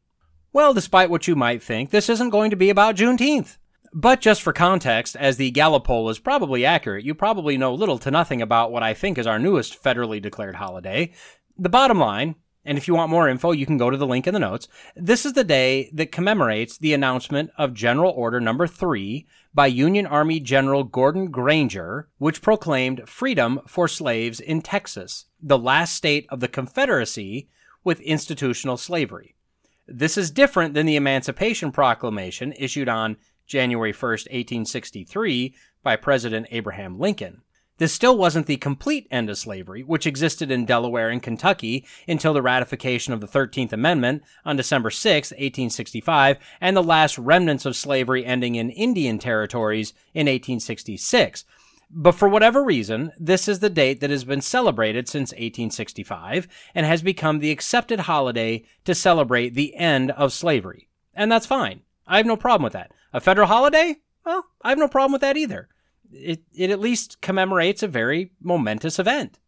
Well, 0.53 0.73
despite 0.73 1.09
what 1.09 1.27
you 1.27 1.35
might 1.35 1.61
think, 1.61 1.89
this 1.89 2.09
isn't 2.09 2.29
going 2.29 2.49
to 2.49 2.55
be 2.55 2.69
about 2.69 2.95
Juneteenth. 2.95 3.57
But 3.97 4.19
just 4.19 4.41
for 4.41 4.51
context, 4.51 5.15
as 5.15 5.37
the 5.37 5.51
Gallup 5.51 5.85
poll 5.85 6.09
is 6.09 6.19
probably 6.19 6.65
accurate, 6.65 7.05
you 7.05 7.15
probably 7.15 7.57
know 7.57 7.73
little 7.73 7.97
to 7.99 8.11
nothing 8.11 8.41
about 8.41 8.69
what 8.69 8.83
I 8.83 8.93
think 8.93 9.17
is 9.17 9.25
our 9.25 9.39
newest 9.39 9.81
federally 9.81 10.21
declared 10.21 10.55
holiday. 10.55 11.13
The 11.57 11.69
bottom 11.69 11.97
line, 11.97 12.35
and 12.65 12.77
if 12.77 12.89
you 12.89 12.93
want 12.93 13.09
more 13.09 13.29
info, 13.29 13.53
you 13.53 13.65
can 13.65 13.77
go 13.77 13.89
to 13.89 13.95
the 13.95 14.05
link 14.05 14.27
in 14.27 14.33
the 14.33 14.39
notes. 14.41 14.67
This 14.97 15.25
is 15.25 15.31
the 15.31 15.45
day 15.45 15.89
that 15.93 16.11
commemorates 16.11 16.77
the 16.77 16.93
announcement 16.93 17.51
of 17.57 17.73
General 17.73 18.11
Order 18.11 18.41
Number 18.41 18.67
3 18.67 19.25
by 19.53 19.67
Union 19.67 20.05
Army 20.05 20.41
General 20.41 20.83
Gordon 20.83 21.31
Granger, 21.31 22.09
which 22.17 22.41
proclaimed 22.41 23.07
freedom 23.07 23.61
for 23.65 23.87
slaves 23.87 24.41
in 24.41 24.61
Texas, 24.61 25.27
the 25.41 25.57
last 25.57 25.95
state 25.95 26.25
of 26.27 26.41
the 26.41 26.49
Confederacy 26.49 27.47
with 27.85 28.01
institutional 28.01 28.75
slavery. 28.75 29.35
This 29.87 30.17
is 30.17 30.31
different 30.31 30.73
than 30.73 30.85
the 30.85 30.97
Emancipation 30.97 31.71
Proclamation 31.71 32.53
issued 32.57 32.89
on 32.89 33.15
January 33.45 33.91
1, 33.91 34.09
1863, 34.09 35.55
by 35.83 35.95
President 35.95 36.47
Abraham 36.51 36.99
Lincoln. 36.99 37.41
This 37.77 37.91
still 37.91 38.17
wasn't 38.17 38.45
the 38.45 38.55
complete 38.55 39.05
end 39.11 39.29
of 39.29 39.37
slavery, 39.37 39.83
which 39.83 40.07
existed 40.07 40.49
in 40.49 40.65
Delaware 40.65 41.09
and 41.09 41.21
Kentucky 41.21 41.85
until 42.07 42.33
the 42.33 42.41
ratification 42.41 43.13
of 43.13 43.19
the 43.19 43.27
13th 43.27 43.73
Amendment 43.73 44.23
on 44.45 44.55
December 44.55 44.89
6, 44.89 45.31
1865, 45.31 46.37
and 46.61 46.77
the 46.77 46.81
last 46.81 47.17
remnants 47.17 47.65
of 47.65 47.75
slavery 47.75 48.25
ending 48.25 48.55
in 48.55 48.69
Indian 48.69 49.19
territories 49.19 49.91
in 50.13 50.27
1866. 50.27 51.43
But 51.91 52.13
for 52.13 52.29
whatever 52.29 52.63
reason, 52.63 53.11
this 53.19 53.49
is 53.49 53.59
the 53.59 53.69
date 53.69 53.99
that 53.99 54.09
has 54.09 54.23
been 54.23 54.41
celebrated 54.41 55.09
since 55.09 55.31
1865 55.31 56.47
and 56.73 56.85
has 56.85 57.01
become 57.01 57.39
the 57.39 57.51
accepted 57.51 58.01
holiday 58.01 58.63
to 58.85 58.95
celebrate 58.95 59.53
the 59.53 59.75
end 59.75 60.11
of 60.11 60.31
slavery. 60.31 60.87
And 61.13 61.29
that's 61.29 61.45
fine. 61.45 61.81
I 62.07 62.17
have 62.17 62.25
no 62.25 62.37
problem 62.37 62.63
with 62.63 62.73
that. 62.73 62.91
A 63.15 63.21
federal 63.21 63.47
holiday? 63.47 63.95
Well, 64.25 64.43
I 64.61 64.67
have 64.67 64.77
no 64.77 64.89
problem 64.89 65.13
with 65.13 65.21
that 65.21 65.37
either. 65.37 65.69
It, 66.11 66.41
it 66.53 66.69
at 66.69 66.81
least 66.81 67.21
commemorates 67.21 67.81
a 67.81 67.87
very 67.87 68.33
momentous 68.41 68.99
event. 68.99 69.39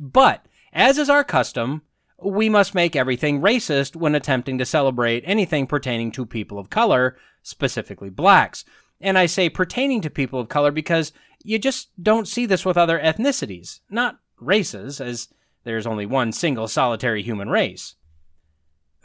But, 0.00 0.44
as 0.72 0.98
is 0.98 1.08
our 1.08 1.22
custom, 1.22 1.82
we 2.20 2.48
must 2.48 2.74
make 2.74 2.96
everything 2.96 3.40
racist 3.40 3.94
when 3.94 4.16
attempting 4.16 4.58
to 4.58 4.64
celebrate 4.64 5.22
anything 5.24 5.68
pertaining 5.68 6.10
to 6.12 6.26
people 6.26 6.58
of 6.58 6.68
color, 6.68 7.16
specifically 7.44 8.10
blacks. 8.10 8.64
And 9.00 9.16
I 9.16 9.26
say 9.26 9.48
pertaining 9.48 10.00
to 10.00 10.10
people 10.10 10.40
of 10.40 10.48
color 10.48 10.72
because 10.72 11.12
you 11.44 11.60
just 11.60 11.90
don't 12.02 12.26
see 12.26 12.44
this 12.44 12.64
with 12.64 12.76
other 12.76 12.98
ethnicities, 12.98 13.78
not 13.88 14.18
races, 14.40 15.00
as 15.00 15.28
there's 15.62 15.86
only 15.86 16.06
one 16.06 16.32
single 16.32 16.66
solitary 16.66 17.22
human 17.22 17.50
race. 17.50 17.94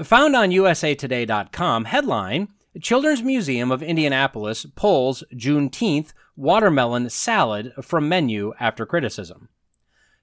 Found 0.01 0.35
on 0.35 0.49
usatoday.com, 0.49 1.85
headline 1.85 2.47
Children's 2.80 3.22
Museum 3.22 3.69
of 3.69 3.84
Indianapolis 3.84 4.65
pulls 4.76 5.26
Juneteenth 5.34 6.13
watermelon 6.38 7.09
salad 7.09 7.74
from 7.82 8.07
menu 8.07 8.53
after 8.61 8.86
criticism. 8.86 9.49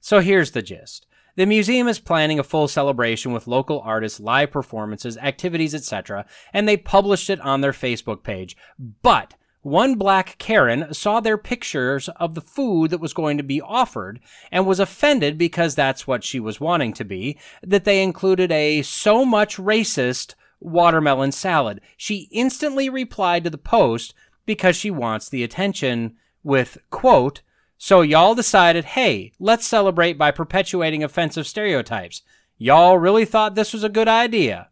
So 0.01 0.20
here's 0.20 0.53
the 0.53 0.62
gist. 0.62 1.07
The 1.36 1.44
museum 1.44 1.88
is 1.88 1.99
planning 1.99 2.38
a 2.38 2.42
full 2.42 2.66
celebration 2.66 3.32
with 3.32 3.46
local 3.46 3.80
artists, 3.80 4.18
live 4.18 4.51
performances, 4.51 5.18
activities, 5.18 5.74
etc., 5.74 6.24
and 6.53 6.66
they 6.66 6.76
published 6.76 7.28
it 7.28 7.40
on 7.40 7.61
their 7.61 7.72
Facebook 7.72 8.22
page. 8.22 8.57
But 9.03 9.34
one 9.61 9.96
black 9.96 10.38
Karen 10.38 10.92
saw 10.94 11.20
their 11.20 11.36
pictures 11.36 12.09
of 12.16 12.34
the 12.34 12.40
food 12.40 12.90
that 12.90 13.01
was 13.01 13.12
going 13.12 13.36
to 13.36 13.44
be 13.44 13.61
offered 13.61 14.20
and 14.51 14.66
was 14.66 14.80
offended 14.80 15.36
because 15.36 15.74
that's 15.74 16.07
what 16.07 16.24
she 16.24 16.40
was 16.40 16.61
wanting 16.61 16.94
to 16.94 17.05
be, 17.05 17.38
that 17.62 17.84
they 17.84 18.03
included 18.03 18.51
a 18.51 18.82
so 18.82 19.24
much 19.24 19.59
racist 19.59 20.34
watermelon 20.61 21.32
salad. 21.32 21.80
She 21.96 22.28
instantly 22.32 22.88
replied 22.88 23.44
to 23.44 23.50
the 23.50 23.59
post 23.59 24.14
because 24.46 24.76
she 24.76 24.90
wants 24.90 25.28
the 25.28 25.44
attention 25.44 26.16
with, 26.42 26.78
quote, 26.90 27.42
so 27.76 28.00
y'all 28.00 28.34
decided, 28.34 28.84
hey, 28.84 29.32
let's 29.38 29.66
celebrate 29.66 30.14
by 30.14 30.30
perpetuating 30.30 31.04
offensive 31.04 31.46
stereotypes. 31.46 32.22
Y'all 32.56 32.98
really 32.98 33.24
thought 33.24 33.54
this 33.54 33.72
was 33.72 33.84
a 33.84 33.88
good 33.88 34.09
idea. 34.09 34.68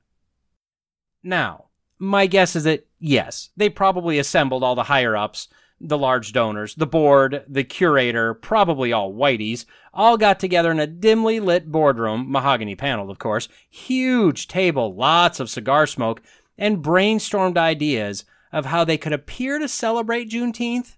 Now, 1.22 1.66
my 1.98 2.26
guess 2.26 2.56
is 2.56 2.64
that 2.64 2.86
yes, 2.98 3.50
they 3.56 3.68
probably 3.68 4.18
assembled 4.18 4.64
all 4.64 4.74
the 4.74 4.84
higher 4.84 5.16
ups 5.16 5.48
the 5.80 5.98
large 5.98 6.32
donors, 6.32 6.74
the 6.74 6.86
board, 6.86 7.44
the 7.46 7.64
curator, 7.64 8.32
probably 8.34 8.92
all 8.92 9.12
whiteys, 9.12 9.66
all 9.92 10.16
got 10.16 10.40
together 10.40 10.70
in 10.70 10.80
a 10.80 10.86
dimly 10.86 11.38
lit 11.38 11.70
boardroom, 11.70 12.30
mahogany 12.30 12.74
paneled, 12.74 13.10
of 13.10 13.18
course, 13.18 13.48
huge 13.68 14.48
table, 14.48 14.94
lots 14.94 15.38
of 15.38 15.50
cigar 15.50 15.86
smoke, 15.86 16.22
and 16.56 16.82
brainstormed 16.82 17.58
ideas 17.58 18.24
of 18.52 18.66
how 18.66 18.84
they 18.84 18.96
could 18.96 19.12
appear 19.12 19.58
to 19.58 19.68
celebrate 19.68 20.30
Juneteenth 20.30 20.96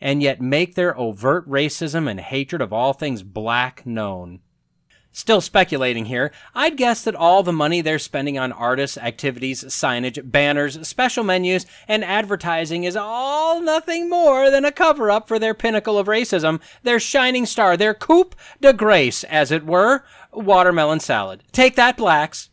and 0.00 0.22
yet 0.22 0.40
make 0.40 0.74
their 0.74 0.96
overt 0.98 1.48
racism 1.48 2.08
and 2.08 2.20
hatred 2.20 2.62
of 2.62 2.72
all 2.72 2.92
things 2.92 3.22
black 3.22 3.84
known. 3.84 4.40
Still 5.12 5.40
speculating 5.40 6.04
here, 6.04 6.30
I'd 6.54 6.76
guess 6.76 7.02
that 7.02 7.16
all 7.16 7.42
the 7.42 7.52
money 7.52 7.80
they're 7.80 7.98
spending 7.98 8.38
on 8.38 8.52
artists, 8.52 8.96
activities, 8.96 9.64
signage, 9.64 10.30
banners, 10.30 10.86
special 10.86 11.24
menus, 11.24 11.66
and 11.88 12.04
advertising 12.04 12.84
is 12.84 12.94
all 12.94 13.60
nothing 13.60 14.08
more 14.08 14.50
than 14.50 14.64
a 14.64 14.70
cover 14.70 15.10
up 15.10 15.26
for 15.26 15.40
their 15.40 15.52
pinnacle 15.52 15.98
of 15.98 16.06
racism, 16.06 16.60
their 16.84 17.00
shining 17.00 17.44
star, 17.44 17.76
their 17.76 17.92
coup 17.92 18.30
de 18.60 18.72
grace, 18.72 19.24
as 19.24 19.50
it 19.50 19.66
were, 19.66 20.04
watermelon 20.32 21.00
salad. 21.00 21.42
Take 21.50 21.74
that, 21.74 21.96
blacks! 21.96 22.50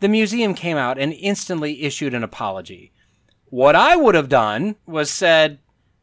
The 0.00 0.08
museum 0.08 0.54
came 0.54 0.78
out 0.78 0.98
and 0.98 1.12
instantly 1.12 1.82
issued 1.82 2.14
an 2.14 2.24
apology. 2.24 2.90
What 3.50 3.76
I 3.76 3.96
would 3.96 4.14
have 4.14 4.30
done 4.30 4.76
was 4.86 5.10
said, 5.10 5.58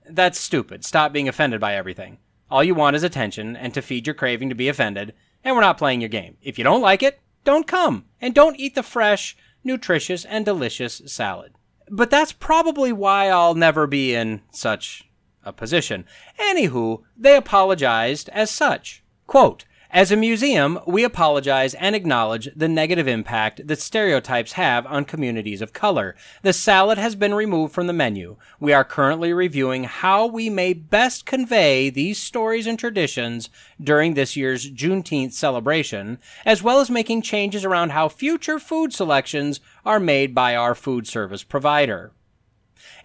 That's 0.07 0.39
stupid. 0.39 0.85
Stop 0.85 1.11
being 1.11 1.27
offended 1.27 1.59
by 1.59 1.73
everything. 1.73 2.19
All 2.51 2.63
you 2.63 2.75
want 2.75 2.95
is 2.95 3.03
attention 3.03 3.55
and 3.55 3.73
to 3.73 3.81
feed 3.81 4.05
your 4.05 4.13
craving 4.13 4.49
to 4.49 4.55
be 4.55 4.69
offended 4.69 5.13
and 5.47 5.55
we're 5.55 5.61
not 5.61 5.77
playing 5.77 6.01
your 6.01 6.09
game. 6.09 6.35
If 6.41 6.57
you 6.57 6.65
don't 6.65 6.81
like 6.81 7.01
it, 7.01 7.21
don't 7.45 7.65
come 7.65 8.03
and 8.19 8.35
don't 8.35 8.59
eat 8.59 8.75
the 8.75 8.83
fresh, 8.83 9.37
nutritious, 9.63 10.25
and 10.25 10.43
delicious 10.43 11.01
salad. 11.05 11.53
But 11.89 12.09
that's 12.09 12.33
probably 12.33 12.91
why 12.91 13.29
I'll 13.29 13.55
never 13.55 13.87
be 13.87 14.13
in 14.13 14.41
such 14.51 15.09
a 15.45 15.53
position. 15.53 16.03
Anywho, 16.37 17.03
they 17.15 17.37
apologized 17.37 18.27
as 18.33 18.51
such. 18.51 19.05
Quote, 19.25 19.63
as 19.89 20.11
a 20.11 20.17
museum, 20.17 20.79
we 20.85 21.05
apologize 21.05 21.73
and 21.75 21.95
acknowledge 21.95 22.49
the 22.53 22.67
negative 22.67 23.07
impact 23.07 23.67
that 23.67 23.79
stereotypes 23.79 24.53
have 24.53 24.85
on 24.85 25.05
communities 25.05 25.61
of 25.61 25.71
color. 25.71 26.13
The 26.41 26.51
salad 26.51 26.97
has 26.97 27.15
been 27.15 27.33
removed 27.33 27.73
from 27.73 27.87
the 27.87 27.93
menu. 27.93 28.35
We 28.59 28.73
are 28.73 28.83
currently 28.83 29.31
reviewing 29.31 29.85
how 29.85 30.25
we 30.25 30.49
may 30.49 30.73
best 30.73 31.25
convey 31.25 31.89
these 31.89 32.17
stories 32.17 32.67
and 32.67 32.77
traditions 32.77 33.49
during 33.81 34.13
this 34.13 34.35
year's 34.35 34.69
Juneteenth 34.69 35.31
celebration, 35.31 36.19
as 36.45 36.61
well 36.61 36.81
as 36.81 36.89
making 36.89 37.21
changes 37.21 37.63
around 37.63 37.91
how 37.91 38.09
future 38.09 38.59
food 38.59 38.91
selections 38.91 39.61
are 39.85 40.01
made 40.01 40.35
by 40.35 40.53
our 40.53 40.75
food 40.75 41.07
service 41.07 41.43
provider. 41.43 42.11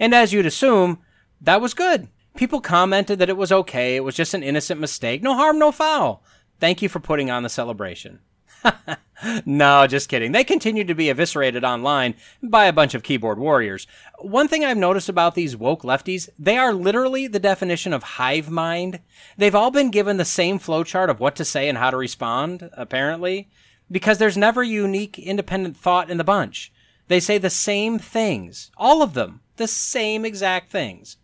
And 0.00 0.12
as 0.12 0.32
you'd 0.32 0.46
assume, 0.46 0.98
that 1.40 1.60
was 1.60 1.74
good. 1.74 2.08
People 2.34 2.60
commented 2.60 3.18
that 3.18 3.28
it 3.28 3.36
was 3.36 3.52
okay, 3.52 3.94
it 3.94 4.04
was 4.04 4.16
just 4.16 4.34
an 4.34 4.42
innocent 4.42 4.80
mistake, 4.80 5.22
no 5.22 5.34
harm, 5.34 5.58
no 5.58 5.70
foul. 5.70 6.24
Thank 6.62 6.80
you 6.80 6.88
for 6.88 7.00
putting 7.00 7.28
on 7.28 7.42
the 7.42 7.48
celebration. 7.48 8.20
no, 9.44 9.84
just 9.88 10.08
kidding. 10.08 10.30
They 10.30 10.44
continue 10.44 10.84
to 10.84 10.94
be 10.94 11.10
eviscerated 11.10 11.64
online 11.64 12.14
by 12.40 12.66
a 12.66 12.72
bunch 12.72 12.94
of 12.94 13.02
keyboard 13.02 13.40
warriors. 13.40 13.88
One 14.20 14.46
thing 14.46 14.64
I've 14.64 14.76
noticed 14.76 15.08
about 15.08 15.34
these 15.34 15.56
woke 15.56 15.82
lefties, 15.82 16.28
they 16.38 16.56
are 16.56 16.72
literally 16.72 17.26
the 17.26 17.40
definition 17.40 17.92
of 17.92 18.04
hive 18.04 18.48
mind. 18.48 19.00
They've 19.36 19.56
all 19.56 19.72
been 19.72 19.90
given 19.90 20.18
the 20.18 20.24
same 20.24 20.60
flowchart 20.60 21.10
of 21.10 21.18
what 21.18 21.34
to 21.34 21.44
say 21.44 21.68
and 21.68 21.78
how 21.78 21.90
to 21.90 21.96
respond, 21.96 22.70
apparently, 22.74 23.50
because 23.90 24.18
there's 24.18 24.36
never 24.36 24.62
unique 24.62 25.18
independent 25.18 25.76
thought 25.76 26.12
in 26.12 26.16
the 26.16 26.22
bunch. 26.22 26.72
They 27.08 27.18
say 27.18 27.38
the 27.38 27.50
same 27.50 27.98
things. 27.98 28.70
All 28.76 29.02
of 29.02 29.14
them. 29.14 29.40
The 29.56 29.66
same 29.66 30.24
exact 30.24 30.70
things. 30.70 31.16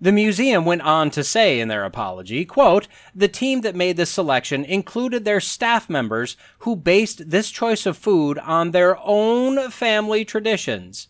The 0.00 0.12
museum 0.12 0.64
went 0.64 0.82
on 0.82 1.10
to 1.10 1.24
say 1.24 1.60
in 1.60 1.68
their 1.68 1.84
apology, 1.84 2.44
quote, 2.44 2.88
the 3.14 3.28
team 3.28 3.60
that 3.62 3.76
made 3.76 3.96
this 3.96 4.10
selection 4.10 4.64
included 4.64 5.24
their 5.24 5.40
staff 5.40 5.88
members 5.88 6.36
who 6.60 6.76
based 6.76 7.30
this 7.30 7.50
choice 7.50 7.86
of 7.86 7.96
food 7.96 8.38
on 8.38 8.72
their 8.72 8.98
own 8.98 9.70
family 9.70 10.24
traditions. 10.24 11.08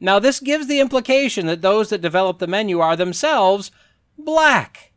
Now, 0.00 0.18
this 0.18 0.40
gives 0.40 0.66
the 0.66 0.80
implication 0.80 1.46
that 1.46 1.62
those 1.62 1.90
that 1.90 2.00
developed 2.00 2.40
the 2.40 2.46
menu 2.46 2.80
are 2.80 2.96
themselves 2.96 3.70
black. 4.16 4.87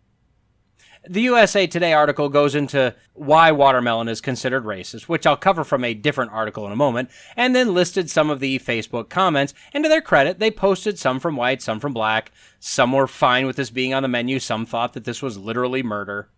The 1.09 1.21
USA 1.21 1.65
Today 1.65 1.93
article 1.93 2.29
goes 2.29 2.53
into 2.53 2.93
why 3.13 3.51
watermelon 3.51 4.07
is 4.07 4.21
considered 4.21 4.65
racist, 4.65 5.03
which 5.03 5.25
I'll 5.25 5.35
cover 5.35 5.63
from 5.63 5.83
a 5.83 5.95
different 5.95 6.31
article 6.31 6.67
in 6.67 6.71
a 6.71 6.75
moment, 6.75 7.09
and 7.35 7.55
then 7.55 7.73
listed 7.73 8.07
some 8.07 8.29
of 8.29 8.39
the 8.39 8.59
Facebook 8.59 9.09
comments. 9.09 9.55
And 9.73 9.83
to 9.83 9.89
their 9.89 10.01
credit, 10.01 10.37
they 10.37 10.51
posted 10.51 10.99
some 10.99 11.19
from 11.19 11.35
white, 11.35 11.63
some 11.63 11.79
from 11.79 11.91
black. 11.91 12.31
Some 12.59 12.91
were 12.91 13.07
fine 13.07 13.47
with 13.47 13.55
this 13.55 13.71
being 13.71 13.95
on 13.95 14.03
the 14.03 14.09
menu, 14.09 14.39
some 14.39 14.63
thought 14.63 14.93
that 14.93 15.05
this 15.05 15.23
was 15.23 15.39
literally 15.39 15.81
murder. 15.81 16.29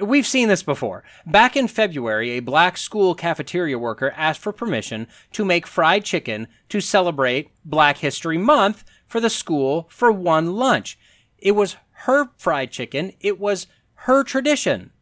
We've 0.00 0.26
seen 0.26 0.48
this 0.48 0.64
before. 0.64 1.04
Back 1.24 1.56
in 1.56 1.68
February, 1.68 2.32
a 2.32 2.40
black 2.40 2.76
school 2.76 3.14
cafeteria 3.14 3.78
worker 3.78 4.12
asked 4.16 4.40
for 4.40 4.52
permission 4.52 5.06
to 5.32 5.44
make 5.44 5.64
fried 5.64 6.04
chicken 6.04 6.48
to 6.70 6.80
celebrate 6.80 7.52
Black 7.64 7.98
History 7.98 8.36
Month 8.36 8.82
for 9.06 9.20
the 9.20 9.30
school 9.30 9.86
for 9.88 10.10
one 10.10 10.54
lunch. 10.56 10.98
It 11.38 11.52
was 11.52 11.76
her 12.00 12.30
fried 12.36 12.70
chicken. 12.72 13.12
It 13.20 13.40
was 13.40 13.66
her 14.06 14.22
tradition. 14.22 14.92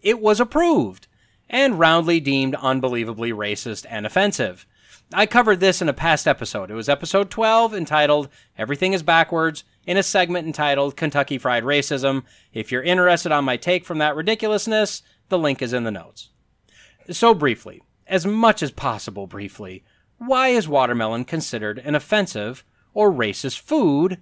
It 0.00 0.18
was 0.18 0.40
approved 0.40 1.08
and 1.50 1.78
roundly 1.78 2.20
deemed 2.20 2.54
unbelievably 2.54 3.30
racist 3.32 3.84
and 3.90 4.06
offensive. 4.06 4.64
I 5.12 5.26
covered 5.26 5.60
this 5.60 5.82
in 5.82 5.90
a 5.90 5.92
past 5.92 6.26
episode. 6.26 6.70
It 6.70 6.74
was 6.74 6.88
episode 6.88 7.28
12 7.28 7.74
entitled 7.74 8.30
Everything 8.56 8.94
is 8.94 9.02
Backwards 9.02 9.64
in 9.86 9.98
a 9.98 10.02
segment 10.02 10.46
entitled 10.46 10.96
Kentucky 10.96 11.36
Fried 11.36 11.64
Racism. 11.64 12.22
If 12.54 12.72
you're 12.72 12.82
interested 12.82 13.30
on 13.30 13.44
my 13.44 13.58
take 13.58 13.84
from 13.84 13.98
that 13.98 14.16
ridiculousness, 14.16 15.02
the 15.28 15.38
link 15.38 15.60
is 15.60 15.74
in 15.74 15.84
the 15.84 15.90
notes. 15.90 16.30
So 17.10 17.34
briefly, 17.34 17.82
as 18.06 18.24
much 18.24 18.62
as 18.62 18.70
possible 18.70 19.26
briefly, 19.26 19.84
why 20.16 20.48
is 20.48 20.66
watermelon 20.66 21.26
considered 21.26 21.78
an 21.80 21.94
offensive 21.94 22.64
or 22.94 23.12
racist 23.12 23.60
food 23.60 24.16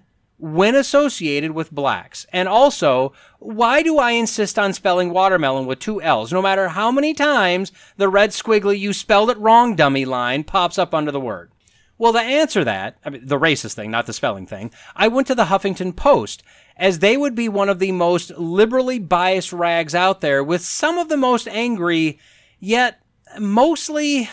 when 0.44 0.74
associated 0.74 1.52
with 1.52 1.70
blacks? 1.70 2.26
And 2.30 2.46
also, 2.46 3.14
why 3.38 3.82
do 3.82 3.96
I 3.96 4.10
insist 4.10 4.58
on 4.58 4.74
spelling 4.74 5.08
watermelon 5.08 5.64
with 5.64 5.78
two 5.78 6.02
L's, 6.02 6.34
no 6.34 6.42
matter 6.42 6.68
how 6.68 6.90
many 6.90 7.14
times 7.14 7.72
the 7.96 8.10
red 8.10 8.30
squiggly 8.30 8.78
you 8.78 8.92
spelled 8.92 9.30
it 9.30 9.38
wrong 9.38 9.74
dummy 9.74 10.04
line 10.04 10.44
pops 10.44 10.76
up 10.78 10.94
under 10.94 11.10
the 11.10 11.20
word? 11.20 11.50
Well, 11.96 12.12
to 12.12 12.20
answer 12.20 12.62
that, 12.62 12.98
I 13.06 13.10
mean, 13.10 13.26
the 13.26 13.38
racist 13.38 13.72
thing, 13.72 13.90
not 13.90 14.04
the 14.04 14.12
spelling 14.12 14.46
thing, 14.46 14.70
I 14.94 15.08
went 15.08 15.28
to 15.28 15.34
the 15.34 15.46
Huffington 15.46 15.96
Post, 15.96 16.42
as 16.76 16.98
they 16.98 17.16
would 17.16 17.34
be 17.34 17.48
one 17.48 17.70
of 17.70 17.78
the 17.78 17.92
most 17.92 18.30
liberally 18.36 18.98
biased 18.98 19.52
rags 19.52 19.94
out 19.94 20.20
there, 20.20 20.44
with 20.44 20.60
some 20.60 20.98
of 20.98 21.08
the 21.08 21.16
most 21.16 21.48
angry, 21.48 22.18
yet 22.60 23.00
mostly 23.38 24.28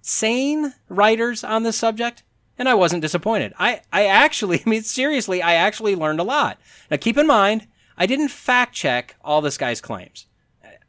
sane 0.00 0.72
writers 0.88 1.44
on 1.44 1.64
this 1.64 1.76
subject 1.76 2.22
and 2.58 2.68
I 2.68 2.74
wasn't 2.74 3.02
disappointed. 3.02 3.52
I, 3.58 3.80
I 3.92 4.06
actually, 4.06 4.62
I 4.66 4.68
mean, 4.68 4.82
seriously, 4.82 5.42
I 5.42 5.54
actually 5.54 5.96
learned 5.96 6.20
a 6.20 6.24
lot. 6.24 6.58
Now, 6.90 6.96
keep 6.96 7.16
in 7.18 7.26
mind, 7.26 7.66
I 7.96 8.06
didn't 8.06 8.28
fact 8.28 8.74
check 8.74 9.16
all 9.22 9.40
this 9.40 9.58
guy's 9.58 9.80
claims. 9.80 10.26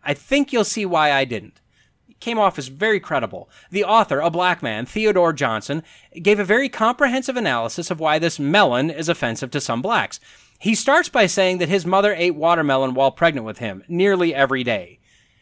I 0.03 0.13
think 0.13 0.53
you'll 0.53 0.63
see 0.63 0.85
why 0.85 1.11
I 1.11 1.25
didn't. 1.25 1.59
It 2.07 2.19
came 2.19 2.37
off 2.37 2.59
as 2.59 2.67
very 2.67 2.99
credible. 2.99 3.49
The 3.71 3.83
author, 3.83 4.19
a 4.19 4.29
black 4.29 4.61
man, 4.61 4.85
Theodore 4.85 5.33
Johnson, 5.33 5.83
gave 6.21 6.39
a 6.39 6.45
very 6.45 6.69
comprehensive 6.69 7.35
analysis 7.35 7.89
of 7.89 7.99
why 7.99 8.19
this 8.19 8.39
melon 8.39 8.91
is 8.91 9.09
offensive 9.09 9.51
to 9.51 9.61
some 9.61 9.81
blacks. 9.81 10.19
He 10.59 10.75
starts 10.75 11.09
by 11.09 11.25
saying 11.25 11.57
that 11.57 11.69
his 11.69 11.85
mother 11.85 12.13
ate 12.13 12.35
watermelon 12.35 12.93
while 12.93 13.11
pregnant 13.11 13.45
with 13.45 13.57
him 13.57 13.83
nearly 13.87 14.33
every 14.33 14.63
day. 14.63 14.99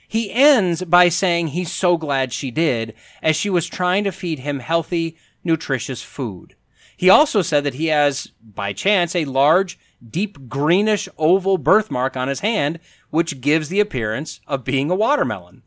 He 0.08 0.32
ends 0.32 0.84
by 0.84 1.10
saying 1.10 1.48
he's 1.48 1.72
so 1.72 1.98
glad 1.98 2.32
she 2.32 2.52
did, 2.52 2.94
as 3.22 3.36
she 3.36 3.50
was 3.50 3.66
trying 3.68 4.04
to 4.04 4.12
feed 4.12 4.40
him 4.40 4.60
healthy, 4.60 5.18
nutritious 5.44 6.02
food. 6.02 6.56
He 6.96 7.10
also 7.10 7.42
said 7.42 7.64
that 7.64 7.74
he 7.74 7.88
has, 7.88 8.32
by 8.42 8.74
chance, 8.74 9.16
a 9.16 9.26
large, 9.26 9.80
deep 10.08 10.48
greenish 10.48 11.10
oval 11.18 11.58
birthmark 11.58 12.16
on 12.16 12.28
his 12.28 12.42
hand, 12.42 12.80
which 13.10 13.42
gives 13.42 13.70
the 13.70 13.80
appearance 13.80 14.40
of 14.48 14.64
being 14.64 14.92
a 14.92 14.96
watermelon. 14.96 15.64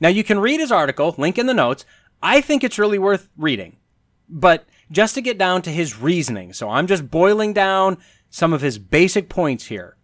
Now, 0.00 0.08
you 0.08 0.22
can 0.22 0.38
read 0.38 0.60
his 0.60 0.72
article, 0.72 1.14
link 1.18 1.38
in 1.38 1.46
the 1.46 1.54
notes. 1.54 1.84
I 2.22 2.40
think 2.40 2.62
it's 2.62 2.78
really 2.78 2.98
worth 2.98 3.28
reading. 3.36 3.76
But 4.28 4.66
just 4.90 5.14
to 5.14 5.20
get 5.22 5.38
down 5.38 5.62
to 5.62 5.70
his 5.70 5.98
reasoning, 5.98 6.52
so 6.52 6.68
I'm 6.68 6.86
just 6.86 7.10
boiling 7.10 7.52
down 7.52 7.98
some 8.30 8.52
of 8.52 8.60
his 8.60 8.78
basic 8.78 9.28
points 9.28 9.66
here. 9.66 9.96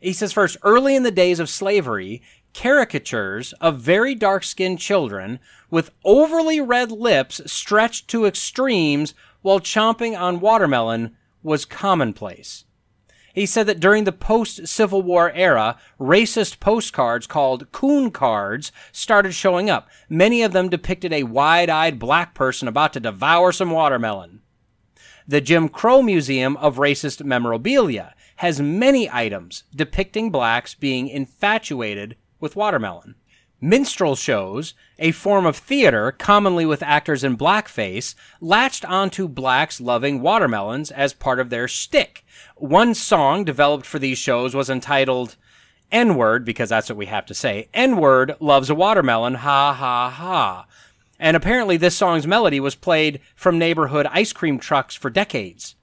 He 0.00 0.12
says 0.12 0.32
first, 0.32 0.56
early 0.62 0.94
in 0.94 1.02
the 1.02 1.10
days 1.10 1.40
of 1.40 1.50
slavery, 1.50 2.22
caricatures 2.54 3.52
of 3.54 3.80
very 3.80 4.14
dark 4.14 4.44
skinned 4.44 4.78
children 4.78 5.38
with 5.70 5.90
overly 6.04 6.60
red 6.60 6.90
lips 6.90 7.40
stretched 7.46 8.08
to 8.08 8.26
extremes 8.26 9.14
while 9.42 9.60
chomping 9.60 10.18
on 10.18 10.40
watermelon 10.40 11.16
was 11.42 11.64
commonplace. 11.64 12.64
He 13.32 13.46
said 13.46 13.66
that 13.68 13.78
during 13.78 14.02
the 14.02 14.12
post 14.12 14.66
Civil 14.66 15.02
War 15.02 15.30
era, 15.32 15.76
racist 16.00 16.58
postcards 16.58 17.26
called 17.26 17.70
coon 17.70 18.10
cards 18.10 18.72
started 18.90 19.32
showing 19.32 19.70
up. 19.70 19.88
Many 20.08 20.42
of 20.42 20.52
them 20.52 20.68
depicted 20.68 21.12
a 21.12 21.22
wide 21.22 21.70
eyed 21.70 22.00
black 22.00 22.34
person 22.34 22.66
about 22.66 22.92
to 22.94 23.00
devour 23.00 23.52
some 23.52 23.70
watermelon. 23.70 24.40
The 25.28 25.40
Jim 25.40 25.68
Crow 25.68 26.02
Museum 26.02 26.56
of 26.56 26.78
Racist 26.78 27.22
Memorabilia 27.22 28.14
has 28.36 28.60
many 28.60 29.08
items 29.10 29.64
depicting 29.72 30.30
blacks 30.30 30.74
being 30.74 31.06
infatuated 31.06 32.16
with 32.40 32.56
watermelon. 32.56 33.14
Minstrel 33.60 34.14
shows, 34.14 34.74
a 35.00 35.10
form 35.10 35.44
of 35.44 35.56
theater 35.56 36.12
commonly 36.12 36.64
with 36.64 36.82
actors 36.82 37.24
in 37.24 37.36
blackface, 37.36 38.14
latched 38.40 38.84
onto 38.84 39.26
blacks 39.26 39.80
loving 39.80 40.22
watermelons 40.22 40.92
as 40.92 41.12
part 41.12 41.40
of 41.40 41.50
their 41.50 41.66
shtick. 41.66 42.24
One 42.54 42.94
song 42.94 43.44
developed 43.44 43.84
for 43.84 43.98
these 43.98 44.18
shows 44.18 44.54
was 44.54 44.70
entitled 44.70 45.36
N 45.90 46.14
Word, 46.14 46.44
because 46.44 46.68
that's 46.68 46.88
what 46.88 46.98
we 46.98 47.06
have 47.06 47.26
to 47.26 47.34
say. 47.34 47.68
N 47.74 47.96
Word 47.96 48.36
loves 48.38 48.70
a 48.70 48.74
watermelon, 48.74 49.34
ha 49.34 49.72
ha 49.72 50.08
ha. 50.10 50.66
And 51.18 51.36
apparently, 51.36 51.76
this 51.76 51.96
song's 51.96 52.28
melody 52.28 52.60
was 52.60 52.76
played 52.76 53.20
from 53.34 53.58
neighborhood 53.58 54.06
ice 54.10 54.32
cream 54.32 54.60
trucks 54.60 54.94
for 54.94 55.10
decades. 55.10 55.74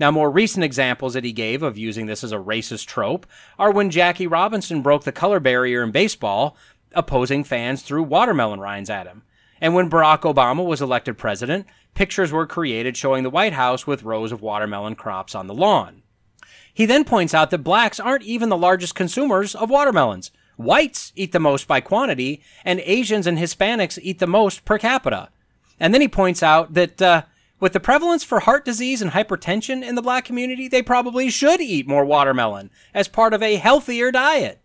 Now, 0.00 0.10
more 0.10 0.30
recent 0.30 0.64
examples 0.64 1.12
that 1.12 1.24
he 1.24 1.32
gave 1.32 1.62
of 1.62 1.76
using 1.76 2.06
this 2.06 2.24
as 2.24 2.32
a 2.32 2.38
racist 2.38 2.86
trope 2.86 3.26
are 3.58 3.70
when 3.70 3.90
Jackie 3.90 4.26
Robinson 4.26 4.80
broke 4.80 5.04
the 5.04 5.12
color 5.12 5.40
barrier 5.40 5.82
in 5.82 5.90
baseball, 5.90 6.56
opposing 6.94 7.44
fans 7.44 7.82
threw 7.82 8.02
watermelon 8.02 8.60
rinds 8.60 8.88
at 8.88 9.06
him. 9.06 9.24
And 9.60 9.74
when 9.74 9.90
Barack 9.90 10.22
Obama 10.22 10.64
was 10.64 10.80
elected 10.80 11.18
president, 11.18 11.66
pictures 11.92 12.32
were 12.32 12.46
created 12.46 12.96
showing 12.96 13.24
the 13.24 13.30
White 13.30 13.52
House 13.52 13.86
with 13.86 14.02
rows 14.02 14.32
of 14.32 14.40
watermelon 14.40 14.94
crops 14.94 15.34
on 15.34 15.48
the 15.48 15.54
lawn. 15.54 16.02
He 16.72 16.86
then 16.86 17.04
points 17.04 17.34
out 17.34 17.50
that 17.50 17.58
blacks 17.58 18.00
aren't 18.00 18.24
even 18.24 18.48
the 18.48 18.56
largest 18.56 18.94
consumers 18.94 19.54
of 19.54 19.68
watermelons. 19.68 20.30
Whites 20.56 21.12
eat 21.14 21.32
the 21.32 21.38
most 21.38 21.68
by 21.68 21.82
quantity, 21.82 22.42
and 22.64 22.80
Asians 22.86 23.26
and 23.26 23.36
Hispanics 23.36 23.98
eat 24.00 24.18
the 24.18 24.26
most 24.26 24.64
per 24.64 24.78
capita. 24.78 25.28
And 25.78 25.92
then 25.92 26.00
he 26.00 26.08
points 26.08 26.42
out 26.42 26.72
that 26.72 27.02
uh, 27.02 27.22
with 27.60 27.74
the 27.74 27.80
prevalence 27.80 28.24
for 28.24 28.40
heart 28.40 28.64
disease 28.64 29.02
and 29.02 29.12
hypertension 29.12 29.86
in 29.86 29.94
the 29.94 30.02
black 30.02 30.24
community, 30.24 30.66
they 30.66 30.82
probably 30.82 31.30
should 31.30 31.60
eat 31.60 31.86
more 31.86 32.04
watermelon 32.04 32.70
as 32.94 33.06
part 33.06 33.34
of 33.34 33.42
a 33.42 33.56
healthier 33.56 34.10
diet. 34.10 34.60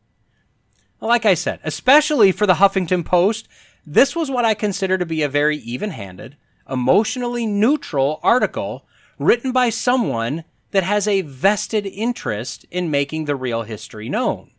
Like 1.01 1.25
I 1.25 1.33
said, 1.33 1.59
especially 1.63 2.31
for 2.31 2.47
the 2.47 2.55
Huffington 2.55 3.05
Post, 3.05 3.47
this 3.85 4.15
was 4.15 4.31
what 4.31 4.45
I 4.45 4.53
consider 4.53 4.97
to 4.97 5.05
be 5.05 5.21
a 5.21 5.29
very 5.29 5.57
even 5.57 5.91
handed, 5.91 6.37
emotionally 6.69 7.45
neutral 7.45 8.19
article 8.23 8.87
written 9.19 9.51
by 9.51 9.69
someone 9.69 10.45
that 10.71 10.83
has 10.83 11.07
a 11.07 11.21
vested 11.21 11.85
interest 11.85 12.65
in 12.71 12.89
making 12.89 13.25
the 13.25 13.35
real 13.35 13.63
history 13.63 14.09
known. 14.09 14.51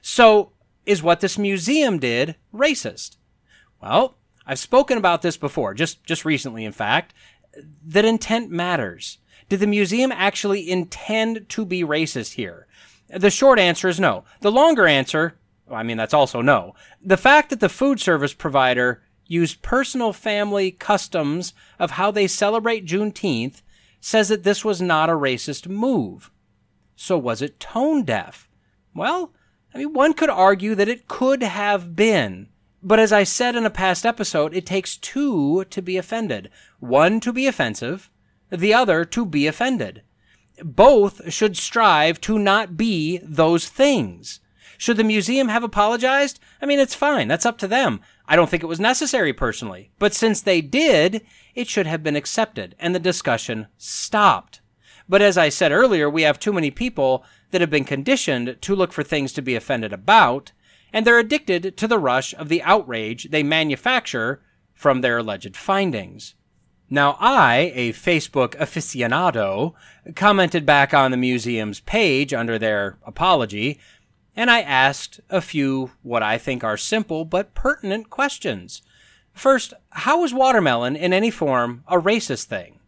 So, 0.00 0.52
is 0.84 1.02
what 1.02 1.20
this 1.20 1.38
museum 1.38 1.98
did 1.98 2.36
racist? 2.54 3.16
Well, 3.82 4.18
I've 4.46 4.58
spoken 4.58 4.98
about 4.98 5.22
this 5.22 5.36
before, 5.36 5.74
just, 5.74 6.04
just 6.04 6.24
recently, 6.24 6.64
in 6.64 6.72
fact, 6.72 7.12
that 7.86 8.04
intent 8.04 8.50
matters. 8.50 9.18
Did 9.48 9.60
the 9.60 9.66
museum 9.66 10.12
actually 10.12 10.70
intend 10.70 11.48
to 11.50 11.64
be 11.64 11.82
racist 11.82 12.34
here? 12.34 12.66
The 13.08 13.30
short 13.30 13.58
answer 13.58 13.88
is 13.88 14.00
no. 14.00 14.24
The 14.40 14.50
longer 14.50 14.86
answer, 14.86 15.38
I 15.70 15.82
mean, 15.82 15.96
that's 15.96 16.14
also 16.14 16.40
no. 16.40 16.74
The 17.02 17.16
fact 17.16 17.50
that 17.50 17.60
the 17.60 17.68
food 17.68 18.00
service 18.00 18.34
provider 18.34 19.02
used 19.26 19.62
personal 19.62 20.12
family 20.12 20.70
customs 20.70 21.54
of 21.78 21.92
how 21.92 22.10
they 22.10 22.26
celebrate 22.26 22.86
Juneteenth 22.86 23.62
says 24.00 24.28
that 24.28 24.42
this 24.42 24.64
was 24.64 24.80
not 24.80 25.10
a 25.10 25.14
racist 25.14 25.68
move. 25.68 26.30
So 26.96 27.18
was 27.18 27.42
it 27.42 27.60
tone 27.60 28.04
deaf? 28.04 28.48
Well, 28.94 29.32
I 29.74 29.78
mean, 29.78 29.92
one 29.92 30.14
could 30.14 30.30
argue 30.30 30.74
that 30.74 30.88
it 30.88 31.08
could 31.08 31.42
have 31.42 31.94
been. 31.94 32.48
But 32.86 33.00
as 33.00 33.12
I 33.12 33.24
said 33.24 33.56
in 33.56 33.66
a 33.66 33.70
past 33.70 34.06
episode, 34.06 34.54
it 34.54 34.64
takes 34.64 34.96
two 34.96 35.64
to 35.70 35.82
be 35.82 35.96
offended. 35.96 36.50
One 36.78 37.18
to 37.18 37.32
be 37.32 37.48
offensive, 37.48 38.12
the 38.48 38.72
other 38.72 39.04
to 39.06 39.26
be 39.26 39.48
offended. 39.48 40.02
Both 40.62 41.32
should 41.32 41.56
strive 41.56 42.20
to 42.20 42.38
not 42.38 42.76
be 42.76 43.18
those 43.24 43.68
things. 43.68 44.38
Should 44.78 44.98
the 44.98 45.02
museum 45.02 45.48
have 45.48 45.64
apologized? 45.64 46.38
I 46.62 46.66
mean, 46.66 46.78
it's 46.78 46.94
fine. 46.94 47.26
That's 47.26 47.44
up 47.44 47.58
to 47.58 47.66
them. 47.66 48.02
I 48.28 48.36
don't 48.36 48.48
think 48.48 48.62
it 48.62 48.68
was 48.68 48.78
necessary 48.78 49.32
personally. 49.32 49.90
But 49.98 50.14
since 50.14 50.40
they 50.40 50.60
did, 50.60 51.26
it 51.56 51.66
should 51.66 51.88
have 51.88 52.04
been 52.04 52.14
accepted 52.14 52.76
and 52.78 52.94
the 52.94 53.00
discussion 53.00 53.66
stopped. 53.76 54.60
But 55.08 55.22
as 55.22 55.36
I 55.36 55.48
said 55.48 55.72
earlier, 55.72 56.08
we 56.08 56.22
have 56.22 56.38
too 56.38 56.52
many 56.52 56.70
people 56.70 57.24
that 57.50 57.60
have 57.60 57.70
been 57.70 57.84
conditioned 57.84 58.58
to 58.60 58.76
look 58.76 58.92
for 58.92 59.02
things 59.02 59.32
to 59.32 59.42
be 59.42 59.56
offended 59.56 59.92
about, 59.92 60.52
and 60.96 61.06
they're 61.06 61.18
addicted 61.18 61.76
to 61.76 61.86
the 61.86 61.98
rush 61.98 62.32
of 62.38 62.48
the 62.48 62.62
outrage 62.62 63.24
they 63.24 63.42
manufacture 63.42 64.40
from 64.72 65.02
their 65.02 65.18
alleged 65.18 65.54
findings. 65.54 66.34
Now, 66.88 67.18
I, 67.20 67.70
a 67.74 67.92
Facebook 67.92 68.56
aficionado, 68.56 69.74
commented 70.14 70.64
back 70.64 70.94
on 70.94 71.10
the 71.10 71.18
museum's 71.18 71.80
page 71.80 72.32
under 72.32 72.58
their 72.58 72.96
apology 73.04 73.78
and 74.34 74.50
I 74.50 74.62
asked 74.62 75.20
a 75.28 75.42
few 75.42 75.90
what 76.02 76.22
I 76.22 76.38
think 76.38 76.64
are 76.64 76.78
simple 76.78 77.26
but 77.26 77.52
pertinent 77.52 78.08
questions. 78.08 78.80
First, 79.34 79.74
how 79.90 80.24
is 80.24 80.32
watermelon 80.32 80.96
in 80.96 81.12
any 81.12 81.30
form 81.30 81.84
a 81.86 82.00
racist 82.00 82.44
thing? 82.44 82.80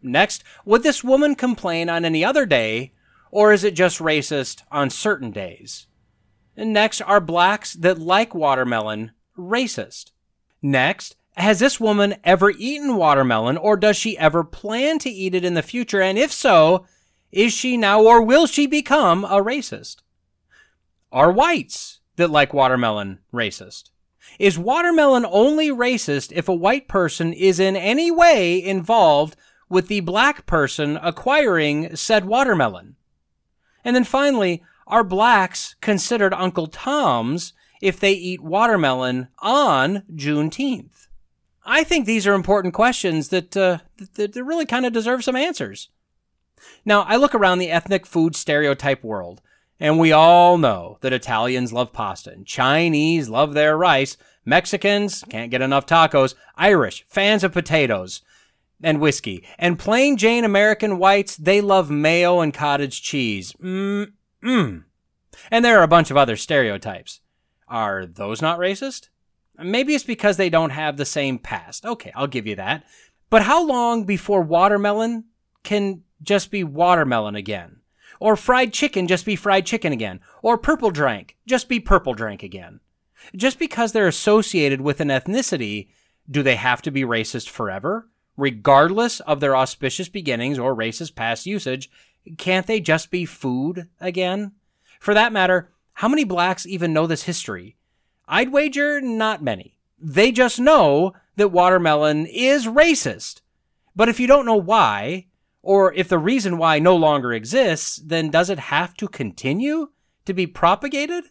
Next, 0.00 0.44
would 0.64 0.84
this 0.84 1.02
woman 1.02 1.34
complain 1.34 1.88
on 1.90 2.04
any 2.04 2.24
other 2.24 2.46
day, 2.46 2.92
or 3.32 3.52
is 3.52 3.64
it 3.64 3.74
just 3.74 3.98
racist 3.98 4.62
on 4.70 4.90
certain 4.90 5.32
days? 5.32 5.88
Next, 6.56 7.00
are 7.02 7.20
blacks 7.20 7.74
that 7.74 7.98
like 7.98 8.34
watermelon 8.34 9.12
racist? 9.36 10.12
Next, 10.62 11.16
has 11.36 11.58
this 11.58 11.78
woman 11.78 12.16
ever 12.24 12.50
eaten 12.50 12.96
watermelon, 12.96 13.58
or 13.58 13.76
does 13.76 13.96
she 13.96 14.16
ever 14.16 14.42
plan 14.42 14.98
to 15.00 15.10
eat 15.10 15.34
it 15.34 15.44
in 15.44 15.54
the 15.54 15.62
future? 15.62 16.00
And 16.00 16.18
if 16.18 16.32
so, 16.32 16.86
is 17.30 17.52
she 17.52 17.76
now 17.76 18.02
or 18.02 18.22
will 18.22 18.46
she 18.46 18.66
become 18.66 19.24
a 19.24 19.42
racist? 19.42 19.96
Are 21.12 21.30
whites 21.30 22.00
that 22.16 22.30
like 22.30 22.54
watermelon 22.54 23.18
racist? 23.32 23.90
Is 24.38 24.58
watermelon 24.58 25.26
only 25.28 25.68
racist 25.68 26.32
if 26.34 26.48
a 26.48 26.54
white 26.54 26.88
person 26.88 27.32
is 27.32 27.60
in 27.60 27.76
any 27.76 28.10
way 28.10 28.62
involved 28.62 29.36
with 29.68 29.88
the 29.88 30.00
black 30.00 30.46
person 30.46 30.98
acquiring 31.02 31.94
said 31.94 32.24
watermelon? 32.24 32.96
And 33.84 33.94
then 33.94 34.04
finally, 34.04 34.64
are 34.86 35.04
blacks 35.04 35.74
considered 35.80 36.32
Uncle 36.34 36.66
Toms 36.66 37.52
if 37.80 37.98
they 37.98 38.12
eat 38.12 38.42
watermelon 38.42 39.28
on 39.40 40.02
Juneteenth? 40.14 41.06
I 41.64 41.82
think 41.82 42.06
these 42.06 42.26
are 42.26 42.34
important 42.34 42.74
questions 42.74 43.28
that, 43.30 43.56
uh, 43.56 43.78
that, 44.14 44.34
that 44.34 44.44
really 44.44 44.66
kind 44.66 44.86
of 44.86 44.92
deserve 44.92 45.24
some 45.24 45.36
answers. 45.36 45.88
Now, 46.84 47.02
I 47.02 47.16
look 47.16 47.34
around 47.34 47.58
the 47.58 47.70
ethnic 47.70 48.06
food 48.06 48.36
stereotype 48.36 49.02
world, 49.02 49.42
and 49.78 49.98
we 49.98 50.12
all 50.12 50.58
know 50.58 50.98
that 51.00 51.12
Italians 51.12 51.72
love 51.72 51.92
pasta 51.92 52.30
and 52.30 52.46
Chinese 52.46 53.28
love 53.28 53.54
their 53.54 53.76
rice. 53.76 54.16
Mexicans 54.44 55.24
can't 55.28 55.50
get 55.50 55.60
enough 55.60 55.86
tacos. 55.86 56.34
Irish, 56.54 57.04
fans 57.08 57.42
of 57.42 57.52
potatoes 57.52 58.22
and 58.82 59.00
whiskey. 59.00 59.44
And 59.58 59.78
plain 59.78 60.16
Jane 60.16 60.44
American 60.44 60.98
whites, 60.98 61.36
they 61.36 61.60
love 61.60 61.90
mayo 61.90 62.40
and 62.40 62.54
cottage 62.54 63.02
cheese. 63.02 63.52
Mmm, 63.54 64.12
mmm. 64.46 64.84
And 65.50 65.64
there 65.64 65.78
are 65.78 65.82
a 65.82 65.88
bunch 65.88 66.10
of 66.10 66.16
other 66.16 66.36
stereotypes. 66.36 67.20
Are 67.68 68.06
those 68.06 68.40
not 68.40 68.58
racist? 68.58 69.08
Maybe 69.58 69.94
it's 69.94 70.04
because 70.04 70.36
they 70.36 70.50
don't 70.50 70.70
have 70.70 70.96
the 70.96 71.04
same 71.04 71.38
past. 71.38 71.84
Okay, 71.84 72.12
I'll 72.14 72.26
give 72.26 72.46
you 72.46 72.56
that. 72.56 72.84
But 73.30 73.42
how 73.42 73.64
long 73.64 74.04
before 74.04 74.42
watermelon 74.42 75.24
can 75.62 76.02
just 76.22 76.50
be 76.50 76.62
watermelon 76.62 77.34
again? 77.34 77.80
Or 78.20 78.36
fried 78.36 78.72
chicken 78.72 79.08
just 79.08 79.26
be 79.26 79.36
fried 79.36 79.66
chicken 79.66 79.92
again. 79.92 80.20
Or 80.42 80.56
purple 80.56 80.90
drank 80.90 81.36
just 81.46 81.68
be 81.68 81.80
purple 81.80 82.14
drank 82.14 82.42
again. 82.42 82.80
Just 83.34 83.58
because 83.58 83.92
they're 83.92 84.06
associated 84.06 84.80
with 84.80 85.00
an 85.00 85.08
ethnicity, 85.08 85.88
do 86.30 86.42
they 86.42 86.56
have 86.56 86.82
to 86.82 86.90
be 86.90 87.02
racist 87.02 87.48
forever? 87.48 88.08
Regardless 88.36 89.20
of 89.20 89.40
their 89.40 89.56
auspicious 89.56 90.08
beginnings 90.08 90.58
or 90.58 90.76
racist 90.76 91.14
past 91.14 91.46
usage, 91.46 91.90
can't 92.38 92.66
they 92.66 92.80
just 92.80 93.10
be 93.10 93.24
food 93.24 93.88
again? 94.00 94.52
For 95.00 95.14
that 95.14 95.32
matter, 95.32 95.70
how 95.94 96.08
many 96.08 96.24
blacks 96.24 96.66
even 96.66 96.92
know 96.92 97.06
this 97.06 97.22
history? 97.22 97.76
I'd 98.28 98.52
wager 98.52 99.00
not 99.00 99.42
many. 99.42 99.78
They 99.98 100.32
just 100.32 100.58
know 100.58 101.14
that 101.36 101.52
watermelon 101.52 102.26
is 102.26 102.66
racist. 102.66 103.40
But 103.94 104.08
if 104.08 104.20
you 104.20 104.26
don't 104.26 104.46
know 104.46 104.56
why, 104.56 105.26
or 105.62 105.92
if 105.94 106.08
the 106.08 106.18
reason 106.18 106.58
why 106.58 106.78
no 106.78 106.94
longer 106.94 107.32
exists, 107.32 107.96
then 107.96 108.30
does 108.30 108.50
it 108.50 108.58
have 108.58 108.94
to 108.94 109.08
continue 109.08 109.90
to 110.24 110.34
be 110.34 110.46
propagated? 110.46 111.24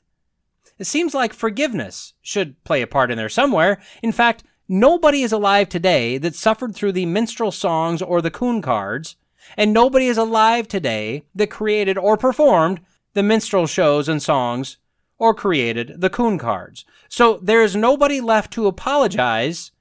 It 0.78 0.88
seems 0.88 1.14
like 1.14 1.34
forgiveness 1.34 2.14
should 2.22 2.62
play 2.64 2.82
a 2.82 2.88
part 2.88 3.12
in 3.12 3.18
there 3.18 3.30
somewhere. 3.30 3.80
In 4.02 4.12
fact, 4.12 4.43
nobody 4.68 5.22
is 5.22 5.32
alive 5.32 5.70
today 5.70 6.18
that 6.18 6.36
suffered 6.36 6.76
through 6.76 6.93
the 6.93 7.06
minstrel 7.06 7.52
songs 7.52 8.02
or 8.02 8.22
the 8.22 8.32
coon 8.32 8.62
cards, 8.62 9.16
and 9.58 9.74
nobody 9.74 10.08
is 10.08 10.18
alive 10.18 10.68
today 10.68 11.24
that 11.36 11.50
created 11.50 11.98
or 11.98 12.18
performed 12.18 12.82
the 13.14 13.24
minstrel 13.24 13.68
shows 13.68 14.10
and 14.10 14.22
songs 14.22 14.78
or 15.18 15.34
created 15.34 16.02
the 16.02 16.10
coon 16.10 16.38
cards. 16.38 16.86
So 17.10 17.39
there 17.41 17.64
is 17.64 17.76
nobody 17.76 18.22
left 18.22 18.52
to 18.54 18.68
apologize 18.68 19.72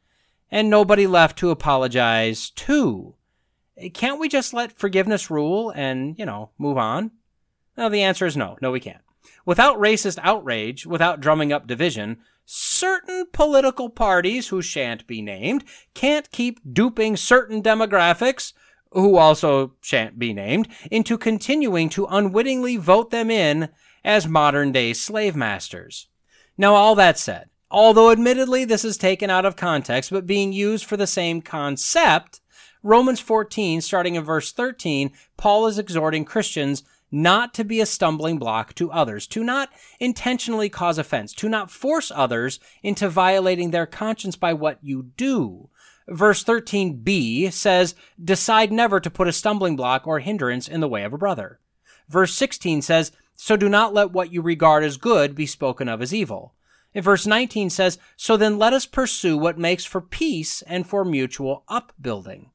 and 0.51 0.71
nobody 0.71 1.07
left 1.07 1.39
to 1.39 1.51
apologize 1.51 2.51
to. 2.51 3.15
Can't 3.93 4.21
we 4.21 4.29
just 4.29 4.55
let 4.55 4.79
forgiveness 4.79 5.31
rule 5.31 5.71
and, 5.71 6.17
you 6.19 6.25
know, 6.25 6.51
move 6.59 6.79
on? 6.79 7.11
No, 7.77 7.89
the 7.89 8.03
answer 8.03 8.25
is 8.27 8.37
no. 8.37 8.57
No, 8.63 8.71
we 8.71 8.79
can't. 8.79 9.03
Without 9.45 9.79
racist 9.79 10.19
outrage, 10.23 10.87
without 10.87 11.21
drumming 11.21 11.53
up 11.53 11.67
division, 11.67 12.19
certain 12.45 13.27
political 13.33 13.89
parties 13.89 14.49
who 14.49 14.63
shan't 14.63 15.07
be 15.07 15.21
named 15.21 15.65
can't 15.93 16.31
keep 16.31 16.61
duping 16.73 17.17
certain 17.17 17.63
demographics 17.63 18.53
who 18.95 19.17
also 19.17 19.73
shan't 19.81 20.19
be 20.19 20.33
named 20.33 20.69
into 20.91 21.19
continuing 21.19 21.89
to 21.91 22.07
unwittingly 22.07 22.77
vote 22.77 23.11
them 23.11 23.31
in 23.31 23.69
as 24.05 24.27
modern 24.27 24.73
day 24.73 24.93
slave 24.93 25.37
masters. 25.37 26.09
Now, 26.57 26.75
all 26.75 26.95
that 26.95 27.19
said, 27.19 27.51
although 27.71 28.11
admittedly 28.11 28.65
this 28.65 28.85
is 28.85 28.97
taken 28.97 29.31
out 29.31 29.45
of 29.45 29.57
context 29.57 30.11
but 30.11 30.27
being 30.27 30.53
used 30.53 30.85
for 30.85 30.97
the 30.97 31.07
same 31.07 31.43
concept, 31.43 32.41
Romans 32.83 33.21
14, 33.21 33.81
starting 33.81 34.15
in 34.15 34.23
verse 34.23 34.53
13, 34.53 35.11
Paul 35.37 35.67
is 35.67 35.79
exhorting 35.79 36.25
Christians 36.25 36.83
not 37.11 37.55
to 37.55 37.65
be 37.65 37.81
a 37.81 37.87
stumbling 37.87 38.39
block 38.39 38.75
to 38.75 38.91
others, 38.91 39.27
to 39.29 39.45
not 39.45 39.71
intentionally 40.01 40.69
cause 40.69 40.99
offense, 40.99 41.33
to 41.33 41.49
not 41.49 41.71
force 41.71 42.11
others 42.15 42.59
into 42.83 43.09
violating 43.09 43.71
their 43.71 43.87
conscience 43.87 44.37
by 44.37 44.53
what 44.53 44.79
you 44.83 45.11
do. 45.17 45.71
Verse 46.09 46.45
13b 46.45 47.53
says, 47.53 47.95
Decide 48.23 48.71
never 48.71 49.01
to 49.01 49.11
put 49.11 49.29
a 49.29 49.33
stumbling 49.33 49.77
block 49.77 50.07
or 50.07 50.21
hindrance 50.21 50.69
in 50.69 50.81
the 50.81 50.89
way 50.89 51.03
of 51.05 51.13
a 51.13 51.19
brother. 51.19 51.61
Verse 52.09 52.35
16 52.35 52.83
says, 52.83 53.13
So 53.37 53.57
do 53.57 53.69
not 53.69 53.95
let 53.95 54.13
what 54.13 54.33
you 54.33 54.43
regard 54.43 54.85
as 54.85 54.97
good 54.97 55.35
be 55.35 55.47
spoken 55.47 55.89
of 55.89 56.03
as 56.03 56.13
evil. 56.13 56.55
And 56.95 57.05
verse 57.05 57.27
19 57.27 57.71
says, 57.71 57.99
So 58.17 58.37
then 58.37 58.59
let 58.59 58.73
us 58.73 58.87
pursue 58.87 59.37
what 59.37 59.59
makes 59.59 59.85
for 59.85 60.01
peace 60.01 60.63
and 60.63 60.87
for 60.87 61.05
mutual 61.05 61.65
upbuilding. 61.69 62.51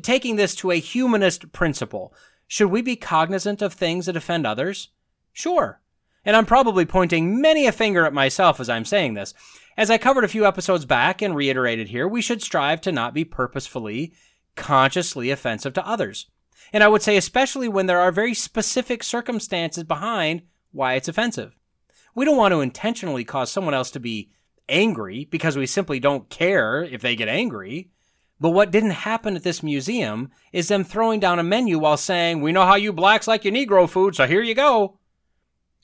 Taking 0.00 0.36
this 0.36 0.54
to 0.56 0.70
a 0.70 0.80
humanist 0.80 1.52
principle, 1.52 2.14
should 2.46 2.68
we 2.68 2.80
be 2.80 2.96
cognizant 2.96 3.60
of 3.60 3.74
things 3.74 4.06
that 4.06 4.16
offend 4.16 4.46
others? 4.46 4.88
Sure. 5.32 5.80
And 6.24 6.36
I'm 6.36 6.46
probably 6.46 6.86
pointing 6.86 7.40
many 7.40 7.66
a 7.66 7.72
finger 7.72 8.06
at 8.06 8.14
myself 8.14 8.60
as 8.60 8.68
I'm 8.68 8.84
saying 8.84 9.14
this. 9.14 9.34
As 9.76 9.90
I 9.90 9.98
covered 9.98 10.24
a 10.24 10.28
few 10.28 10.46
episodes 10.46 10.84
back 10.84 11.22
and 11.22 11.34
reiterated 11.34 11.88
here, 11.88 12.06
we 12.06 12.20
should 12.20 12.42
strive 12.42 12.80
to 12.82 12.92
not 12.92 13.14
be 13.14 13.24
purposefully, 13.24 14.12
consciously 14.54 15.30
offensive 15.30 15.72
to 15.74 15.86
others. 15.86 16.26
And 16.72 16.84
I 16.84 16.88
would 16.88 17.02
say, 17.02 17.16
especially 17.16 17.68
when 17.68 17.86
there 17.86 18.00
are 18.00 18.12
very 18.12 18.34
specific 18.34 19.02
circumstances 19.02 19.84
behind 19.84 20.42
why 20.72 20.94
it's 20.94 21.08
offensive. 21.08 21.56
We 22.14 22.24
don't 22.26 22.36
want 22.36 22.52
to 22.52 22.60
intentionally 22.60 23.24
cause 23.24 23.50
someone 23.50 23.74
else 23.74 23.90
to 23.92 24.00
be 24.00 24.30
angry 24.68 25.26
because 25.30 25.56
we 25.56 25.66
simply 25.66 25.98
don't 25.98 26.28
care 26.28 26.84
if 26.84 27.00
they 27.00 27.16
get 27.16 27.28
angry. 27.28 27.90
But 28.38 28.50
what 28.50 28.70
didn't 28.70 28.90
happen 28.90 29.36
at 29.36 29.42
this 29.42 29.62
museum 29.62 30.30
is 30.52 30.68
them 30.68 30.84
throwing 30.84 31.20
down 31.20 31.38
a 31.38 31.44
menu 31.44 31.78
while 31.78 31.96
saying, 31.96 32.40
We 32.40 32.52
know 32.52 32.66
how 32.66 32.74
you 32.74 32.92
blacks 32.92 33.26
like 33.26 33.44
your 33.44 33.54
Negro 33.54 33.88
food, 33.88 34.16
so 34.16 34.26
here 34.26 34.42
you 34.42 34.54
go. 34.54 34.98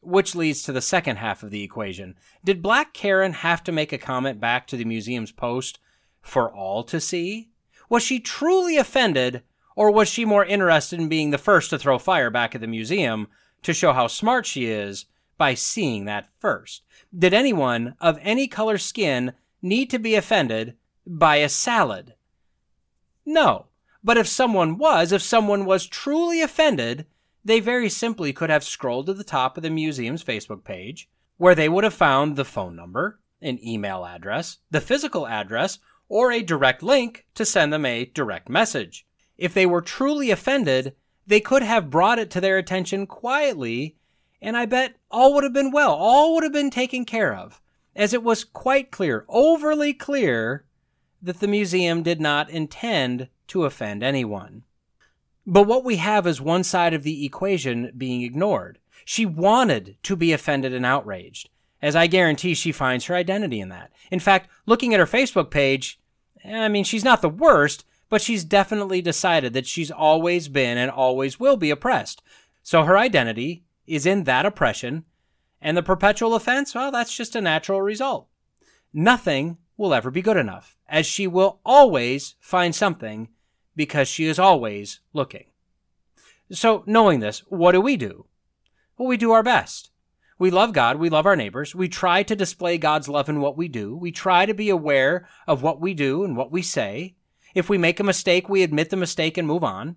Which 0.09 0.35
leads 0.35 0.63
to 0.63 0.73
the 0.73 0.81
second 0.81 1.17
half 1.17 1.43
of 1.43 1.51
the 1.51 1.63
equation. 1.63 2.15
Did 2.43 2.63
Black 2.63 2.95
Karen 2.95 3.35
have 3.35 3.63
to 3.65 3.73
make 3.73 3.93
a 3.93 3.99
comment 3.99 4.41
back 4.41 4.67
to 4.69 4.77
the 4.79 4.87
museum's 4.87 5.33
post 5.33 5.81
for 6.23 6.51
all 6.51 6.83
to 6.85 6.99
see? 6.99 7.51
Was 7.91 8.03
she 8.03 8.19
truly 8.19 8.79
offended, 8.79 9.43
or 9.77 9.91
was 9.91 10.09
she 10.09 10.25
more 10.25 10.47
interested 10.47 10.99
in 10.99 11.11
being 11.11 11.29
the 11.29 11.37
first 11.37 11.69
to 11.71 11.79
throw 11.79 11.99
fire 11.99 12.31
back 12.31 12.55
at 12.55 12.63
the 12.63 12.67
museum 12.67 13.29
to 13.63 13.75
show 13.75 13.93
how 13.93 14.07
smart 14.07 14.47
she 14.47 14.65
is 14.65 15.05
by 15.37 15.53
seeing 15.53 16.07
that 16.07 16.31
first? 16.39 16.85
Did 17.17 17.35
anyone 17.35 17.95
of 18.01 18.19
any 18.23 18.49
color 18.49 18.79
skin 18.79 19.35
need 19.61 19.91
to 19.91 19.99
be 19.99 20.15
offended 20.15 20.79
by 21.07 21.37
a 21.37 21.51
salad? 21.51 22.15
No. 23.27 23.67
But 24.03 24.17
if 24.17 24.27
someone 24.27 24.79
was, 24.79 25.13
if 25.13 25.21
someone 25.21 25.67
was 25.67 25.87
truly 25.87 26.41
offended, 26.41 27.05
they 27.45 27.61
very 27.61 27.89
simply 27.89 28.33
could 28.33 28.51
have 28.51 28.65
scrolled 28.65 29.07
to 29.07 29.15
the 29.15 29.25
top 29.25 29.57
of 29.57 29.63
the 29.63 29.71
museum's 29.71 30.25
Facebook 30.25 30.65
page, 30.65 31.09
where 31.37 31.55
they 31.55 31.69
would 31.69 31.85
have 31.85 31.95
found 31.95 32.37
the 32.37 32.45
phone 32.45 32.77
number, 32.77 33.21
an 33.41 33.59
email 33.65 34.05
address, 34.05 34.59
the 34.71 34.81
physical 34.81 35.27
address, 35.27 35.79
or 36.09 36.33
a 36.33 36.43
direct 36.43 36.83
link 36.83 37.27
to 37.35 37.45
send 37.45 37.73
them 37.73 37.85
a 37.85 38.07
direct 38.07 38.49
message. 38.49 39.07
If 39.37 39.55
they 39.55 39.67
were 39.67 39.83
truly 39.83 40.31
offended, 40.31 40.95
they 41.27 41.41
could 41.41 41.63
have 41.63 41.91
brought 41.91 42.19
it 42.19 42.31
to 42.33 42.41
their 42.41 42.59
attention 42.59 43.07
quietly, 43.07 43.97
and 44.41 44.57
I 44.57 44.67
bet 44.67 44.97
all 45.11 45.35
would 45.35 45.45
have 45.45 45.53
been 45.53 45.71
well, 45.71 45.93
all 45.93 46.35
would 46.35 46.43
have 46.43 46.53
been 46.53 46.71
taken 46.71 47.05
care 47.05 47.35
of, 47.35 47.61
as 47.95 48.13
it 48.13 48.23
was 48.23 48.45
quite 48.45 48.91
clear, 48.91 49.25
overly 49.29 49.93
clear, 49.93 50.65
that 51.21 51.41
the 51.41 51.49
museum 51.49 52.03
did 52.03 52.21
not 52.21 52.49
intend 52.51 53.29
to 53.49 53.65
offend 53.65 54.03
anyone. 54.03 54.65
But 55.51 55.63
what 55.63 55.83
we 55.83 55.97
have 55.97 56.27
is 56.27 56.43
one 56.43 56.63
side 56.63 56.93
of 56.93 57.05
the 57.05 57.25
equation 57.25 57.91
being 57.97 58.21
ignored. 58.21 58.79
She 59.07 59.25
wanted 59.25 59.97
to 60.03 60.15
be 60.15 60.35
offended 60.35 60.75
and 60.75 60.85
outraged, 60.85 61.49
as 61.81 61.97
I 61.97 62.07
guarantee 62.07 62.53
she 62.53 62.71
finds 62.71 63.07
her 63.07 63.15
identity 63.15 63.59
in 63.59 63.71
that. 63.71 63.91
In 64.11 64.21
fact, 64.21 64.51
looking 64.67 64.93
at 64.93 65.01
her 65.01 65.07
Facebook 65.07 65.51
page, 65.51 65.99
eh, 66.45 66.55
I 66.55 66.69
mean, 66.69 66.85
she's 66.85 67.03
not 67.03 67.23
the 67.23 67.31
worst, 67.31 67.87
but 68.11 68.21
she's 68.21 68.45
definitely 68.45 69.01
decided 69.01 69.55
that 69.55 69.67
she's 69.67 69.91
always 69.91 70.49
been 70.49 70.77
and 70.77 70.91
always 70.91 71.41
will 71.41 71.57
be 71.57 71.71
oppressed. 71.71 72.21
So 72.63 72.83
her 72.83 72.99
identity 72.99 73.65
is 73.87 74.05
in 74.05 74.25
that 74.25 74.45
oppression, 74.45 75.07
and 75.63 75.79
the 75.79 75.83
perpetual 75.83 76.35
offense, 76.35 76.75
well, 76.75 76.93
that's 76.93 77.17
just 77.17 77.35
a 77.35 77.41
natural 77.41 77.81
result. 77.81 78.29
Nothing 78.93 79.57
will 79.79 79.95
ever 79.95 80.11
be 80.11 80.21
good 80.21 80.37
enough, 80.37 80.77
as 80.91 81.07
she 81.07 81.27
will 81.27 81.61
always 81.65 82.35
find 82.39 82.75
something 82.75 83.29
because 83.79 84.09
she 84.09 84.27
is 84.27 84.41
always 84.41 84.99
looking. 85.13 85.45
So, 86.51 86.83
knowing 86.85 87.21
this, 87.21 87.45
what 87.49 87.73
do 87.73 87.81
we 87.81 87.97
do? 87.97 88.27
Well, 88.97 89.09
we 89.09 89.17
do 89.17 89.31
our 89.31 89.45
best. 89.45 89.91
We 90.37 90.51
love 90.51 90.73
God, 90.73 90.97
we 90.97 91.09
love 91.09 91.27
our 91.27 91.37
neighbors, 91.37 91.75
we 91.75 91.89
try 91.89 92.23
to 92.25 92.37
display 92.37 92.77
God's 92.77 93.09
love 93.09 93.29
in 93.29 93.41
what 93.41 93.57
we 93.57 93.69
do, 93.69 93.97
we 93.97 94.13
try 94.13 94.47
to 94.47 94.55
be 94.55 94.69
aware 94.69 95.29
of 95.47 95.63
what 95.63 95.81
we 95.81 95.95
do 95.95 96.25
and 96.25 96.37
what 96.37 96.51
we 96.53 96.61
say. 96.61 97.15
If 97.55 97.69
we 97.69 97.79
make 97.79 97.99
a 97.99 98.05
mistake, 98.05 98.49
we 98.49 98.63
admit 98.63 98.91
the 98.91 98.97
mistake 98.97 99.39
and 99.39 99.47
move 99.47 99.65
on. 99.65 99.97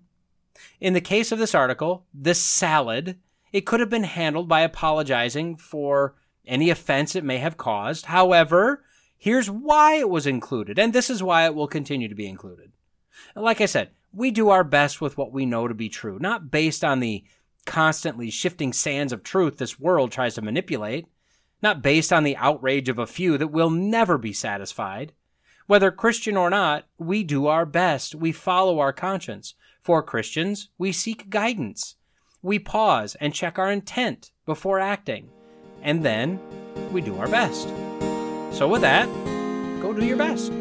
In 0.80 0.94
the 0.94 1.00
case 1.00 1.32
of 1.32 1.38
this 1.38 1.54
article, 1.54 2.06
this 2.14 2.40
salad, 2.40 3.18
it 3.52 3.66
could 3.66 3.80
have 3.80 3.90
been 3.90 4.04
handled 4.04 4.48
by 4.48 4.60
apologizing 4.60 5.56
for 5.56 6.14
any 6.46 6.70
offense 6.70 7.14
it 7.14 7.24
may 7.24 7.38
have 7.38 7.56
caused. 7.56 8.06
However, 8.06 8.84
here's 9.16 9.50
why 9.50 9.94
it 9.94 10.10
was 10.10 10.26
included, 10.26 10.78
and 10.78 10.92
this 10.92 11.10
is 11.10 11.22
why 11.22 11.46
it 11.46 11.54
will 11.54 11.68
continue 11.68 12.08
to 12.08 12.14
be 12.14 12.28
included. 12.28 12.72
Like 13.34 13.60
I 13.60 13.66
said, 13.66 13.90
we 14.12 14.30
do 14.30 14.50
our 14.50 14.64
best 14.64 15.00
with 15.00 15.16
what 15.16 15.32
we 15.32 15.46
know 15.46 15.68
to 15.68 15.74
be 15.74 15.88
true, 15.88 16.18
not 16.18 16.50
based 16.50 16.84
on 16.84 17.00
the 17.00 17.24
constantly 17.64 18.30
shifting 18.30 18.72
sands 18.72 19.12
of 19.12 19.22
truth 19.22 19.58
this 19.58 19.78
world 19.78 20.10
tries 20.10 20.34
to 20.34 20.42
manipulate, 20.42 21.06
not 21.62 21.82
based 21.82 22.12
on 22.12 22.24
the 22.24 22.36
outrage 22.36 22.88
of 22.88 22.98
a 22.98 23.06
few 23.06 23.38
that 23.38 23.48
will 23.48 23.70
never 23.70 24.18
be 24.18 24.32
satisfied. 24.32 25.12
Whether 25.66 25.90
Christian 25.90 26.36
or 26.36 26.50
not, 26.50 26.86
we 26.98 27.22
do 27.22 27.46
our 27.46 27.64
best. 27.64 28.14
We 28.14 28.32
follow 28.32 28.78
our 28.80 28.92
conscience. 28.92 29.54
For 29.80 30.02
Christians, 30.02 30.68
we 30.78 30.92
seek 30.92 31.30
guidance. 31.30 31.96
We 32.40 32.58
pause 32.58 33.16
and 33.20 33.34
check 33.34 33.58
our 33.58 33.70
intent 33.70 34.32
before 34.44 34.80
acting. 34.80 35.30
And 35.82 36.04
then 36.04 36.40
we 36.92 37.00
do 37.00 37.16
our 37.18 37.28
best. 37.28 37.68
So, 38.52 38.68
with 38.68 38.82
that, 38.82 39.06
go 39.80 39.92
do 39.92 40.04
your 40.04 40.16
best. 40.16 40.52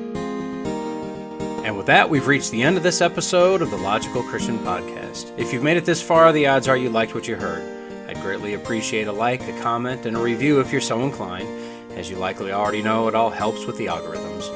And 1.64 1.78
with 1.78 1.86
that, 1.86 2.10
we've 2.10 2.26
reached 2.26 2.50
the 2.50 2.64
end 2.64 2.76
of 2.76 2.84
this 2.84 3.02
episode 3.02 3.62
of 3.62 3.70
the 3.70 3.78
Logical 3.78 4.24
Christian 4.24 4.58
Podcast. 4.60 5.32
If 5.38 5.54
you've 5.54 5.64
made 5.64 5.78
it 5.78 5.86
this 5.86 6.02
far, 6.02 6.34
the 6.34 6.48
odds 6.48 6.68
are 6.68 6.76
you 6.76 6.90
liked 6.90 7.14
what 7.14 7.28
you 7.28 7.36
heard. 7.36 7.62
I'd 8.10 8.20
greatly 8.22 8.56
appreciate 8.56 9.08
a 9.08 9.12
like, 9.12 9.48
a 9.48 9.60
comment, 9.62 10.06
and 10.08 10.18
a 10.18 10.20
review 10.20 10.60
if 10.60 10.72
you're 10.72 10.82
so 10.82 11.02
inclined. 11.02 11.48
As 11.96 12.10
you 12.10 12.18
likely 12.18 12.52
already 12.52 12.82
know, 12.82 13.08
it 13.08 13.16
all 13.16 13.30
helps 13.30 13.66
with 13.66 13.78
the 13.78 13.86
algorithms. 13.86 14.50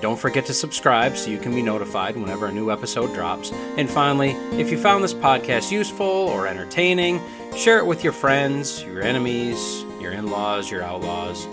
Don't 0.00 0.18
forget 0.18 0.46
to 0.46 0.54
subscribe 0.54 1.16
so 1.16 1.30
you 1.30 1.38
can 1.38 1.54
be 1.54 1.62
notified 1.62 2.16
whenever 2.16 2.46
a 2.46 2.52
new 2.52 2.70
episode 2.70 3.12
drops. 3.14 3.52
And 3.76 3.90
finally, 3.90 4.30
if 4.58 4.70
you 4.70 4.78
found 4.78 5.04
this 5.04 5.14
podcast 5.14 5.70
useful 5.70 6.06
or 6.06 6.46
entertaining, 6.46 7.20
share 7.56 7.78
it 7.78 7.86
with 7.86 8.02
your 8.02 8.12
friends, 8.12 8.82
your 8.84 9.02
enemies, 9.02 9.84
your 10.00 10.12
in 10.12 10.28
laws, 10.28 10.70
your 10.70 10.82
outlaws. 10.82 11.46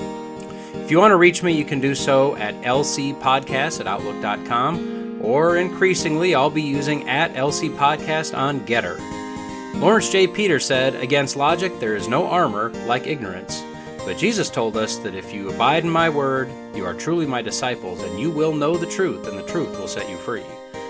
If 0.83 0.91
you 0.91 0.99
want 0.99 1.11
to 1.11 1.17
reach 1.17 1.41
me, 1.41 1.53
you 1.53 1.65
can 1.65 1.79
do 1.79 1.95
so 1.95 2.35
at 2.35 2.53
lcpodcast 2.61 3.79
at 3.79 3.87
outlook.com, 3.87 5.19
or 5.21 5.57
increasingly, 5.57 6.35
I'll 6.35 6.49
be 6.49 6.61
using 6.61 7.09
at 7.09 7.33
lcpodcast 7.33 8.37
on 8.37 8.59
GETTR. 8.61 9.79
Lawrence 9.81 10.09
J. 10.09 10.27
Peter 10.27 10.59
said, 10.59 10.95
Against 10.95 11.35
logic, 11.35 11.79
there 11.79 11.95
is 11.95 12.07
no 12.07 12.27
armor 12.27 12.69
like 12.85 13.07
ignorance. 13.07 13.63
But 14.05 14.17
Jesus 14.17 14.49
told 14.49 14.77
us 14.77 14.97
that 14.97 15.15
if 15.15 15.33
you 15.33 15.49
abide 15.49 15.83
in 15.83 15.89
my 15.89 16.09
word, 16.09 16.49
you 16.75 16.85
are 16.85 16.93
truly 16.93 17.25
my 17.25 17.41
disciples, 17.41 18.01
and 18.03 18.19
you 18.19 18.29
will 18.29 18.53
know 18.53 18.77
the 18.77 18.85
truth, 18.85 19.27
and 19.27 19.37
the 19.37 19.51
truth 19.51 19.77
will 19.79 19.87
set 19.87 20.09
you 20.09 20.17
free. 20.17 20.45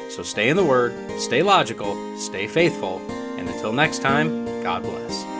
So 0.09 0.21
stay 0.21 0.49
in 0.49 0.57
the 0.57 0.63
word, 0.63 0.93
stay 1.19 1.41
logical, 1.41 2.17
stay 2.17 2.47
faithful, 2.47 2.99
and 3.37 3.47
until 3.47 3.71
next 3.71 4.01
time, 4.01 4.45
God 4.61 4.83
bless. 4.83 5.34